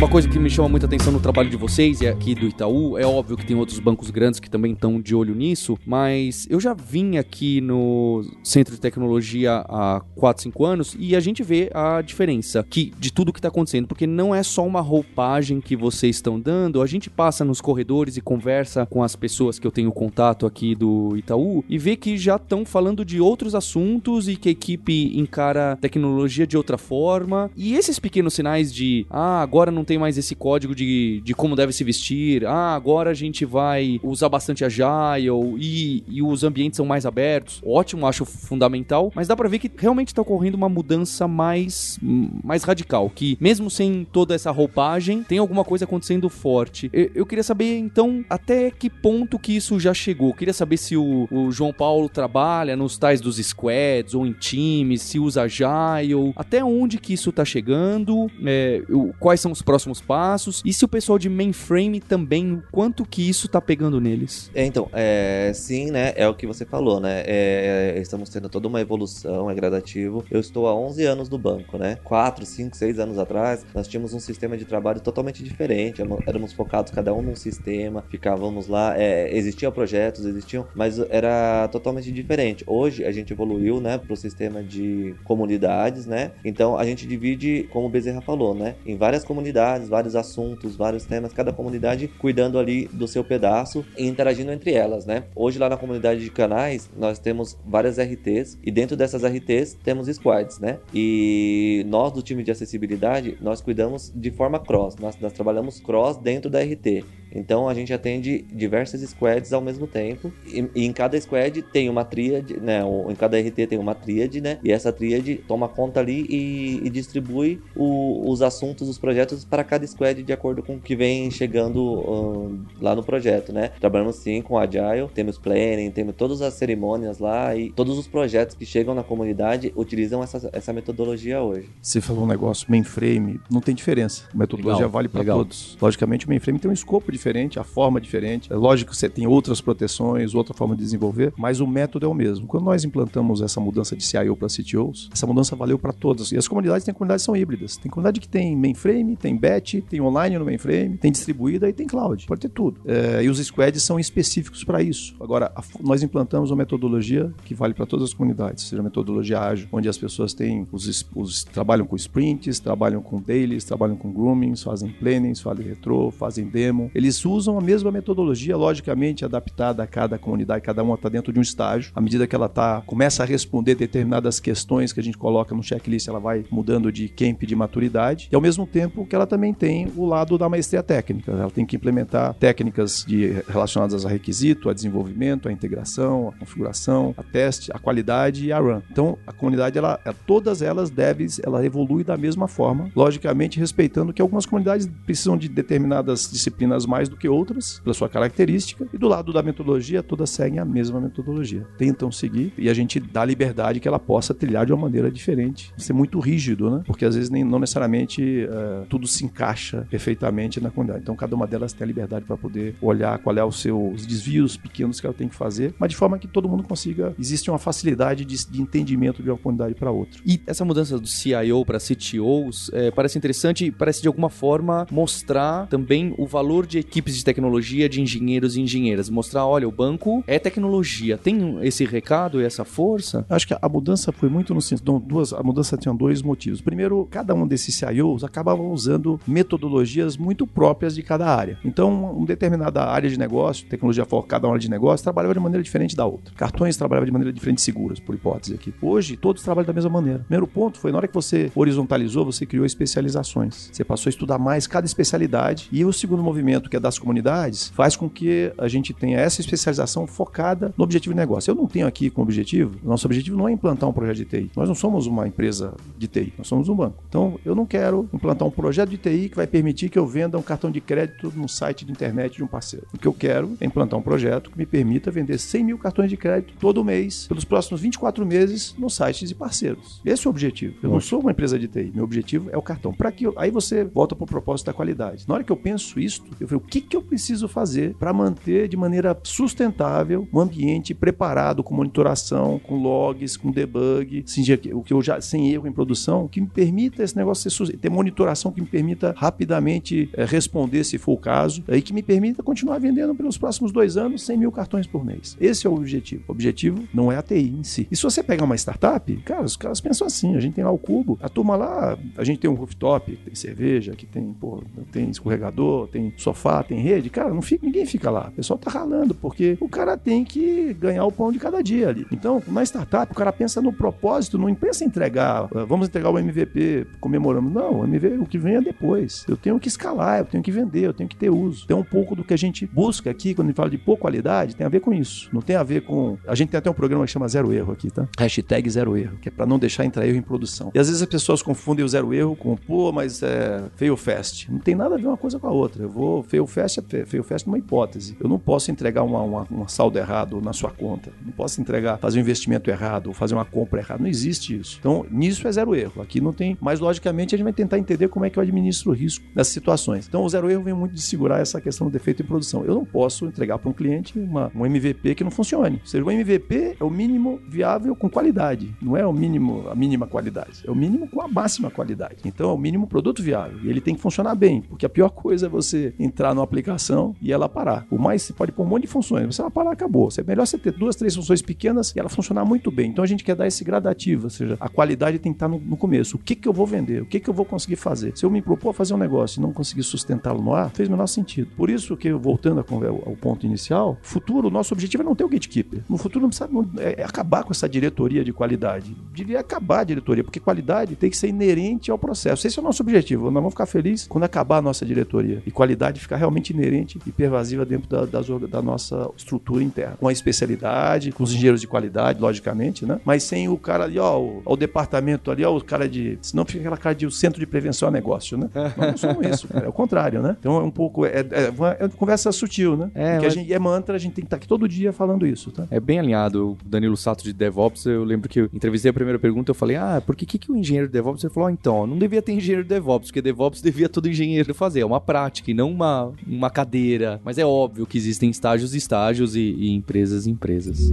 Uma 0.00 0.08
coisa 0.08 0.26
que 0.26 0.38
me 0.38 0.48
chama 0.48 0.66
muita 0.66 0.86
atenção 0.86 1.12
no 1.12 1.20
trabalho 1.20 1.50
de 1.50 1.58
vocês 1.58 2.00
e 2.00 2.08
aqui 2.08 2.34
do 2.34 2.46
Itaú, 2.48 2.96
é 2.96 3.04
óbvio 3.04 3.36
que 3.36 3.44
tem 3.44 3.54
outros 3.54 3.78
bancos 3.78 4.08
grandes 4.08 4.40
que 4.40 4.48
também 4.48 4.72
estão 4.72 4.98
de 4.98 5.14
olho 5.14 5.34
nisso, 5.34 5.78
mas 5.84 6.46
eu 6.48 6.58
já 6.58 6.72
vim 6.72 7.18
aqui 7.18 7.60
no 7.60 8.24
Centro 8.42 8.74
de 8.74 8.80
Tecnologia 8.80 9.62
há 9.68 10.00
4, 10.16 10.44
5 10.44 10.64
anos 10.64 10.96
e 10.98 11.14
a 11.14 11.20
gente 11.20 11.42
vê 11.42 11.70
a 11.74 12.00
diferença 12.00 12.64
que, 12.68 12.94
de 12.98 13.12
tudo 13.12 13.30
que 13.30 13.40
está 13.40 13.48
acontecendo, 13.48 13.86
porque 13.86 14.06
não 14.06 14.34
é 14.34 14.42
só 14.42 14.66
uma 14.66 14.80
roupagem 14.80 15.60
que 15.60 15.76
vocês 15.76 16.16
estão 16.16 16.40
dando, 16.40 16.80
a 16.80 16.86
gente 16.86 17.10
passa 17.10 17.44
nos 17.44 17.60
corredores 17.60 18.16
e 18.16 18.22
conversa 18.22 18.86
com 18.86 19.02
as 19.02 19.14
pessoas 19.14 19.58
que 19.58 19.66
eu 19.66 19.70
tenho 19.70 19.92
contato 19.92 20.46
aqui 20.46 20.74
do 20.74 21.14
Itaú 21.14 21.62
e 21.68 21.76
vê 21.76 21.94
que 21.94 22.16
já 22.16 22.36
estão 22.36 22.64
falando 22.64 23.04
de 23.04 23.20
outros 23.20 23.54
assuntos 23.54 24.28
e 24.28 24.36
que 24.36 24.48
a 24.48 24.52
equipe 24.52 25.12
encara 25.14 25.76
tecnologia 25.78 26.46
de 26.46 26.56
outra 26.56 26.78
forma. 26.78 27.50
E 27.54 27.74
esses 27.74 27.98
pequenos 27.98 28.32
sinais 28.32 28.72
de, 28.72 29.04
ah, 29.10 29.42
agora 29.42 29.70
não 29.70 29.84
tem 29.90 29.98
mais 29.98 30.16
esse 30.16 30.36
código 30.36 30.72
de, 30.72 31.20
de 31.24 31.34
como 31.34 31.56
deve 31.56 31.72
se 31.72 31.82
vestir. 31.82 32.46
Ah, 32.46 32.76
agora 32.76 33.10
a 33.10 33.14
gente 33.14 33.44
vai 33.44 33.98
usar 34.04 34.28
bastante 34.28 34.64
Agile 34.64 35.56
e, 35.58 36.04
e 36.06 36.22
os 36.22 36.44
ambientes 36.44 36.76
são 36.76 36.86
mais 36.86 37.04
abertos. 37.04 37.60
Ótimo, 37.66 38.06
acho 38.06 38.24
fundamental. 38.24 39.10
Mas 39.16 39.26
dá 39.26 39.34
pra 39.34 39.48
ver 39.48 39.58
que 39.58 39.68
realmente 39.76 40.08
está 40.08 40.22
ocorrendo 40.22 40.56
uma 40.56 40.68
mudança 40.68 41.26
mais, 41.26 41.98
mais 42.00 42.62
radical. 42.62 43.10
Que 43.12 43.36
mesmo 43.40 43.68
sem 43.68 44.06
toda 44.12 44.32
essa 44.32 44.52
roupagem, 44.52 45.24
tem 45.24 45.38
alguma 45.38 45.64
coisa 45.64 45.86
acontecendo 45.86 46.28
forte. 46.28 46.88
Eu, 46.92 47.10
eu 47.12 47.26
queria 47.26 47.42
saber, 47.42 47.76
então, 47.76 48.24
até 48.30 48.70
que 48.70 48.88
ponto 48.88 49.40
que 49.40 49.56
isso 49.56 49.80
já 49.80 49.92
chegou. 49.92 50.28
Eu 50.28 50.34
queria 50.36 50.54
saber 50.54 50.76
se 50.76 50.96
o, 50.96 51.26
o 51.32 51.50
João 51.50 51.72
Paulo 51.72 52.08
trabalha 52.08 52.76
nos 52.76 52.96
tais 52.96 53.20
dos 53.20 53.38
squads 53.38 54.14
ou 54.14 54.24
em 54.24 54.34
times, 54.34 55.02
se 55.02 55.18
usa 55.18 55.42
Agile, 55.42 56.32
até 56.36 56.64
onde 56.64 56.96
que 56.96 57.12
isso 57.12 57.32
tá 57.32 57.44
chegando, 57.44 58.30
é, 58.46 58.82
quais 59.18 59.40
são 59.40 59.50
os 59.50 59.60
próximos 59.60 59.79
próximos 59.80 60.00
passos 60.00 60.62
e 60.64 60.72
se 60.72 60.84
o 60.84 60.88
pessoal 60.88 61.18
de 61.18 61.28
mainframe 61.28 62.00
também, 62.00 62.52
o 62.52 62.62
quanto 62.70 63.04
que 63.04 63.26
isso 63.26 63.48
tá 63.48 63.60
pegando 63.60 64.00
neles. 64.00 64.50
É, 64.54 64.64
então, 64.64 64.88
é, 64.92 65.52
sim, 65.54 65.90
né, 65.90 66.12
é 66.16 66.28
o 66.28 66.34
que 66.34 66.46
você 66.46 66.66
falou, 66.66 67.00
né, 67.00 67.22
é, 67.26 67.98
estamos 68.00 68.28
tendo 68.28 68.48
toda 68.48 68.68
uma 68.68 68.80
evolução, 68.80 69.50
é 69.50 69.54
gradativo. 69.54 70.24
Eu 70.30 70.40
estou 70.40 70.68
há 70.68 70.74
11 70.74 71.04
anos 71.04 71.28
no 71.28 71.38
banco, 71.38 71.78
né, 71.78 71.96
4, 72.04 72.44
5, 72.44 72.76
6 72.76 72.98
anos 72.98 73.18
atrás, 73.18 73.64
nós 73.74 73.88
tínhamos 73.88 74.12
um 74.12 74.20
sistema 74.20 74.56
de 74.56 74.64
trabalho 74.64 75.00
totalmente 75.00 75.42
diferente, 75.42 76.02
éramos 76.26 76.52
focados 76.52 76.92
cada 76.92 77.14
um 77.14 77.22
num 77.22 77.36
sistema, 77.36 78.04
ficávamos 78.10 78.68
lá, 78.68 78.98
é, 78.98 79.34
existiam 79.34 79.72
projetos, 79.72 80.26
existiam, 80.26 80.66
mas 80.74 80.98
era 81.10 81.68
totalmente 81.68 82.12
diferente. 82.12 82.64
Hoje 82.66 83.04
a 83.04 83.12
gente 83.12 83.32
evoluiu, 83.32 83.80
né, 83.80 83.96
para 83.96 84.12
o 84.12 84.16
sistema 84.16 84.62
de 84.62 85.14
comunidades, 85.24 86.06
né, 86.06 86.32
então 86.44 86.76
a 86.76 86.84
gente 86.84 87.06
divide, 87.06 87.68
como 87.72 87.86
o 87.86 87.90
Bezerra 87.90 88.20
falou, 88.20 88.54
né, 88.54 88.74
em 88.84 88.96
várias 88.96 89.24
comunidades 89.24 89.69
comunidades, 89.70 89.88
vários 89.88 90.16
assuntos, 90.16 90.76
vários 90.76 91.04
temas, 91.04 91.32
cada 91.32 91.52
comunidade 91.52 92.08
cuidando 92.08 92.58
ali 92.58 92.86
do 92.92 93.06
seu 93.06 93.22
pedaço 93.22 93.84
e 93.96 94.06
interagindo 94.06 94.50
entre 94.50 94.72
elas, 94.72 95.06
né? 95.06 95.24
Hoje 95.34 95.58
lá 95.58 95.68
na 95.68 95.76
comunidade 95.76 96.20
de 96.20 96.30
canais, 96.30 96.90
nós 96.96 97.18
temos 97.18 97.56
várias 97.64 97.98
RTs 97.98 98.58
e 98.62 98.70
dentro 98.70 98.96
dessas 98.96 99.22
RTs 99.22 99.76
temos 99.82 100.08
squads, 100.08 100.58
né? 100.58 100.78
E 100.94 101.84
nós 101.88 102.12
do 102.12 102.22
time 102.22 102.42
de 102.42 102.50
acessibilidade, 102.50 103.36
nós 103.40 103.60
cuidamos 103.60 104.12
de 104.14 104.30
forma 104.30 104.58
cross, 104.58 104.96
nós, 104.96 105.16
nós 105.20 105.32
trabalhamos 105.32 105.80
cross 105.80 106.16
dentro 106.16 106.50
da 106.50 106.60
RT. 106.60 107.04
Então 107.34 107.68
a 107.68 107.74
gente 107.74 107.92
atende 107.92 108.44
diversas 108.52 109.00
squads 109.08 109.52
ao 109.52 109.60
mesmo 109.60 109.86
tempo. 109.86 110.32
E, 110.46 110.68
e 110.74 110.84
em 110.84 110.92
cada 110.92 111.20
squad 111.20 111.62
tem 111.62 111.88
uma 111.88 112.04
tríade, 112.04 112.58
né? 112.58 112.82
Em 113.08 113.14
cada 113.14 113.38
RT 113.38 113.66
tem 113.68 113.78
uma 113.78 113.94
tríade, 113.94 114.40
né? 114.40 114.58
E 114.62 114.72
essa 114.72 114.92
tríade 114.92 115.36
toma 115.46 115.68
conta 115.68 116.00
ali 116.00 116.26
e, 116.28 116.80
e 116.84 116.90
distribui 116.90 117.60
o, 117.76 118.30
os 118.30 118.42
assuntos, 118.42 118.88
os 118.88 118.98
projetos 118.98 119.44
para 119.44 119.64
cada 119.64 119.86
squad 119.86 120.22
de 120.22 120.32
acordo 120.32 120.62
com 120.62 120.76
o 120.76 120.80
que 120.80 120.96
vem 120.96 121.30
chegando 121.30 121.80
um, 121.82 122.64
lá 122.80 122.94
no 122.94 123.02
projeto, 123.02 123.52
né? 123.52 123.70
Trabalhamos 123.80 124.16
sim 124.16 124.42
com 124.42 124.58
Agile, 124.58 125.08
temos 125.14 125.38
planning, 125.38 125.90
temos 125.90 126.14
todas 126.14 126.42
as 126.42 126.54
cerimônias 126.54 127.18
lá 127.18 127.54
e 127.54 127.70
todos 127.70 127.98
os 127.98 128.06
projetos 128.06 128.56
que 128.56 128.66
chegam 128.66 128.94
na 128.94 129.02
comunidade 129.02 129.72
utilizam 129.76 130.22
essa, 130.22 130.50
essa 130.52 130.72
metodologia 130.72 131.40
hoje. 131.40 131.68
Você 131.80 132.00
falou 132.00 132.24
um 132.24 132.26
negócio 132.26 132.66
mainframe, 132.68 133.40
não 133.50 133.60
tem 133.60 133.74
diferença. 133.74 134.24
A 134.34 134.36
metodologia 134.36 134.86
legal, 134.86 134.90
vale 134.90 135.08
para 135.08 135.24
todos. 135.24 135.76
Logicamente 135.80 136.26
o 136.26 136.28
mainframe 136.28 136.58
tem 136.58 136.70
um 136.70 136.74
escopo 136.74 137.12
de 137.12 137.18
diferente, 137.20 137.58
a 137.58 137.64
forma 137.64 137.98
é 137.98 138.02
diferente. 138.02 138.50
É 138.52 138.56
lógico 138.56 138.90
que 138.90 138.96
você 138.96 139.08
tem 139.08 139.26
outras 139.26 139.60
proteções, 139.60 140.34
outra 140.34 140.54
forma 140.54 140.74
de 140.74 140.82
desenvolver, 140.82 141.32
mas 141.36 141.60
o 141.60 141.66
método 141.66 142.06
é 142.06 142.08
o 142.08 142.14
mesmo. 142.14 142.46
Quando 142.46 142.64
nós 142.64 142.84
implantamos 142.84 143.42
essa 143.42 143.60
mudança 143.60 143.94
de 143.94 144.04
CIO 144.04 144.36
para 144.36 144.48
CTOs, 144.48 145.10
essa 145.12 145.26
mudança 145.26 145.54
valeu 145.54 145.78
para 145.78 145.92
todas. 145.92 146.32
E 146.32 146.38
as 146.38 146.48
comunidades 146.48 146.84
tem 146.84 146.94
comunidades 146.94 147.22
que 147.22 147.26
são 147.26 147.36
híbridas. 147.36 147.76
Tem 147.76 147.90
comunidade 147.90 148.20
que 148.20 148.28
tem 148.28 148.56
mainframe, 148.56 149.16
tem 149.16 149.36
batch, 149.36 149.74
tem 149.88 150.00
online 150.00 150.38
no 150.38 150.44
mainframe, 150.44 150.96
tem 150.96 151.12
distribuída 151.12 151.68
e 151.68 151.72
tem 151.72 151.86
cloud. 151.86 152.26
Pode 152.26 152.40
ter 152.40 152.48
tudo. 152.48 152.80
É, 152.86 153.22
e 153.22 153.28
os 153.28 153.38
squads 153.38 153.82
são 153.82 153.98
específicos 154.00 154.64
para 154.64 154.82
isso. 154.82 155.14
Agora, 155.20 155.52
a, 155.54 155.62
nós 155.80 156.02
implantamos 156.02 156.50
uma 156.50 156.56
metodologia 156.56 157.32
que 157.44 157.54
vale 157.54 157.74
para 157.74 157.86
todas 157.86 158.06
as 158.06 158.14
comunidades, 158.14 158.64
seja 158.64 158.82
metodologia 158.82 159.40
ágil, 159.40 159.68
onde 159.72 159.88
as 159.88 159.98
pessoas 159.98 160.32
têm 160.32 160.66
os, 160.72 161.06
os 161.14 161.44
trabalham 161.44 161.86
com 161.86 161.96
sprints, 161.96 162.58
trabalham 162.58 163.02
com 163.02 163.20
dailies, 163.20 163.64
trabalham 163.64 163.96
com 163.96 164.10
groomings, 164.12 164.62
fazem 164.62 164.90
plannings, 164.90 165.40
fazem 165.40 165.66
retro, 165.66 166.10
fazem 166.10 166.46
demo. 166.46 166.90
Eles 166.94 167.09
eles 167.10 167.24
usam 167.24 167.58
a 167.58 167.60
mesma 167.60 167.90
metodologia, 167.90 168.56
logicamente 168.56 169.24
adaptada 169.24 169.82
a 169.82 169.86
cada 169.86 170.16
comunidade, 170.16 170.62
cada 170.62 170.82
uma 170.82 170.94
está 170.94 171.08
dentro 171.08 171.32
de 171.32 171.40
um 171.40 171.42
estágio. 171.42 171.90
À 171.94 172.00
medida 172.00 172.24
que 172.24 172.36
ela 172.36 172.48
tá, 172.48 172.82
começa 172.86 173.24
a 173.24 173.26
responder 173.26 173.74
determinadas 173.74 174.38
questões 174.38 174.92
que 174.92 175.00
a 175.00 175.02
gente 175.02 175.18
coloca 175.18 175.52
no 175.52 175.62
checklist, 175.62 176.06
ela 176.06 176.20
vai 176.20 176.44
mudando 176.50 176.92
de 176.92 177.08
camp 177.08 177.42
de 177.42 177.56
maturidade. 177.56 178.28
E 178.30 178.34
ao 178.34 178.40
mesmo 178.40 178.64
tempo 178.64 179.04
que 179.04 179.14
ela 179.14 179.26
também 179.26 179.52
tem 179.52 179.90
o 179.96 180.06
lado 180.06 180.38
da 180.38 180.48
maestria 180.48 180.84
técnica. 180.84 181.32
Ela 181.32 181.50
tem 181.50 181.66
que 181.66 181.74
implementar 181.74 182.34
técnicas 182.34 183.04
de, 183.06 183.42
relacionadas 183.48 184.06
a 184.06 184.08
requisito, 184.08 184.70
a 184.70 184.72
desenvolvimento, 184.72 185.48
a 185.48 185.52
integração, 185.52 186.28
a 186.28 186.38
configuração, 186.38 187.12
a 187.16 187.24
teste, 187.24 187.72
a 187.74 187.78
qualidade 187.78 188.46
e 188.46 188.52
a 188.52 188.60
run. 188.60 188.80
Então, 188.90 189.18
a 189.26 189.32
comunidade, 189.32 189.76
ela, 189.76 189.98
todas 190.26 190.62
elas 190.62 190.90
devem, 190.90 191.26
ela 191.42 191.64
evolui 191.64 192.04
da 192.04 192.16
mesma 192.16 192.46
forma, 192.46 192.88
logicamente 192.94 193.58
respeitando 193.58 194.12
que 194.12 194.22
algumas 194.22 194.46
comunidades 194.46 194.88
precisam 195.04 195.36
de 195.36 195.48
determinadas 195.48 196.30
disciplinas 196.30 196.86
mais 196.86 196.99
do 197.08 197.16
que 197.16 197.28
outras, 197.28 197.80
pela 197.82 197.94
sua 197.94 198.08
característica, 198.08 198.86
e 198.92 198.98
do 198.98 199.08
lado 199.08 199.32
da 199.32 199.42
metodologia, 199.42 200.02
todas 200.02 200.30
seguem 200.30 200.58
a 200.58 200.64
mesma 200.64 201.00
metodologia. 201.00 201.66
Tentam 201.78 202.10
seguir 202.10 202.52
e 202.56 202.68
a 202.68 202.74
gente 202.74 203.00
dá 203.00 203.24
liberdade 203.24 203.80
que 203.80 203.88
ela 203.88 203.98
possa 203.98 204.34
trilhar 204.34 204.66
de 204.66 204.72
uma 204.72 204.82
maneira 204.82 205.10
diferente. 205.10 205.72
Ser 205.76 205.92
muito 205.92 206.18
rígido, 206.18 206.70
né? 206.70 206.82
Porque 206.86 207.04
às 207.04 207.14
vezes 207.14 207.30
nem, 207.30 207.44
não 207.44 207.58
necessariamente 207.58 208.44
uh, 208.44 208.86
tudo 208.88 209.06
se 209.06 209.24
encaixa 209.24 209.86
perfeitamente 209.90 210.60
na 210.60 210.70
comunidade. 210.70 211.02
Então 211.02 211.16
cada 211.16 211.34
uma 211.34 211.46
delas 211.46 211.72
tem 211.72 211.84
a 211.84 211.86
liberdade 211.86 212.24
para 212.24 212.36
poder 212.36 212.76
olhar 212.80 213.18
qual 213.18 213.36
é 213.36 213.44
os 213.44 214.06
desvios 214.06 214.56
pequenos 214.56 215.00
que 215.00 215.06
ela 215.06 215.14
tem 215.14 215.28
que 215.28 215.34
fazer, 215.34 215.74
mas 215.78 215.90
de 215.90 215.96
forma 215.96 216.18
que 216.18 216.28
todo 216.28 216.48
mundo 216.48 216.62
consiga. 216.62 217.14
Existe 217.18 217.50
uma 217.50 217.58
facilidade 217.58 218.24
de, 218.24 218.50
de 218.50 218.60
entendimento 218.60 219.22
de 219.22 219.30
uma 219.30 219.38
comunidade 219.38 219.74
para 219.74 219.90
outra. 219.90 220.20
E 220.26 220.40
essa 220.46 220.64
mudança 220.64 220.98
do 220.98 221.06
CIO 221.06 221.64
para 221.64 221.78
CTOs 221.78 222.70
é, 222.72 222.90
parece 222.90 223.18
interessante 223.18 223.70
parece 223.70 224.02
de 224.02 224.08
alguma 224.08 224.28
forma 224.28 224.86
mostrar 224.90 225.66
também 225.66 226.14
o 226.18 226.26
valor 226.26 226.66
de 226.66 226.78
equipes 226.90 227.16
de 227.16 227.24
tecnologia, 227.24 227.88
de 227.88 228.02
engenheiros 228.02 228.56
e 228.56 228.60
engenheiras. 228.60 229.08
Mostrar, 229.08 229.46
olha, 229.46 229.66
o 229.66 229.70
banco 229.70 230.24
é 230.26 230.40
tecnologia. 230.40 231.16
Tem 231.16 231.56
esse 231.62 231.84
recado 231.84 232.40
e 232.40 232.44
essa 232.44 232.64
força? 232.64 233.24
Acho 233.30 233.46
que 233.46 233.54
a 233.54 233.68
mudança 233.68 234.10
foi 234.10 234.28
muito 234.28 234.52
no 234.52 234.60
sentido. 234.60 234.98
Duas, 234.98 235.32
a 235.32 235.40
mudança 235.40 235.76
tinha 235.76 235.94
dois 235.94 236.20
motivos. 236.20 236.60
Primeiro, 236.60 237.06
cada 237.08 237.32
um 237.32 237.46
desses 237.46 237.76
CIOs 237.76 238.24
acabavam 238.24 238.72
usando 238.72 239.20
metodologias 239.24 240.16
muito 240.16 240.48
próprias 240.48 240.96
de 240.96 241.02
cada 241.04 241.28
área. 241.28 241.58
Então, 241.64 242.10
uma 242.10 242.26
determinada 242.26 242.82
área 242.82 243.08
de 243.08 243.16
negócio, 243.16 243.68
tecnologia 243.68 244.04
focada 244.04 244.48
na 244.48 244.54
área 244.54 244.60
de 244.60 244.68
negócio, 244.68 245.04
trabalhava 245.04 245.34
de 245.34 245.40
maneira 245.40 245.62
diferente 245.62 245.94
da 245.94 246.04
outra. 246.04 246.34
Cartões 246.34 246.76
trabalhavam 246.76 247.06
de 247.06 247.12
maneira 247.12 247.32
diferente 247.32 247.62
seguras, 247.62 248.00
por 248.00 248.16
hipótese 248.16 248.54
aqui. 248.54 248.74
Hoje, 248.82 249.16
todos 249.16 249.44
trabalham 249.44 249.68
da 249.68 249.72
mesma 249.72 249.90
maneira. 249.90 250.20
Primeiro 250.20 250.48
ponto 250.48 250.78
foi 250.78 250.90
na 250.90 250.98
hora 250.98 251.06
que 251.06 251.14
você 251.14 251.52
horizontalizou, 251.54 252.24
você 252.24 252.44
criou 252.44 252.66
especializações. 252.66 253.70
Você 253.72 253.84
passou 253.84 254.08
a 254.08 254.10
estudar 254.10 254.38
mais 254.38 254.66
cada 254.66 254.86
especialidade. 254.86 255.68
E 255.70 255.84
o 255.84 255.92
segundo 255.92 256.20
movimento, 256.22 256.68
que 256.68 256.76
é 256.76 256.79
das 256.80 256.98
comunidades, 256.98 257.68
faz 257.68 257.96
com 257.96 258.08
que 258.08 258.52
a 258.58 258.68
gente 258.68 258.92
tenha 258.92 259.18
essa 259.18 259.40
especialização 259.40 260.06
focada 260.06 260.74
no 260.76 260.84
objetivo 260.84 261.14
de 261.14 261.20
negócio. 261.20 261.50
Eu 261.50 261.54
não 261.54 261.66
tenho 261.66 261.86
aqui 261.86 262.10
como 262.10 262.24
objetivo, 262.24 262.76
nosso 262.82 263.06
objetivo 263.06 263.36
não 263.36 263.48
é 263.48 263.52
implantar 263.52 263.88
um 263.88 263.92
projeto 263.92 264.16
de 264.16 264.24
TI. 264.24 264.50
Nós 264.56 264.68
não 264.68 264.74
somos 264.74 265.06
uma 265.06 265.26
empresa 265.26 265.74
de 265.98 266.06
TI, 266.06 266.32
nós 266.36 266.46
somos 266.46 266.68
um 266.68 266.74
banco. 266.74 267.02
Então, 267.08 267.38
eu 267.44 267.54
não 267.54 267.66
quero 267.66 268.08
implantar 268.12 268.46
um 268.46 268.50
projeto 268.50 268.90
de 268.90 268.98
TI 268.98 269.28
que 269.28 269.36
vai 269.36 269.46
permitir 269.46 269.88
que 269.88 269.98
eu 269.98 270.06
venda 270.06 270.38
um 270.38 270.42
cartão 270.42 270.70
de 270.70 270.80
crédito 270.80 271.32
no 271.36 271.48
site 271.48 271.84
de 271.84 271.92
internet 271.92 272.36
de 272.36 272.44
um 272.44 272.46
parceiro. 272.46 272.86
O 272.92 272.98
que 272.98 273.06
eu 273.06 273.12
quero 273.12 273.56
é 273.60 273.66
implantar 273.66 273.98
um 273.98 274.02
projeto 274.02 274.50
que 274.50 274.58
me 274.58 274.66
permita 274.66 275.10
vender 275.10 275.38
100 275.38 275.64
mil 275.64 275.78
cartões 275.78 276.10
de 276.10 276.16
crédito 276.16 276.54
todo 276.58 276.84
mês, 276.84 277.26
pelos 277.26 277.44
próximos 277.44 277.80
24 277.80 278.24
meses, 278.24 278.74
nos 278.78 278.94
sites 278.94 279.28
de 279.28 279.34
parceiros. 279.34 280.00
Esse 280.04 280.26
é 280.26 280.28
o 280.28 280.30
objetivo. 280.30 280.74
Eu 280.82 280.90
não 280.90 281.00
sou 281.00 281.20
uma 281.20 281.30
empresa 281.30 281.58
de 281.58 281.68
TI. 281.68 281.92
Meu 281.94 282.04
objetivo 282.04 282.50
é 282.50 282.56
o 282.56 282.62
cartão. 282.62 282.92
Para 282.92 283.10
que 283.12 283.24
eu... 283.24 283.34
aí 283.36 283.50
você 283.50 283.84
volta 283.84 284.14
para 284.14 284.24
o 284.24 284.26
propósito 284.26 284.66
da 284.66 284.72
qualidade. 284.72 285.24
Na 285.26 285.34
hora 285.34 285.44
que 285.44 285.52
eu 285.52 285.56
penso 285.56 285.98
isto, 285.98 286.30
eu 286.40 286.48
falei, 286.48 286.62
o 286.62 286.66
que, 286.70 286.80
que 286.80 286.96
eu 286.96 287.02
preciso 287.02 287.48
fazer 287.48 287.94
para 287.98 288.12
manter 288.12 288.68
de 288.68 288.76
maneira 288.76 289.18
sustentável 289.24 290.28
um 290.32 290.38
ambiente 290.38 290.94
preparado 290.94 291.64
com 291.64 291.74
monitoração, 291.74 292.60
com 292.60 292.80
logs, 292.80 293.36
com 293.36 293.50
debug, 293.50 294.22
sem, 294.24 294.44
o 294.72 294.82
que 294.82 294.92
eu 294.92 295.02
já 295.02 295.20
sem 295.20 295.52
erro 295.52 295.66
em 295.66 295.72
produção, 295.72 296.28
que 296.28 296.40
me 296.40 296.46
permita 296.46 297.02
esse 297.02 297.16
negócio 297.16 297.50
ser, 297.50 297.76
ter 297.76 297.90
monitoração 297.90 298.52
que 298.52 298.60
me 298.60 298.66
permita 298.66 299.12
rapidamente 299.16 300.08
é, 300.12 300.24
responder 300.24 300.84
se 300.84 300.96
for 300.96 301.12
o 301.12 301.16
caso, 301.16 301.64
e 301.68 301.82
que 301.82 301.92
me 301.92 302.02
permita 302.02 302.42
continuar 302.42 302.78
vendendo 302.78 303.14
pelos 303.14 303.36
próximos 303.36 303.72
dois 303.72 303.96
anos 303.96 304.22
100 304.22 304.36
mil 304.36 304.52
cartões 304.52 304.86
por 304.86 305.04
mês. 305.04 305.36
Esse 305.40 305.66
é 305.66 305.70
o 305.70 305.74
objetivo. 305.74 306.22
O 306.28 306.32
objetivo 306.32 306.84
não 306.94 307.10
é 307.10 307.16
a 307.16 307.22
TI 307.22 307.54
em 307.58 307.64
si. 307.64 307.88
E 307.90 307.96
se 307.96 308.02
você 308.02 308.22
pegar 308.22 308.44
uma 308.44 308.56
startup, 308.56 309.16
cara, 309.18 309.42
os 309.42 309.56
caras 309.56 309.80
pensam 309.80 310.06
assim: 310.06 310.36
a 310.36 310.40
gente 310.40 310.54
tem 310.54 310.64
lá 310.64 310.70
o 310.70 310.78
cubo, 310.78 311.18
a 311.20 311.28
turma 311.28 311.56
lá, 311.56 311.98
a 312.16 312.24
gente 312.24 312.38
tem 312.38 312.48
um 312.48 312.54
rooftop, 312.54 313.16
tem 313.16 313.34
cerveja, 313.34 313.92
que 313.96 314.06
tem, 314.06 314.32
pô, 314.32 314.62
tem 314.92 315.10
escorregador, 315.10 315.88
tem 315.88 316.12
sofá, 316.16 316.59
tem 316.62 316.80
rede. 316.80 317.10
Cara, 317.10 317.32
não 317.32 317.42
fica, 317.42 317.64
ninguém 317.64 317.86
fica 317.86 318.10
lá. 318.10 318.28
O 318.28 318.32
pessoal 318.32 318.58
tá 318.58 318.70
ralando, 318.70 319.14
porque 319.14 319.56
o 319.60 319.68
cara 319.68 319.96
tem 319.96 320.24
que 320.24 320.74
ganhar 320.74 321.04
o 321.04 321.12
pão 321.12 321.32
de 321.32 321.38
cada 321.38 321.62
dia 321.62 321.88
ali. 321.88 322.06
Então, 322.12 322.42
na 322.48 322.62
startup, 322.62 323.12
o 323.12 323.14
cara 323.14 323.32
pensa 323.32 323.60
no 323.60 323.72
propósito, 323.72 324.38
não 324.38 324.54
pensa 324.54 324.84
em 324.84 324.88
entregar, 324.88 325.48
ah, 325.54 325.64
vamos 325.64 325.88
entregar 325.88 326.10
o 326.10 326.18
MVP, 326.18 326.86
comemoramos. 327.00 327.52
Não, 327.52 327.80
o 327.80 327.84
MVP, 327.84 328.16
o 328.18 328.26
que 328.26 328.38
vem 328.38 328.56
é 328.56 328.60
depois. 328.60 329.24
Eu 329.28 329.36
tenho 329.36 329.58
que 329.58 329.68
escalar, 329.68 330.20
eu 330.20 330.24
tenho 330.24 330.42
que 330.42 330.50
vender, 330.50 330.86
eu 330.86 330.94
tenho 330.94 331.08
que 331.08 331.16
ter 331.16 331.30
uso. 331.30 331.64
Então, 331.64 331.80
um 331.80 331.84
pouco 331.84 332.14
do 332.14 332.24
que 332.24 332.34
a 332.34 332.38
gente 332.38 332.66
busca 332.66 333.10
aqui, 333.10 333.34
quando 333.34 333.48
a 333.48 333.50
gente 333.50 333.56
fala 333.56 333.70
de 333.70 333.78
boa 333.78 333.96
qualidade, 333.96 334.56
tem 334.56 334.66
a 334.66 334.70
ver 334.70 334.80
com 334.80 334.92
isso. 334.92 335.28
Não 335.32 335.40
tem 335.40 335.56
a 335.56 335.62
ver 335.62 335.82
com. 335.82 336.18
A 336.26 336.34
gente 336.34 336.50
tem 336.50 336.58
até 336.58 336.70
um 336.70 336.74
programa 336.74 337.04
que 337.04 337.10
chama 337.10 337.28
Zero 337.28 337.52
Erro 337.52 337.72
aqui, 337.72 337.90
tá? 337.90 338.08
Hashtag 338.18 338.68
Zero 338.68 338.96
Erro, 338.96 339.18
que 339.18 339.28
é 339.28 339.32
para 339.32 339.46
não 339.46 339.58
deixar 339.58 339.84
entrar 339.84 340.06
erro 340.06 340.18
em 340.18 340.22
produção. 340.22 340.70
E 340.74 340.78
às 340.78 340.86
vezes 340.88 341.02
as 341.02 341.08
pessoas 341.08 341.42
confundem 341.42 341.84
o 341.84 341.88
zero 341.88 342.12
erro 342.14 342.36
com, 342.36 342.56
pô, 342.56 342.92
mas 342.92 343.22
é 343.22 343.62
fail 343.76 343.96
fast. 343.96 344.50
Não 344.50 344.58
tem 344.58 344.74
nada 344.74 344.94
a 344.94 344.98
ver 344.98 345.06
uma 345.06 345.16
coisa 345.16 345.38
com 345.38 345.46
a 345.46 345.50
outra. 345.50 345.82
Eu 345.82 345.88
vou, 345.88 346.22
fail 346.22 346.39
fast 346.46 346.80
é 346.92 347.22
fast 347.22 347.46
numa 347.46 347.58
hipótese. 347.58 348.16
Eu 348.20 348.28
não 348.28 348.38
posso 348.38 348.70
entregar 348.70 349.02
uma, 349.02 349.22
uma, 349.22 349.46
uma 349.50 349.68
saldo 349.68 349.98
errado 349.98 350.40
na 350.40 350.52
sua 350.52 350.70
conta. 350.70 351.12
Não 351.24 351.32
posso 351.32 351.60
entregar, 351.60 351.98
fazer 351.98 352.18
um 352.18 352.22
investimento 352.22 352.70
errado 352.70 353.08
ou 353.08 353.12
fazer 353.12 353.34
uma 353.34 353.44
compra 353.44 353.80
errada. 353.80 354.02
Não 354.02 354.08
existe 354.08 354.58
isso. 354.58 354.76
Então, 354.78 355.06
nisso 355.10 355.46
é 355.46 355.52
zero 355.52 355.74
erro. 355.74 356.02
Aqui 356.02 356.20
não 356.20 356.32
tem. 356.32 356.56
Mas, 356.60 356.80
logicamente, 356.80 357.34
a 357.34 357.38
gente 357.38 357.44
vai 357.44 357.52
tentar 357.52 357.78
entender 357.78 358.08
como 358.08 358.24
é 358.24 358.30
que 358.30 358.38
eu 358.38 358.42
administro 358.42 358.90
o 358.90 358.94
risco 358.94 359.24
nessas 359.34 359.52
situações. 359.52 360.06
Então, 360.08 360.22
o 360.24 360.28
zero 360.28 360.50
erro 360.50 360.62
vem 360.62 360.74
muito 360.74 360.94
de 360.94 361.02
segurar 361.02 361.40
essa 361.40 361.60
questão 361.60 361.86
do 361.86 361.92
defeito 361.92 362.22
em 362.22 362.26
produção. 362.26 362.64
Eu 362.64 362.74
não 362.74 362.84
posso 362.84 363.26
entregar 363.26 363.58
para 363.58 363.70
um 363.70 363.72
cliente 363.72 364.18
uma, 364.18 364.50
um 364.54 364.64
MVP 364.66 365.14
que 365.14 365.24
não 365.24 365.30
funcione. 365.30 365.78
Ou 365.80 365.86
seja, 365.86 366.04
o 366.04 366.10
MVP 366.10 366.76
é 366.80 366.84
o 366.84 366.90
mínimo 366.90 367.40
viável 367.48 367.94
com 367.94 368.08
qualidade. 368.08 368.74
Não 368.80 368.96
é 368.96 369.06
o 369.06 369.12
mínimo, 369.12 369.68
a 369.68 369.74
mínima 369.74 370.06
qualidade. 370.06 370.62
É 370.66 370.70
o 370.70 370.74
mínimo 370.74 371.08
com 371.08 371.20
a 371.20 371.28
máxima 371.28 371.70
qualidade. 371.70 372.16
Então, 372.24 372.50
é 372.50 372.52
o 372.52 372.58
mínimo 372.58 372.86
produto 372.86 373.22
viável. 373.22 373.58
E 373.62 373.68
ele 373.68 373.80
tem 373.80 373.94
que 373.94 374.00
funcionar 374.00 374.34
bem, 374.34 374.62
porque 374.62 374.86
a 374.86 374.88
pior 374.88 375.10
coisa 375.10 375.46
é 375.46 375.48
você 375.48 375.94
entrar 375.98 376.29
numa 376.34 376.44
aplicação 376.44 377.14
e 377.20 377.32
ela 377.32 377.48
parar. 377.48 377.86
O 377.90 377.98
mais, 377.98 378.22
você 378.22 378.32
pode 378.32 378.52
pôr 378.52 378.64
um 378.64 378.66
monte 378.68 378.82
de 378.82 378.88
funções. 378.88 379.34
Se 379.34 379.40
ela 379.40 379.50
parar, 379.50 379.72
acabou. 379.72 380.08
É 380.18 380.22
melhor 380.22 380.46
você 380.46 380.58
ter 380.58 380.72
duas, 380.72 380.96
três 380.96 381.14
funções 381.14 381.42
pequenas 381.42 381.92
e 381.94 382.00
ela 382.00 382.08
funcionar 382.08 382.44
muito 382.44 382.70
bem. 382.70 382.90
Então, 382.90 383.04
a 383.04 383.06
gente 383.06 383.22
quer 383.22 383.36
dar 383.36 383.46
esse 383.46 383.62
gradativo, 383.62 384.24
ou 384.24 384.30
seja, 384.30 384.56
a 384.58 384.68
qualidade 384.68 385.18
tem 385.18 385.32
que 385.32 385.36
estar 385.36 385.48
no, 385.48 385.58
no 385.58 385.76
começo. 385.76 386.16
O 386.16 386.18
que, 386.18 386.34
que 386.34 386.48
eu 386.48 386.52
vou 386.52 386.66
vender? 386.66 387.02
O 387.02 387.06
que, 387.06 387.20
que 387.20 387.28
eu 387.28 387.34
vou 387.34 387.44
conseguir 387.44 387.76
fazer? 387.76 388.16
Se 388.16 388.24
eu 388.24 388.30
me 388.30 388.42
propor 388.42 388.72
fazer 388.72 388.94
um 388.94 388.98
negócio 388.98 389.38
e 389.38 389.42
não 389.42 389.52
conseguir 389.52 389.82
sustentá-lo 389.82 390.42
no 390.42 390.54
ar, 390.54 390.70
fez 390.70 390.88
o 390.88 390.92
menor 390.92 391.06
sentido. 391.06 391.50
Por 391.56 391.70
isso 391.70 391.96
que, 391.96 392.12
voltando 392.12 392.60
ao 392.60 393.16
ponto 393.16 393.46
inicial, 393.46 393.98
futuro, 394.02 394.48
o 394.48 394.50
nosso 394.50 394.74
objetivo 394.74 395.02
é 395.02 395.06
não 395.06 395.14
ter 395.14 395.24
o 395.24 395.28
gatekeeper. 395.28 395.82
No 395.88 395.96
futuro, 395.96 396.22
não 396.22 396.28
precisa 396.28 396.48
não, 396.50 396.68
é, 396.78 397.00
é 397.00 397.04
acabar 397.04 397.44
com 397.44 397.52
essa 397.52 397.68
diretoria 397.68 398.24
de 398.24 398.32
qualidade. 398.32 398.96
Devia 399.12 399.40
acabar 399.40 399.80
a 399.80 399.84
diretoria, 399.84 400.24
porque 400.24 400.40
qualidade 400.40 400.96
tem 400.96 401.10
que 401.10 401.16
ser 401.16 401.28
inerente 401.28 401.90
ao 401.90 401.98
processo. 401.98 402.46
Esse 402.46 402.58
é 402.58 402.62
o 402.62 402.64
nosso 402.64 402.82
objetivo. 402.82 403.24
Nós 403.24 403.34
vamos 403.34 403.50
ficar 403.50 403.66
felizes 403.66 404.06
quando 404.06 404.24
acabar 404.24 404.58
a 404.58 404.62
nossa 404.62 404.84
diretoria 404.84 405.42
e 405.46 405.50
qualidade 405.50 406.00
ficar 406.00 406.16
realmente 406.20 406.50
inerente 406.52 406.98
e 407.06 407.10
pervasiva 407.10 407.64
dentro 407.64 407.88
da, 407.88 408.04
das, 408.04 408.26
da 408.48 408.62
nossa 408.62 409.10
estrutura 409.16 409.62
interna. 409.64 409.96
Com 409.98 410.08
a 410.08 410.12
especialidade, 410.12 411.12
com 411.12 411.24
os 411.24 411.32
engenheiros 411.32 411.60
de 411.60 411.66
qualidade, 411.66 412.20
logicamente, 412.20 412.86
né? 412.86 413.00
Mas 413.04 413.22
sem 413.22 413.48
o 413.48 413.56
cara 413.56 413.84
ali, 413.84 413.98
ó, 413.98 414.20
o, 414.20 414.42
o 414.44 414.56
departamento 414.56 415.30
ali, 415.30 415.44
ó, 415.44 415.56
o 415.56 415.64
cara 415.64 415.88
de. 415.88 416.18
Senão 416.22 416.44
fica 416.44 416.60
aquela 416.60 416.76
cara 416.76 416.94
de 416.94 417.06
o 417.06 417.10
centro 417.10 417.40
de 417.40 417.46
prevenção 417.46 417.88
a 417.88 417.90
negócio, 417.90 418.36
né? 418.36 418.48
Nós 418.76 418.90
não 418.90 418.96
somos 418.96 419.26
isso, 419.28 419.48
cara. 419.48 419.66
É 419.66 419.68
o 419.68 419.72
contrário, 419.72 420.22
né? 420.22 420.36
Então 420.38 420.56
é 420.56 420.62
um 420.62 420.70
pouco. 420.70 421.04
É, 421.06 421.24
é, 421.30 421.50
uma, 421.50 421.70
é 421.72 421.84
uma 421.84 421.90
conversa 421.90 422.30
sutil, 422.32 422.76
né? 422.76 422.90
É, 422.94 423.12
Porque 423.12 423.26
mas... 423.26 423.36
a 423.36 423.40
gente 423.40 423.52
é 423.52 423.58
mantra, 423.58 423.94
a 423.96 423.98
gente 423.98 424.12
tem 424.12 424.22
que 424.22 424.26
estar 424.26 424.36
aqui 424.36 424.46
todo 424.46 424.68
dia 424.68 424.92
falando 424.92 425.26
isso, 425.26 425.50
tá? 425.50 425.66
É 425.70 425.80
bem 425.80 425.98
alinhado. 425.98 426.50
O 426.50 426.58
Danilo 426.64 426.96
Sato 426.96 427.24
de 427.24 427.32
DevOps, 427.32 427.86
eu 427.86 428.04
lembro 428.04 428.28
que 428.28 428.40
eu 428.40 428.50
entrevistei 428.52 428.90
a 428.90 428.94
primeira 428.94 429.18
pergunta, 429.18 429.50
eu 429.50 429.54
falei, 429.54 429.76
ah, 429.76 430.02
por 430.04 430.14
que, 430.14 430.26
que, 430.26 430.38
que 430.38 430.52
o 430.52 430.56
engenheiro 430.56 430.86
de 430.86 430.92
DevOps? 430.92 431.24
Ele 431.24 431.32
falou, 431.32 431.48
ah, 431.48 431.52
então, 431.52 431.86
não 431.86 431.98
devia 431.98 432.20
ter 432.20 432.32
engenheiro 432.32 432.62
de 432.62 432.68
DevOps, 432.68 433.08
porque 433.08 433.22
DevOps 433.22 433.62
devia 433.62 433.88
todo 433.88 434.08
engenheiro 434.08 434.54
fazer. 434.54 434.80
É 434.80 434.86
uma 434.86 435.00
prática 435.00 435.50
e 435.50 435.54
não 435.54 435.70
uma, 435.70 436.09
uma 436.26 436.50
cadeira. 436.50 437.20
Mas 437.24 437.38
é 437.38 437.44
óbvio 437.44 437.86
que 437.86 437.98
existem 437.98 438.30
estágios 438.30 438.74
estágios 438.74 439.36
e, 439.36 439.40
e 439.40 439.70
empresas 439.70 440.26
empresas. 440.26 440.90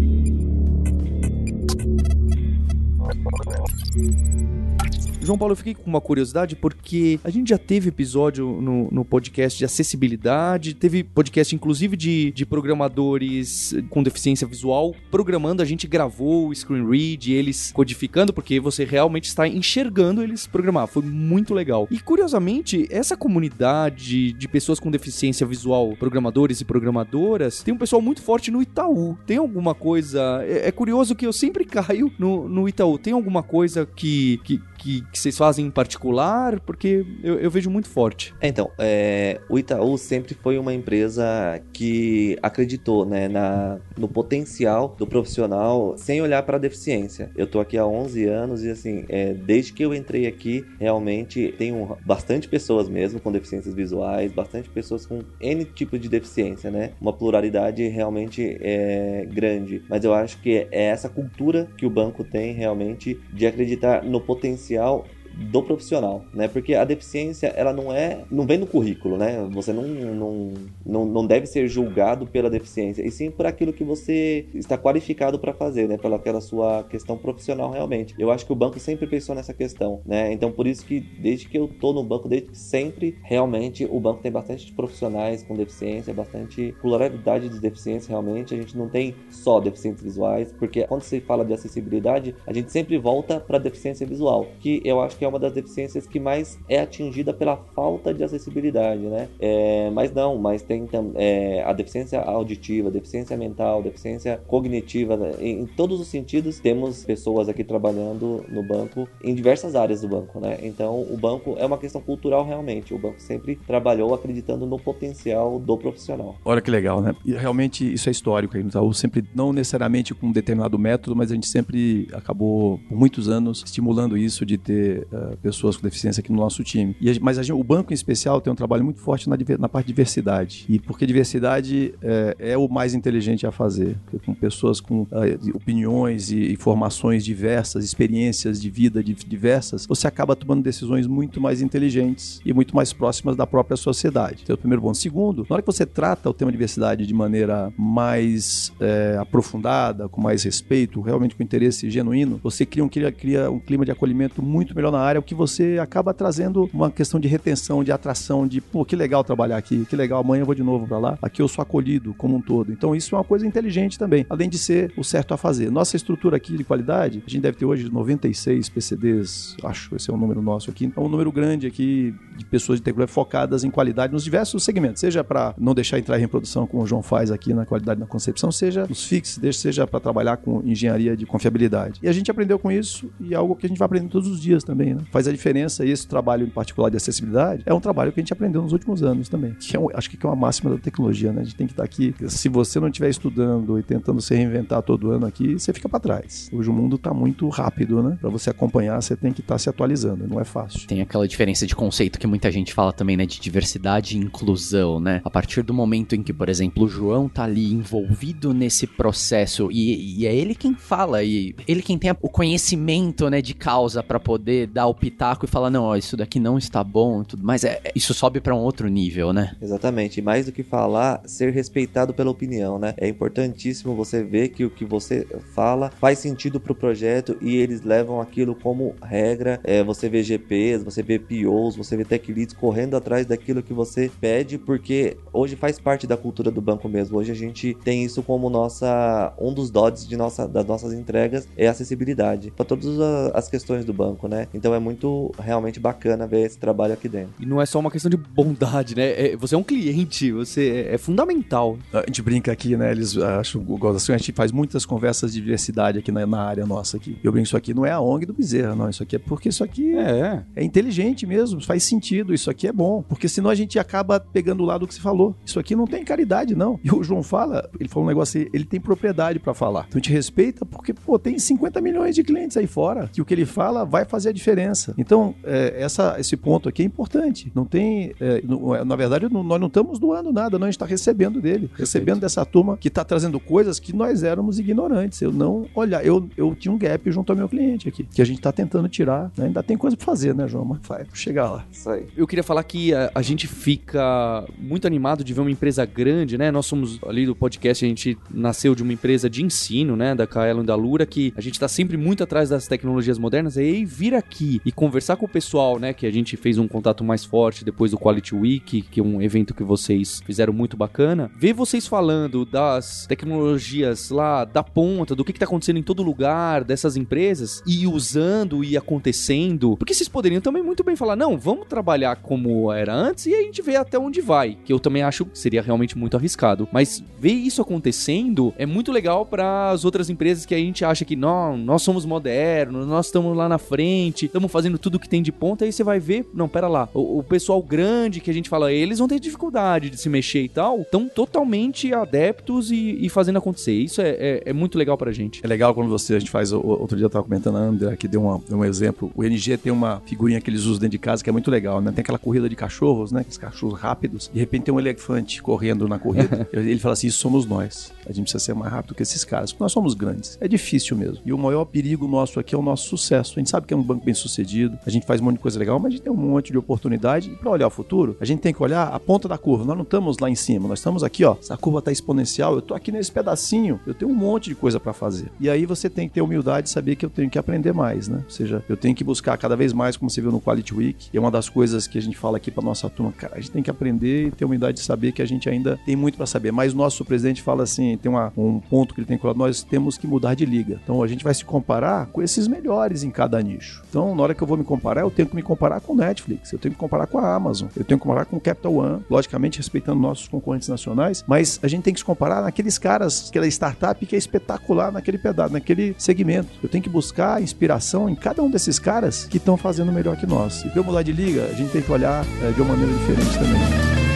João 5.28 5.38
Paulo, 5.38 5.52
eu 5.52 5.58
fiquei 5.58 5.74
com 5.74 5.84
uma 5.90 6.00
curiosidade 6.00 6.56
porque 6.56 7.20
a 7.22 7.30
gente 7.30 7.50
já 7.50 7.58
teve 7.58 7.90
episódio 7.90 8.62
no, 8.62 8.88
no 8.90 9.04
podcast 9.04 9.60
de 9.60 9.66
acessibilidade, 9.66 10.74
teve 10.74 11.04
podcast 11.04 11.54
inclusive 11.54 11.98
de, 11.98 12.32
de 12.32 12.46
programadores 12.46 13.76
com 13.90 14.02
deficiência 14.02 14.48
visual 14.48 14.96
programando, 15.12 15.62
a 15.62 15.66
gente 15.66 15.86
gravou 15.86 16.48
o 16.48 16.56
screen 16.56 16.90
read, 16.90 17.34
eles 17.34 17.74
codificando, 17.74 18.32
porque 18.32 18.58
você 18.58 18.86
realmente 18.86 19.26
está 19.26 19.46
enxergando 19.46 20.24
eles 20.24 20.48
programar. 20.48 20.88
Foi 20.88 21.04
muito 21.04 21.54
legal. 21.54 21.90
E 21.92 22.00
curiosamente, 22.00 22.88
essa 22.90 23.18
comunidade 23.18 24.32
de 24.32 24.48
pessoas 24.48 24.80
com 24.80 24.90
deficiência 24.90 25.46
visual, 25.46 25.94
programadores 26.00 26.62
e 26.62 26.66
programadoras, 26.66 27.62
tem 27.64 27.74
um 27.74 27.78
pessoal 27.78 28.02
muito 28.02 28.22
forte 28.22 28.50
no 28.50 28.62
Itaú. 28.62 29.18
Tem 29.26 29.36
alguma 29.36 29.76
coisa. 29.76 30.42
É, 30.44 30.70
é 30.70 30.72
curioso 30.72 31.16
que 31.16 31.28
eu 31.28 31.34
sempre 31.34 31.66
caio 31.68 32.10
no, 32.18 32.48
no 32.48 32.70
Itaú. 32.70 32.98
Tem 32.98 33.12
alguma 33.12 33.44
coisa 33.44 33.86
que, 33.86 34.40
que, 34.46 34.62
que, 34.78 35.02
que 35.12 35.20
vocês 35.20 35.38
fazem 35.38 35.66
em 35.66 35.72
particular? 35.72 36.60
Porque 36.62 37.06
eu, 37.24 37.40
eu 37.40 37.50
vejo 37.50 37.70
muito 37.70 37.90
forte. 37.90 38.34
Então, 38.42 38.72
é, 38.78 39.42
o 39.50 39.58
Itaú 39.58 39.98
sempre 39.98 40.36
foi 40.36 40.58
uma 40.58 40.74
empresa 40.74 41.62
que 41.74 42.38
acreditou 42.42 43.06
né, 43.06 43.28
na, 43.28 43.80
no 43.98 44.08
potencial 44.08 44.96
do 44.98 45.08
profissional 45.08 45.96
sem 45.98 46.22
olhar 46.22 46.44
para 46.44 46.58
a 46.58 46.60
deficiência. 46.60 47.32
Eu 47.36 47.48
tô 47.48 47.60
aqui 47.60 47.78
há 47.78 47.86
11 47.86 48.26
anos 48.26 48.64
e, 48.64 48.70
assim, 48.70 49.06
é, 49.10 49.34
desde 49.34 49.74
que 49.74 49.84
eu 49.84 49.94
entrei 49.94 50.28
aqui, 50.28 50.66
realmente 50.80 51.54
tenho 51.58 51.98
bastante 52.06 52.48
pessoas 52.48 52.88
mesmo 52.88 53.20
com 53.20 53.32
deficiências 53.32 53.74
visuais, 53.74 54.32
bastante 54.32 54.70
pessoas 54.70 55.06
com 55.06 55.22
N 55.42 55.66
tipo 55.66 55.98
de 55.98 56.08
deficiência, 56.08 56.70
né? 56.70 56.92
Uma 57.02 57.14
pluralidade 57.14 57.88
realmente 57.88 58.58
é, 58.62 59.28
grande. 59.32 59.82
Mas 59.90 60.04
eu 60.04 60.14
acho 60.14 60.40
que 60.42 60.68
é 60.72 60.86
essa 60.86 61.10
cultura 61.10 61.68
que 61.78 61.86
o 61.86 61.90
banco 61.90 62.24
tem 62.24 62.54
realmente 62.54 63.20
de 63.34 63.48
acreditar 63.48 64.04
no 64.04 64.22
potencial 64.22 64.67
especial 64.68 65.17
do 65.38 65.64
profissional, 65.64 66.24
né? 66.34 66.48
Porque 66.48 66.74
a 66.74 66.84
deficiência, 66.84 67.48
ela 67.48 67.72
não 67.72 67.94
é, 67.94 68.24
não 68.30 68.46
vem 68.46 68.58
no 68.58 68.68
currículo, 68.68 69.18
né? 69.18 69.48
Você 69.52 69.72
não, 69.72 69.84
não, 69.84 70.54
não, 70.86 71.06
não 71.06 71.28
deve 71.28 71.46
ser 71.46 71.68
julgado 71.68 72.26
pela 72.28 72.50
deficiência, 72.50 73.06
e 73.06 73.12
sim 73.12 73.30
por 73.30 73.46
aquilo 73.46 73.72
que 73.72 73.84
você 73.84 74.46
está 74.54 74.78
qualificado 74.78 75.40
para 75.40 75.54
fazer, 75.54 75.88
né? 75.88 75.98
Pela 75.98 76.18
aquela 76.18 76.42
sua 76.42 76.84
questão 76.84 77.18
profissional 77.18 77.72
realmente. 77.72 78.14
Eu 78.18 78.32
acho 78.32 78.46
que 78.46 78.52
o 78.52 78.56
banco 78.56 78.80
sempre 78.80 79.08
pensou 79.08 79.36
nessa 79.36 79.54
questão, 79.54 80.02
né? 80.06 80.32
Então 80.32 80.52
por 80.52 80.68
isso 80.68 80.86
que 80.86 81.00
desde 81.00 81.48
que 81.48 81.58
eu 81.58 81.68
tô 81.68 81.94
no 81.94 82.04
banco, 82.04 82.28
desde 82.28 82.50
que 82.50 82.58
sempre, 82.58 83.18
realmente 83.24 83.86
o 83.86 84.00
banco 84.00 84.22
tem 84.22 84.32
bastante 84.32 84.72
profissionais 84.74 85.44
com 85.44 85.56
deficiência, 85.56 86.14
bastante 86.14 86.76
pluralidade 86.82 87.50
de 87.50 87.60
deficiência 87.60 88.10
realmente. 88.10 88.54
A 88.54 88.58
gente 88.58 88.78
não 88.78 88.90
tem 88.90 89.16
só 89.30 89.60
deficientes 89.60 90.04
visuais, 90.04 90.54
porque 90.58 90.86
quando 90.88 91.02
se 91.02 91.20
fala 91.22 91.46
de 91.46 91.54
acessibilidade, 91.54 92.36
a 92.46 92.54
gente 92.54 92.72
sempre 92.72 92.98
volta 92.98 93.40
para 93.40 93.58
deficiência 93.58 94.06
visual, 94.06 94.48
que 94.60 94.82
eu 94.84 95.02
acho 95.02 95.18
que 95.18 95.26
é 95.26 95.27
uma 95.28 95.40
das 95.40 95.54
deficiências 95.54 96.08
que 96.08 96.20
mais 96.20 96.60
é 96.68 96.80
atingida 96.80 97.34
pela 97.34 97.58
falta 97.76 98.14
de 98.14 98.24
acessibilidade, 98.24 99.02
né? 99.02 99.28
É, 99.40 99.90
mas 99.92 100.14
não, 100.14 100.38
mas 100.38 100.62
tem 100.62 100.88
é, 101.16 101.64
a 101.64 101.74
deficiência 101.74 102.20
auditiva, 102.22 102.90
deficiência 102.90 103.36
mental, 103.38 103.82
deficiência 103.82 104.40
cognitiva, 104.48 105.18
né? 105.18 105.32
em, 105.40 105.62
em, 105.62 105.66
todos 105.66 106.00
os 106.00 106.08
sentidos 106.08 106.60
temos 106.60 107.04
pessoas 107.04 107.50
aqui 107.50 107.64
trabalhando 107.64 108.44
no 108.50 108.64
banco 108.64 109.08
em 109.24 109.34
diversas 109.34 109.76
áreas 109.76 110.02
do 110.02 110.08
banco, 110.08 110.40
né? 110.40 110.58
Então 110.62 111.02
o 111.02 111.18
banco 111.18 111.56
é 111.58 111.66
uma 111.66 111.78
questão 111.78 112.02
cultural 112.02 112.46
realmente. 112.46 112.94
O 112.94 113.00
banco 113.00 113.20
sempre 113.20 113.56
trabalhou 113.68 114.14
acreditando 114.14 114.66
no 114.66 114.80
potencial 114.80 115.60
do 115.60 115.78
profissional. 115.78 116.36
Olha 116.44 116.62
que 116.62 116.72
legal, 116.72 117.02
né? 117.02 117.16
E 117.26 117.34
realmente 117.34 117.92
isso 117.94 118.10
é 118.10 118.12
histórico 118.12 118.58
aí 118.58 118.64
no 118.64 118.70
Itaú, 118.70 118.94
sempre 118.94 119.24
não 119.34 119.54
necessariamente 119.54 120.14
com 120.14 120.28
um 120.28 120.32
determinado 120.32 120.78
método, 120.78 121.16
mas 121.16 121.32
a 121.32 121.36
gente 121.36 121.48
sempre 121.48 122.08
acabou 122.14 122.80
por 122.90 122.98
muitos 122.98 123.28
anos 123.30 123.64
estimulando 123.66 124.18
isso 124.18 124.46
de 124.46 124.58
ter 124.58 125.08
uh, 125.18 125.38
pessoas 125.38 125.76
com 125.76 125.84
deficiência 125.84 126.22
aqui 126.22 126.32
no 126.32 126.38
nosso 126.38 126.64
time. 126.64 126.96
E, 127.02 127.20
mas 127.20 127.38
gente, 127.38 127.54
o 127.54 127.64
banco 127.64 127.92
em 127.92 127.96
especial 127.96 128.42
tem 128.42 128.52
um 128.52 128.56
trabalho 128.56 128.84
muito 128.84 129.00
forte 129.00 129.30
na, 129.30 129.38
na 129.58 129.70
parte 129.70 129.88
de 129.88 129.94
diversidade. 129.94 130.66
E 130.70 130.80
porque 130.80 131.06
diversidade 131.06 131.94
é, 132.02 132.36
é 132.40 132.58
o 132.58 132.68
mais 132.68 132.94
inteligente 132.94 133.46
a 133.46 133.52
fazer, 133.52 133.98
porque 134.06 134.26
com 134.26 134.34
pessoas 134.34 134.80
com 134.80 135.02
uh, 135.04 135.08
opiniões 135.56 136.32
e 136.32 136.52
informações 136.52 137.24
diversas, 137.24 137.84
experiências 137.84 138.62
de 138.62 138.70
vida 138.70 139.04
diversas, 139.04 139.86
você 139.88 140.08
acaba 140.08 140.36
tomando 140.36 140.64
decisões 140.64 141.08
muito 141.08 141.40
mais 141.40 141.62
inteligentes 141.62 142.42
e 142.46 142.54
muito 142.54 142.76
mais 142.76 142.94
próximas 142.94 143.36
da 143.36 143.48
própria 143.48 143.78
sociedade. 143.78 144.42
Então, 144.44 144.54
é 144.54 144.56
o 144.56 144.58
primeiro 144.58 144.82
ponto. 144.82 144.98
Segundo, 144.98 145.46
na 145.50 145.56
hora 145.56 145.62
que 145.62 145.68
você 145.68 145.86
trata 145.86 146.30
o 146.30 146.34
tema 146.34 146.52
diversidade 146.52 147.06
de 147.06 147.14
maneira 147.14 147.72
mais 147.78 148.74
é, 148.80 149.18
aprofundada, 149.20 150.08
com 150.08 150.22
mais 150.22 150.44
respeito, 150.44 151.02
realmente 151.02 151.36
com 151.36 151.44
interesse 151.44 151.90
genuíno, 151.90 152.40
você 152.44 152.66
cria 152.66 152.84
um, 152.84 152.90
cria, 152.90 153.12
cria 153.12 153.50
um 153.50 153.60
clima 153.60 153.86
de 153.86 153.92
acolhimento 153.92 154.42
muito 154.42 154.76
melhor 154.76 154.92
na 154.92 155.00
área, 155.08 155.20
o 155.20 155.24
que 155.24 155.34
você 155.34 155.78
acaba 155.82 156.14
trazendo 156.14 156.70
uma 156.74 156.92
questão 156.92 157.20
de 157.20 157.28
retenção, 157.28 157.84
de 157.84 157.92
atração, 157.92 158.48
de 158.48 158.62
pô, 158.62 158.86
que 158.86 158.96
legal 158.96 159.24
trabalhar 159.24 159.58
aqui, 159.58 159.86
que 159.86 159.96
legal, 159.96 160.20
amanhã 160.20 160.42
eu 160.42 160.46
vou 160.46 160.56
de 160.56 160.64
novo 160.64 160.88
para 160.88 160.98
lá, 160.98 161.18
aqui 161.22 161.42
eu 161.42 161.48
sou 161.48 161.62
acolhido 161.62 162.14
como 162.14 162.36
um 162.36 162.42
todo. 162.42 162.72
Então 162.72 162.96
isso 162.96 163.16
é 163.16 163.18
uma 163.18 163.24
coisa 163.24 163.46
inteligente 163.46 163.98
também, 163.98 164.26
além 164.30 164.50
de 164.50 164.58
ser 164.58 164.94
o 164.98 165.04
certo 165.04 165.34
a 165.34 165.38
fazer. 165.38 165.72
Nossa 165.72 165.96
estrutura 165.96 166.38
aqui 166.38 166.58
de 166.58 166.64
qualidade, 166.64 167.24
a 167.26 167.30
gente 167.30 167.42
deve 167.42 167.58
ter 167.58 167.66
hoje 167.66 167.90
96 167.90 168.70
PCDs, 168.70 169.56
acho, 169.64 169.96
esse 169.96 170.10
é 170.10 170.14
o 170.14 170.18
número 170.18 170.42
nosso 170.42 170.70
aqui, 170.70 170.92
é 170.96 171.00
um 171.00 171.10
número 171.10 171.32
grande 171.32 171.68
aqui 171.68 172.14
de 172.36 172.46
pessoas 172.46 172.80
de 172.80 172.84
tecnologia 172.84 172.98
focadas 173.08 173.64
em 173.64 173.70
qualidade 173.70 174.12
nos 174.12 174.24
diversos 174.24 174.64
segmentos, 174.64 175.00
seja 175.00 175.24
para 175.24 175.54
não 175.58 175.74
deixar 175.74 176.00
entrar 176.00 176.18
em 176.18 176.22
reprodução, 176.22 176.68
como 176.68 176.84
o 176.84 176.88
João 176.88 177.02
faz 177.02 177.32
aqui 177.32 177.54
na 177.54 177.66
qualidade 177.66 178.00
na 178.00 178.06
concepção, 178.06 178.52
seja 178.52 178.86
nos 178.88 179.06
fixos, 179.06 179.40
seja 179.58 179.88
para 179.88 180.00
trabalhar 180.00 180.38
com 180.38 180.62
engenharia 180.66 181.16
de 181.16 181.26
confiabilidade. 181.26 182.00
E 182.02 182.08
a 182.08 182.12
gente 182.12 182.30
aprendeu 182.30 182.60
com 182.60 182.72
isso 182.72 183.10
e 183.20 183.34
é 183.34 183.38
algo 183.38 183.56
que 183.56 183.66
a 183.66 183.70
gente 183.70 183.78
vai 183.78 183.86
aprendendo 183.86 184.12
todos 184.12 184.28
os 184.28 184.42
dias 184.42 184.64
também, 184.64 184.87
né? 184.94 185.02
Faz 185.12 185.28
a 185.28 185.32
diferença 185.32 185.86
e 185.86 185.92
esse 185.92 186.08
trabalho 186.08 186.46
em 186.46 186.50
particular 186.50 186.90
de 186.90 186.98
acessibilidade 186.98 187.64
é 187.66 187.74
um 187.74 187.80
trabalho 187.80 188.12
que 188.12 188.20
a 188.20 188.24
gente 188.24 188.34
aprendeu 188.34 188.62
nos 188.62 188.74
últimos 188.74 189.04
anos 189.04 189.30
também. 189.30 189.54
Que 189.54 189.76
é 189.76 189.80
um, 189.80 189.88
acho 189.94 190.10
que 190.10 190.18
é 190.26 190.30
uma 190.30 190.36
máxima 190.36 190.72
da 190.72 190.78
tecnologia, 190.78 191.32
né? 191.32 191.42
A 191.42 191.44
gente 191.44 191.56
tem 191.56 191.68
que 191.68 191.74
estar 191.74 191.84
aqui. 191.84 192.14
Se 192.28 192.50
você 192.50 192.80
não 192.80 192.88
estiver 192.88 193.10
estudando 193.10 193.78
e 193.80 193.84
tentando 193.84 194.22
se 194.22 194.34
reinventar 194.36 194.82
todo 194.82 195.12
ano 195.12 195.26
aqui, 195.26 195.54
você 195.54 195.74
fica 195.74 195.90
para 195.90 196.00
trás. 196.00 196.50
Hoje 196.52 196.70
o 196.70 196.74
mundo 196.74 196.96
está 196.96 197.14
muito 197.14 197.48
rápido, 197.50 198.02
né? 198.02 198.18
Para 198.20 198.30
você 198.30 198.50
acompanhar, 198.50 199.02
você 199.02 199.16
tem 199.16 199.32
que 199.32 199.42
estar 199.42 199.58
se 199.58 199.70
atualizando. 199.70 200.28
Não 200.28 200.40
é 200.40 200.44
fácil. 200.44 200.88
Tem 200.88 201.02
aquela 201.02 201.28
diferença 201.28 201.66
de 201.66 201.76
conceito 201.76 202.20
que 202.20 202.28
muita 202.28 202.52
gente 202.52 202.74
fala 202.74 202.92
também, 202.94 203.18
né? 203.18 203.26
De 203.26 203.40
diversidade 203.40 204.18
e 204.18 204.20
inclusão, 204.20 205.00
né? 205.00 205.22
A 205.24 205.30
partir 205.30 205.62
do 205.62 205.74
momento 205.74 206.16
em 206.16 206.24
que, 206.24 206.34
por 206.34 206.50
exemplo, 206.50 206.84
o 206.84 206.88
João 206.88 207.28
tá 207.28 207.44
ali 207.44 207.74
envolvido 207.74 208.54
nesse 208.54 208.88
processo 208.88 209.70
e, 209.72 210.20
e 210.20 210.26
é 210.26 210.36
ele 210.36 210.56
quem 210.56 210.74
fala 210.74 211.24
e 211.24 211.56
ele 211.68 211.82
quem 211.82 211.98
tem 211.98 212.12
o 212.22 212.30
conhecimento, 212.30 213.30
né, 213.30 213.42
de 213.42 213.54
causa 213.54 214.02
para 214.02 214.20
poder 214.20 214.68
dar 214.78 214.86
o 214.86 214.94
pitaco 214.94 215.46
e 215.46 215.48
falar 215.48 215.72
não, 215.72 215.86
ó, 215.86 215.96
isso 215.96 216.16
daqui 216.16 216.40
não 216.40 216.56
está 216.56 216.84
bom, 216.84 217.24
tudo 217.24 217.44
mais, 217.44 217.64
é, 217.64 217.82
isso 217.96 218.14
sobe 218.14 218.40
para 218.40 218.54
um 218.54 218.60
outro 218.60 218.88
nível, 218.88 219.34
né? 219.34 219.56
Exatamente. 219.60 220.20
E 220.20 220.24
mais 220.24 220.46
do 220.46 220.52
que 220.52 220.62
falar, 220.62 221.20
ser 221.26 221.52
respeitado 221.52 222.14
pela 222.14 222.30
opinião, 222.30 222.78
né? 222.78 222.94
É 222.96 223.08
importantíssimo 223.08 223.96
você 223.96 224.24
ver 224.24 224.50
que 224.50 224.64
o 224.64 224.70
que 224.70 224.86
você 224.86 225.26
fala 225.56 225.90
faz 226.00 226.20
sentido 226.20 226.60
pro 226.60 226.76
projeto 226.76 227.36
e 227.42 227.56
eles 227.56 227.82
levam 227.82 228.22
aquilo 228.22 228.54
como 228.54 228.94
regra. 229.02 229.60
É, 229.64 229.84
você 229.84 230.08
vê 230.08 230.22
GPs, 230.22 230.84
você 230.84 231.02
vê 231.02 231.18
POs, 231.18 231.76
você 231.76 231.98
vê 231.98 232.06
tech 232.06 232.32
leads 232.32 232.54
correndo 232.54 232.96
atrás 232.96 233.26
daquilo 233.26 233.64
que 233.64 233.74
você 233.74 234.12
pede, 234.22 234.60
porque 234.60 235.18
hoje 235.34 235.56
faz 235.56 235.80
parte 235.80 236.06
da 236.06 236.16
cultura 236.16 236.52
do 236.52 236.62
banco 236.62 236.88
mesmo. 236.88 237.18
Hoje 237.18 237.32
a 237.32 237.36
gente 237.36 237.76
tem 237.84 238.04
isso 238.04 238.22
como 238.22 238.48
nossa 238.48 239.34
um 239.40 239.52
dos 239.52 239.72
DODs 239.72 240.08
de 240.08 240.16
nossa, 240.16 240.48
das 240.48 240.66
nossas 240.66 240.94
entregas 240.94 241.48
é 241.58 241.68
acessibilidade 241.68 242.52
para 242.52 242.66
todas 242.66 243.00
as 243.34 243.48
questões 243.48 243.84
do 243.84 243.94
banco, 243.94 244.28
né? 244.28 244.48
Então 244.54 244.67
é 244.74 244.80
muito 244.80 245.32
realmente 245.40 245.80
bacana 245.80 246.28
ver 246.28 246.46
esse 246.46 246.58
trabalho 246.58 246.94
aqui 246.94 247.08
dentro. 247.08 247.34
E 247.40 247.46
não 247.46 247.62
é 247.62 247.66
só 247.66 247.80
uma 247.80 247.92
questão 247.92 248.10
de 248.10 248.18
bondade, 248.18 248.96
né? 248.96 249.34
É, 249.34 249.36
você 249.36 249.56
é 249.56 249.58
um 249.58 249.64
cliente, 249.64 250.32
você 250.32 250.86
é, 250.88 250.96
é 250.96 250.98
fundamental. 250.98 251.78
A 251.94 252.04
gente 252.08 252.22
brinca 252.22 252.52
aqui, 252.52 252.76
né? 252.76 252.92
Eles 252.92 253.18
acham 253.18 253.66
assim, 253.96 254.14
a 254.14 254.18
gente 254.18 254.32
faz 254.32 254.52
muitas 254.52 254.86
conversas 254.86 255.34
de 255.34 255.42
diversidade 255.42 256.00
aqui 256.00 256.12
na, 256.12 256.26
na, 256.26 256.42
área 256.42 256.66
nossa 256.66 256.98
aqui. 256.98 257.18
Eu 257.24 257.32
brinco 257.32 257.48
isso 257.48 257.58
aqui 257.58 257.74
não 257.74 257.86
é 257.86 257.92
a 257.92 258.00
ONG 258.00 258.26
do 258.26 258.34
Bezerra, 258.34 258.76
não. 258.76 258.90
Isso 258.90 259.04
aqui 259.04 259.16
é 259.16 259.20
porque 259.20 259.50
isso 259.50 259.64
aqui 259.64 259.96
é, 259.96 260.44
é 260.56 260.64
inteligente 260.64 261.26
mesmo, 261.26 261.62
faz 261.62 261.84
sentido, 261.84 262.34
isso 262.34 262.50
aqui 262.50 262.68
é 262.68 262.72
bom, 262.72 263.04
porque 263.08 263.28
senão 263.28 263.50
a 263.50 263.56
gente 263.56 263.80
acaba 263.80 264.20
pegando 264.20 264.64
o 264.64 264.66
lado 264.66 264.88
que 264.88 264.94
você 264.94 265.02
falou. 265.02 265.36
Isso 265.46 265.60
aqui 265.60 265.76
não 265.76 265.86
tem 265.86 266.04
caridade, 266.04 266.56
não. 266.56 266.80
E 266.84 266.92
o 266.92 267.04
João 267.04 267.24
fala, 267.24 267.70
ele 267.80 267.90
falou 267.90 268.06
um 268.06 268.10
negócio 268.10 268.40
assim, 268.40 268.50
ele 268.54 268.66
tem 268.66 268.80
propriedade 268.80 269.40
para 269.40 269.54
falar. 269.54 269.86
Então 269.88 270.00
a 270.00 270.04
gente 270.04 270.12
respeita 270.12 270.66
porque, 270.66 270.94
pô, 270.94 271.18
tem 271.18 271.38
50 271.38 271.82
milhões 271.82 272.16
de 272.16 272.24
clientes 272.24 272.58
aí 272.58 272.68
fora 272.68 273.10
que 273.12 273.22
o 273.22 273.26
que 273.26 273.34
ele 273.34 273.46
fala 273.46 273.86
vai 273.86 274.06
fazer 274.06 274.30
a 274.30 274.34
diferença. 274.34 274.57
Então, 274.98 275.36
é, 275.44 275.76
essa, 275.78 276.20
esse 276.20 276.36
ponto 276.36 276.70
aqui 276.70 276.82
é 276.82 276.86
importante. 276.86 277.52
Não 277.54 277.66
tem, 277.66 278.14
é, 278.20 278.42
é 278.44 278.84
na 278.84 278.96
verdade, 278.96 279.28
nós 279.32 279.60
não 279.60 279.68
estamos 279.68 280.00
doando 280.00 280.32
nada, 280.32 280.58
não, 280.58 280.66
a 280.66 280.70
gente 280.70 280.76
está 280.76 280.86
recebendo 280.86 281.42
dele, 281.42 281.68
Perfeito. 281.68 281.80
recebendo 281.80 282.20
dessa 282.22 282.46
turma 282.46 282.78
que 282.78 282.88
está 282.88 283.04
trazendo 283.04 283.40
coisas 283.40 283.80
que 283.80 283.96
nós 283.96 284.24
éramos 284.24 284.60
ignorantes. 284.60 285.22
Eu 285.22 285.32
não 285.32 285.68
olhar, 285.76 286.06
eu, 286.06 286.28
eu 286.38 286.56
tinha 286.56 286.72
um 286.72 286.78
gap 286.78 287.10
junto 287.12 287.32
ao 287.32 287.38
meu 287.38 287.50
cliente 287.50 287.88
aqui, 287.88 288.04
que 288.04 288.22
a 288.22 288.26
gente 288.26 288.38
está 288.38 288.52
tentando 288.52 288.88
tirar. 288.88 289.32
Né? 289.38 289.46
Ainda 289.46 289.64
tem 289.64 289.78
coisa 289.78 289.96
para 289.96 290.06
fazer, 290.06 290.34
né, 290.34 290.48
João? 290.48 290.66
Mas 290.66 290.80
vai 290.88 291.06
chegar 291.14 291.52
lá. 291.52 291.66
Isso 291.72 291.90
aí. 291.90 292.06
Eu 292.16 292.28
queria 292.28 292.44
falar 292.44 292.64
que 292.64 292.94
a, 292.94 293.12
a 293.14 293.22
gente 293.22 293.48
fica 293.48 294.46
muito 294.58 294.88
animado 294.88 295.24
de 295.24 295.34
ver 295.34 295.42
uma 295.42 295.52
empresa 295.52 295.86
grande, 295.86 296.38
né? 296.38 296.52
Nós 296.52 296.66
somos 296.66 297.00
ali 297.08 297.26
do 297.26 297.36
podcast, 297.36 297.84
a 297.84 297.88
gente 297.88 298.18
nasceu 298.30 298.76
de 298.76 298.84
uma 298.84 298.94
empresa 298.94 299.30
de 299.30 299.44
ensino, 299.44 299.96
né, 299.96 300.16
da 300.16 300.26
Kaelon 300.28 300.64
e 300.64 300.66
da 300.66 300.76
Lura, 300.76 301.06
que 301.06 301.34
a 301.36 301.42
gente 301.42 301.54
está 301.54 301.68
sempre 301.68 301.98
muito 301.98 302.24
atrás 302.24 302.50
das 302.50 302.68
tecnologias 302.68 303.18
modernas, 303.18 303.58
e 303.58 303.62
aí 303.62 303.86
vir 303.86 304.14
aqui 304.14 304.47
e 304.66 304.72
conversar 304.72 305.16
com 305.16 305.26
o 305.26 305.30
pessoal, 305.30 305.80
né, 305.80 305.94
que 305.94 306.06
a 306.06 306.12
gente 306.12 306.38
fez 306.38 306.58
um 306.58 306.68
contato 306.68 307.04
mais 307.04 307.24
forte 307.26 307.66
depois 307.66 307.92
do 307.92 307.98
Quality 307.98 308.36
Week, 308.36 308.82
que 308.82 309.00
é 309.00 309.04
um 309.04 309.22
evento 309.22 309.54
que 309.54 309.64
vocês 309.64 310.22
fizeram 310.26 310.54
muito 310.54 310.78
bacana, 310.78 311.30
ver 311.38 311.54
vocês 311.54 311.88
falando 311.88 312.46
das 312.46 313.06
tecnologias 313.08 314.10
lá 314.10 314.46
da 314.46 314.64
ponta, 314.64 315.16
do 315.16 315.24
que 315.24 315.32
está 315.32 315.46
acontecendo 315.46 315.78
em 315.80 315.84
todo 315.84 316.04
lugar, 316.04 316.64
dessas 316.64 316.96
empresas, 316.98 317.62
e 317.66 317.88
usando 317.88 318.64
e 318.64 318.78
acontecendo, 318.78 319.76
porque 319.78 319.94
vocês 319.94 320.10
poderiam 320.10 320.42
também 320.42 320.64
muito 320.64 320.84
bem 320.84 320.96
falar, 320.96 321.16
não, 321.16 321.38
vamos 321.38 321.68
trabalhar 321.68 322.18
como 322.18 322.72
era 322.72 322.94
antes 322.94 323.26
e 323.26 323.34
a 323.34 323.42
gente 323.42 323.62
vê 323.62 323.76
até 323.76 323.98
onde 323.98 324.22
vai, 324.22 324.58
que 324.64 324.72
eu 324.72 324.80
também 324.80 325.04
acho 325.04 325.26
que 325.26 325.38
seria 325.38 325.62
realmente 325.62 325.98
muito 325.98 326.18
arriscado, 326.18 326.68
mas 326.72 327.04
ver 327.20 327.34
isso 327.34 327.62
acontecendo 327.62 328.54
é 328.58 328.66
muito 328.66 328.92
legal 328.92 329.26
para 329.26 329.72
as 329.72 329.86
outras 329.86 330.10
empresas 330.10 330.46
que 330.46 330.56
a 330.56 330.58
gente 330.58 330.84
acha 330.84 331.06
que 331.06 331.16
não, 331.16 331.58
nós 331.58 331.82
somos 331.82 332.06
modernos, 332.06 332.88
nós 332.88 333.08
estamos 333.08 333.36
lá 333.36 333.50
na 333.50 333.58
frente, 333.58 334.30
estamos 334.38 334.52
fazendo 334.52 334.78
tudo 334.78 335.00
que 335.00 335.10
tem 335.10 335.22
de 335.22 335.32
ponta, 335.32 335.66
aí 335.66 335.72
você 335.72 335.84
vai 335.84 336.00
ver, 336.00 336.30
não, 336.34 336.48
pera 336.48 336.68
lá, 336.68 336.88
o, 336.94 337.20
o, 337.20 337.24
pessoal 337.24 337.62
grande 337.62 338.22
que 338.22 338.30
a 338.30 338.34
gente 338.34 338.50
fala, 338.50 338.72
eles 338.72 339.00
vão 339.00 339.08
ter 339.08 339.20
dificuldade 339.20 339.90
de 339.90 339.98
se 339.98 340.10
mexer 340.10 340.44
e 340.44 340.50
tal, 340.50 340.82
estão 340.82 341.08
totalmente 341.08 341.94
adeptos 341.94 342.72
e, 342.72 342.98
e, 343.02 343.10
fazendo 343.10 343.38
acontecer. 343.38 343.74
Isso 343.74 344.02
é, 344.02 344.10
é, 344.10 344.44
é, 344.46 344.54
muito 344.54 344.78
legal 344.78 344.98
pra 344.98 345.12
gente. 345.12 345.42
É 345.44 345.48
legal 345.48 345.74
quando 345.74 345.90
você, 345.90 346.16
a 346.16 346.20
gente 346.20 346.32
faz, 346.32 346.54
outro 346.54 346.96
dia 346.96 347.06
eu 347.06 347.10
tava 347.10 347.24
comentando 347.24 347.58
a 347.58 347.62
André, 347.62 347.96
que 347.96 348.08
deu, 348.08 348.22
uma, 348.22 348.42
deu 348.48 348.58
um 348.58 348.66
exemplo, 348.66 349.12
o 349.16 349.24
NG 349.24 349.58
tem 349.58 349.72
uma 349.72 350.02
figurinha 350.06 350.40
que 350.40 350.50
eles 350.50 350.62
usam 350.62 350.80
dentro 350.80 350.92
de 350.92 351.00
casa 351.00 351.24
que 351.24 351.30
é 351.30 351.34
muito 351.34 351.52
legal, 351.52 351.82
né? 351.82 351.92
Tem 351.92 352.02
aquela 352.02 352.20
corrida 352.20 352.48
de 352.48 352.56
cachorros, 352.56 353.12
né? 353.12 353.22
Aqueles 353.22 353.38
cachorros 353.38 353.80
rápidos, 353.80 354.30
de 354.34 354.40
repente 354.40 354.64
tem 354.64 354.74
um 354.74 354.80
elefante 354.80 355.42
correndo 355.42 355.88
na 355.88 356.00
corrida, 356.00 356.48
ele 356.54 356.80
fala 356.80 356.94
assim, 356.94 357.08
isso 357.08 357.20
somos 357.20 357.46
nós. 357.46 357.92
A 358.06 358.14
gente 358.14 358.24
precisa 358.24 358.44
ser 358.44 358.54
mais 358.54 358.72
rápido 358.72 358.96
que 358.96 359.04
esses 359.04 359.24
caras, 359.24 359.52
porque 359.52 359.64
nós 359.64 359.72
somos 359.72 359.94
grandes. 359.94 360.38
É 360.40 360.48
difícil 360.48 360.96
mesmo. 360.96 361.20
E 361.26 361.34
o 361.34 361.38
maior 361.38 361.66
perigo 361.66 362.08
nosso 362.08 362.40
aqui 362.40 362.56
é 362.56 362.58
o 362.58 362.62
nosso 362.62 362.88
sucesso. 362.88 363.34
A 363.36 363.40
gente 363.40 363.50
sabe 363.50 363.68
que 363.68 363.74
é 363.74 363.78
um 363.78 363.84
banco 363.84 364.06
bem 364.06 364.14
sucedido 364.14 364.27
sucedido, 364.28 364.78
a 364.86 364.90
gente 364.90 365.06
faz 365.06 365.22
um 365.22 365.26
monte 365.26 365.36
de 365.36 365.42
coisa 365.42 365.60
legal, 365.60 365.80
mas 365.80 365.88
a 365.88 365.92
gente 365.92 366.02
tem 366.02 366.12
um 366.12 366.16
monte 366.16 366.52
de 366.52 366.58
oportunidade. 366.58 367.32
E 367.32 367.36
para 367.36 367.50
olhar 367.50 367.68
o 367.68 367.72
futuro, 367.72 368.18
a 368.20 368.26
gente 368.26 368.40
tem 368.40 368.54
que 368.54 368.62
olhar 368.62 368.88
a 368.88 369.00
ponta 369.00 369.28
da 369.28 369.38
curva. 369.38 369.66
Nós 369.66 369.76
não 369.76 369.84
estamos 369.84 370.18
lá 370.20 370.30
em 370.30 370.36
cima, 370.36 370.68
nós 370.68 370.80
estamos 370.80 371.04
aqui, 371.04 371.24
ó. 371.24 371.36
Essa 371.40 371.58
curva 371.58 371.80
está 371.80 371.92
exponencial, 371.92 372.56
eu 372.56 372.62
tô 372.62 372.74
aqui 372.74 372.92
nesse 372.92 373.12
pedacinho, 373.12 373.80
eu 373.86 373.94
tenho 373.94 374.12
um 374.12 374.16
monte 374.16 374.50
de 374.50 374.56
coisa 374.56 374.80
para 374.80 374.94
fazer. 374.94 375.32
E 375.40 375.50
aí 375.50 375.66
você 375.66 375.90
tem 375.90 376.08
que 376.08 376.16
ter 376.16 376.22
humildade 376.22 376.66
de 376.66 376.70
saber 376.72 376.96
que 376.96 377.06
eu 377.06 377.10
tenho 377.10 377.30
que 377.30 377.38
aprender 377.38 377.74
mais, 377.74 378.08
né? 378.08 378.22
Ou 378.24 378.30
seja, 378.30 378.64
eu 378.68 378.78
tenho 378.78 378.96
que 378.96 379.04
buscar 379.04 379.38
cada 379.38 379.56
vez 379.56 379.74
mais, 379.74 379.98
como 379.98 380.10
você 380.10 380.22
viu 380.22 380.32
no 380.32 380.42
Quality 380.42 380.74
Week, 380.74 381.10
e 381.14 381.18
é 381.18 381.20
uma 381.20 381.32
das 381.32 381.50
coisas 381.50 381.88
que 381.88 381.98
a 381.98 382.02
gente 382.02 382.18
fala 382.18 382.38
aqui 382.38 382.52
para 382.52 382.64
nossa 382.64 382.90
turma, 382.90 383.12
cara, 383.12 383.36
a 383.36 383.40
gente 383.40 383.52
tem 383.52 383.64
que 383.64 383.70
aprender 383.70 384.28
e 384.28 384.32
ter 384.32 384.46
humildade 384.46 384.78
de 384.78 384.84
saber 384.84 385.12
que 385.12 385.22
a 385.22 385.26
gente 385.26 385.50
ainda 385.50 385.80
tem 385.86 385.96
muito 385.96 386.18
para 386.18 386.26
saber. 386.26 386.52
Mas 386.52 386.74
o 386.74 386.78
nosso 386.78 387.04
presidente 387.06 387.42
fala 387.42 387.64
assim, 387.64 387.98
tem 387.98 388.12
uma, 388.12 388.32
um 388.38 388.60
ponto 388.60 388.94
que 388.94 389.00
ele 389.00 389.08
tem 389.08 389.18
colocado, 389.18 389.40
nós 389.40 389.64
temos 389.64 389.98
que 389.98 390.08
mudar 390.08 390.34
de 390.34 390.46
liga. 390.46 390.80
Então 390.84 391.02
a 391.02 391.08
gente 391.08 391.24
vai 391.24 391.34
se 391.34 391.46
comparar 391.46 392.08
com 392.08 392.22
esses 392.22 392.48
melhores 392.48 393.04
em 393.04 393.12
cada 393.12 393.42
nicho. 393.42 393.84
Então, 393.90 394.16
na 394.18 394.24
hora 394.24 394.36
que 394.36 394.42
eu 394.42 394.48
vou 394.48 394.58
me 394.58 394.64
comparar, 394.64 395.02
eu 395.02 395.12
tenho 395.12 395.28
que 395.28 395.36
me 395.36 395.42
comparar 395.42 395.80
com 395.80 395.96
Netflix, 395.96 396.52
eu 396.52 396.60
tenho 396.60 396.74
que 396.74 396.80
comparar 396.80 397.08
com 397.08 397.20
a 397.20 397.36
Amazon, 397.36 397.70
eu 397.76 397.86
tenho 397.86 398.00
que 398.00 398.04
comparar 398.04 398.26
com 398.26 398.38
o 398.38 398.40
Capital 398.42 398.74
One, 398.74 399.06
logicamente 399.10 399.60
respeitando 399.60 400.00
nossos 400.00 400.28
concorrentes 400.28 400.68
nacionais, 400.68 401.24
mas 401.28 401.60
a 401.64 401.68
gente 401.68 401.84
tem 401.84 401.94
que 401.94 402.00
se 402.00 402.06
comparar 402.06 402.42
naqueles 402.42 402.78
caras, 402.78 403.30
aquela 403.30 403.48
startup 403.48 404.06
que 404.06 404.16
é 404.16 404.18
espetacular 404.18 404.92
naquele 404.92 405.18
pedaço, 405.18 405.54
naquele 405.54 405.96
segmento. 405.98 406.50
Eu 406.62 406.70
tenho 406.70 406.84
que 406.84 406.90
buscar 406.90 407.42
inspiração 407.42 408.10
em 408.10 408.16
cada 408.16 408.42
um 408.42 408.50
desses 408.50 408.80
caras 408.80 409.26
que 409.26 409.38
estão 409.38 409.56
fazendo 409.56 409.92
melhor 409.92 410.18
que 410.18 410.26
nós. 410.26 410.64
E 410.64 410.70
para 410.70 410.80
eu 410.80 410.84
mudar 410.84 411.04
de 411.04 411.12
liga, 411.12 411.46
a 411.46 411.54
gente 411.54 411.72
tem 411.72 411.82
que 411.82 411.92
olhar 411.92 412.26
é, 412.42 412.52
de 412.52 412.62
uma 412.62 412.76
maneira 412.76 412.94
diferente 412.98 413.38
também. 413.38 414.07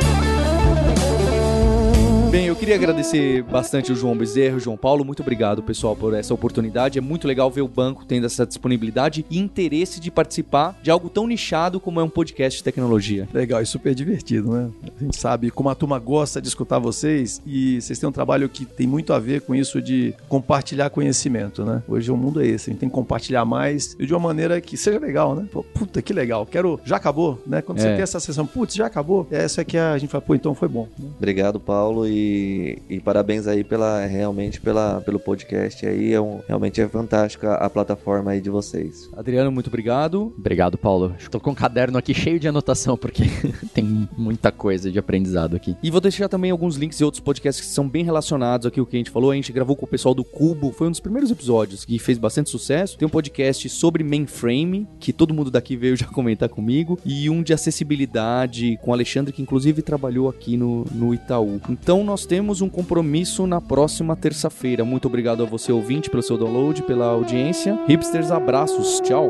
Bem, 2.32 2.46
eu 2.46 2.56
queria 2.56 2.76
agradecer 2.76 3.44
bastante 3.44 3.92
o 3.92 3.96
João 3.96 4.16
Bezerra, 4.16 4.56
o 4.56 4.60
João 4.60 4.78
Paulo. 4.78 5.04
Muito 5.04 5.22
obrigado, 5.22 5.62
pessoal, 5.62 5.98
por 5.98 6.14
essa 6.14 6.34
oportunidade. 6.34 6.98
É 6.98 7.02
muito 7.02 7.28
legal 7.28 7.52
ver 7.52 7.62
o 7.62 7.68
banco 7.68 8.06
tendo 8.06 8.26
essa 8.26 8.46
disponibilidade 8.46 9.26
e 9.30 9.38
interesse 9.38 10.00
de 10.00 10.10
participar 10.10 10.80
de 10.82 10.90
algo 10.90 11.10
tão 11.10 11.28
nichado 11.28 11.78
como 11.78 12.00
é 12.00 12.04
um 12.04 12.10
podcast 12.10 12.58
de 12.58 12.64
tecnologia. 12.64 13.28
Legal 13.34 13.62
e 13.62 13.66
super 13.66 13.94
divertido, 13.94 14.50
né? 14.50 14.70
A 14.98 15.04
gente 15.04 15.18
sabe 15.18 15.52
como 15.52 15.68
a 15.68 15.76
turma 15.76 16.00
gosta 16.00 16.42
de 16.42 16.48
escutar 16.48 16.80
vocês 16.80 17.42
e 17.46 17.82
vocês 17.82 18.00
têm 18.00 18.08
um 18.08 18.14
trabalho 18.14 18.48
que 18.48 18.64
tem 18.64 18.88
muito 18.88 19.12
a 19.12 19.20
ver 19.20 19.42
com 19.42 19.54
isso 19.54 19.82
de 19.82 20.16
compartilhar 20.30 20.90
conhecimento, 20.90 21.66
né? 21.66 21.84
Hoje 21.86 22.10
o 22.12 22.16
mundo 22.16 22.42
é 22.42 22.48
esse, 22.48 22.70
a 22.70 22.72
gente 22.72 22.80
tem 22.80 22.88
que 22.88 22.96
compartilhar 22.96 23.44
mais 23.44 23.94
e 24.00 24.06
de 24.06 24.14
uma 24.14 24.22
maneira 24.22 24.62
que 24.62 24.78
seja 24.78 25.00
legal, 25.00 25.36
né? 25.36 25.50
Pô, 25.52 25.64
puta, 25.64 26.02
que 26.02 26.14
legal. 26.14 26.46
Quero. 26.46 26.80
Já 26.86 26.96
acabou, 26.96 27.44
né? 27.46 27.62
Quando 27.62 27.80
é. 27.80 27.82
você 27.82 27.90
tem 27.90 28.02
essa 28.02 28.22
sessão, 28.22 28.48
putz, 28.48 28.74
já 28.74 28.86
acabou. 28.86 29.28
Essa 29.30 29.64
aqui 29.64 29.76
é 29.76 29.82
a 29.82 29.98
gente 29.98 30.10
fala, 30.10 30.22
pô, 30.22 30.34
então 30.34 30.56
foi 30.56 30.70
bom. 30.70 30.88
Né? 30.98 31.10
Obrigado, 31.18 31.60
Paulo. 31.60 32.08
E 32.22 32.82
e, 32.89 32.99
parabéns 32.99 33.47
aí 33.47 33.63
pela 33.63 34.05
realmente 34.05 34.59
pela, 34.59 35.01
pelo 35.01 35.19
podcast 35.19 35.86
aí. 35.86 36.13
É 36.13 36.22
um, 36.22 36.41
realmente 36.47 36.82
é 36.82 36.88
fantástica 36.88 37.55
a 37.55 37.69
plataforma 37.69 38.32
aí 38.32 38.41
de 38.41 38.49
vocês. 38.49 39.09
Adriano, 39.15 39.51
muito 39.51 39.67
obrigado. 39.67 40.34
Obrigado, 40.38 40.78
Paulo. 40.78 41.15
Estou 41.17 41.39
com 41.39 41.51
um 41.51 41.55
caderno 41.55 41.97
aqui 41.97 42.13
cheio 42.13 42.39
de 42.39 42.47
anotação, 42.47 42.97
porque 42.97 43.24
tem 43.74 44.07
muita 44.17 44.51
coisa 44.51 44.91
de 44.91 44.99
aprendizado 44.99 45.55
aqui. 45.55 45.76
E 45.82 45.89
vou 45.89 46.01
deixar 46.01 46.28
também 46.28 46.51
alguns 46.51 46.76
links 46.76 46.99
e 46.99 47.03
outros 47.03 47.22
podcasts 47.22 47.65
que 47.65 47.74
são 47.74 47.88
bem 47.88 48.03
relacionados 48.03 48.67
aqui 48.67 48.80
o 48.80 48.86
que 48.86 48.95
a 48.95 48.99
gente 48.99 49.09
falou. 49.09 49.32
A 49.32 49.36
gente 49.36 49.51
gravou 49.51 49.76
com 49.76 49.86
o 49.86 49.89
pessoal 49.89 50.13
do 50.13 50.24
Cubo, 50.24 50.72
foi 50.72 50.88
um 50.88 50.91
dos 50.91 50.99
primeiros 50.99 51.32
episódios 51.32 51.86
que 51.86 51.97
fez 51.99 52.17
bastante 52.17 52.49
sucesso. 52.49 52.97
Tem 52.97 53.05
um 53.05 53.11
podcast 53.11 53.67
sobre 53.69 54.03
mainframe, 54.03 54.88
que 54.99 55.13
todo 55.13 55.34
mundo 55.34 55.49
daqui 55.49 55.76
veio 55.76 55.95
já 55.95 56.07
comentar 56.11 56.49
comigo, 56.49 56.99
e 57.05 57.30
um 57.30 57.41
de 57.41 57.53
acessibilidade 57.53 58.78
com 58.82 58.91
o 58.91 58.93
Alexandre, 58.93 59.34
que 59.34 59.41
inclusive 59.41 59.82
trabalhou 59.82 60.30
aqui 60.30 60.57
no, 60.57 60.86
no 60.91 61.13
Itaú. 61.13 61.61
Então, 61.69 62.03
nós 62.12 62.26
temos 62.26 62.59
um 62.59 62.68
compromisso 62.68 63.47
na 63.47 63.62
próxima 63.62 64.18
terça-feira. 64.18 64.84
Muito 64.84 65.07
obrigado 65.07 65.43
a 65.43 65.45
você, 65.45 65.72
ouvinte, 65.72 66.09
pelo 66.09 66.22
seu 66.22 66.38
download, 66.38 66.84
pela 66.84 67.05
audiência. 67.05 67.80
Hipsters, 67.88 68.32
abraços. 68.32 68.99
Tchau. 68.99 69.30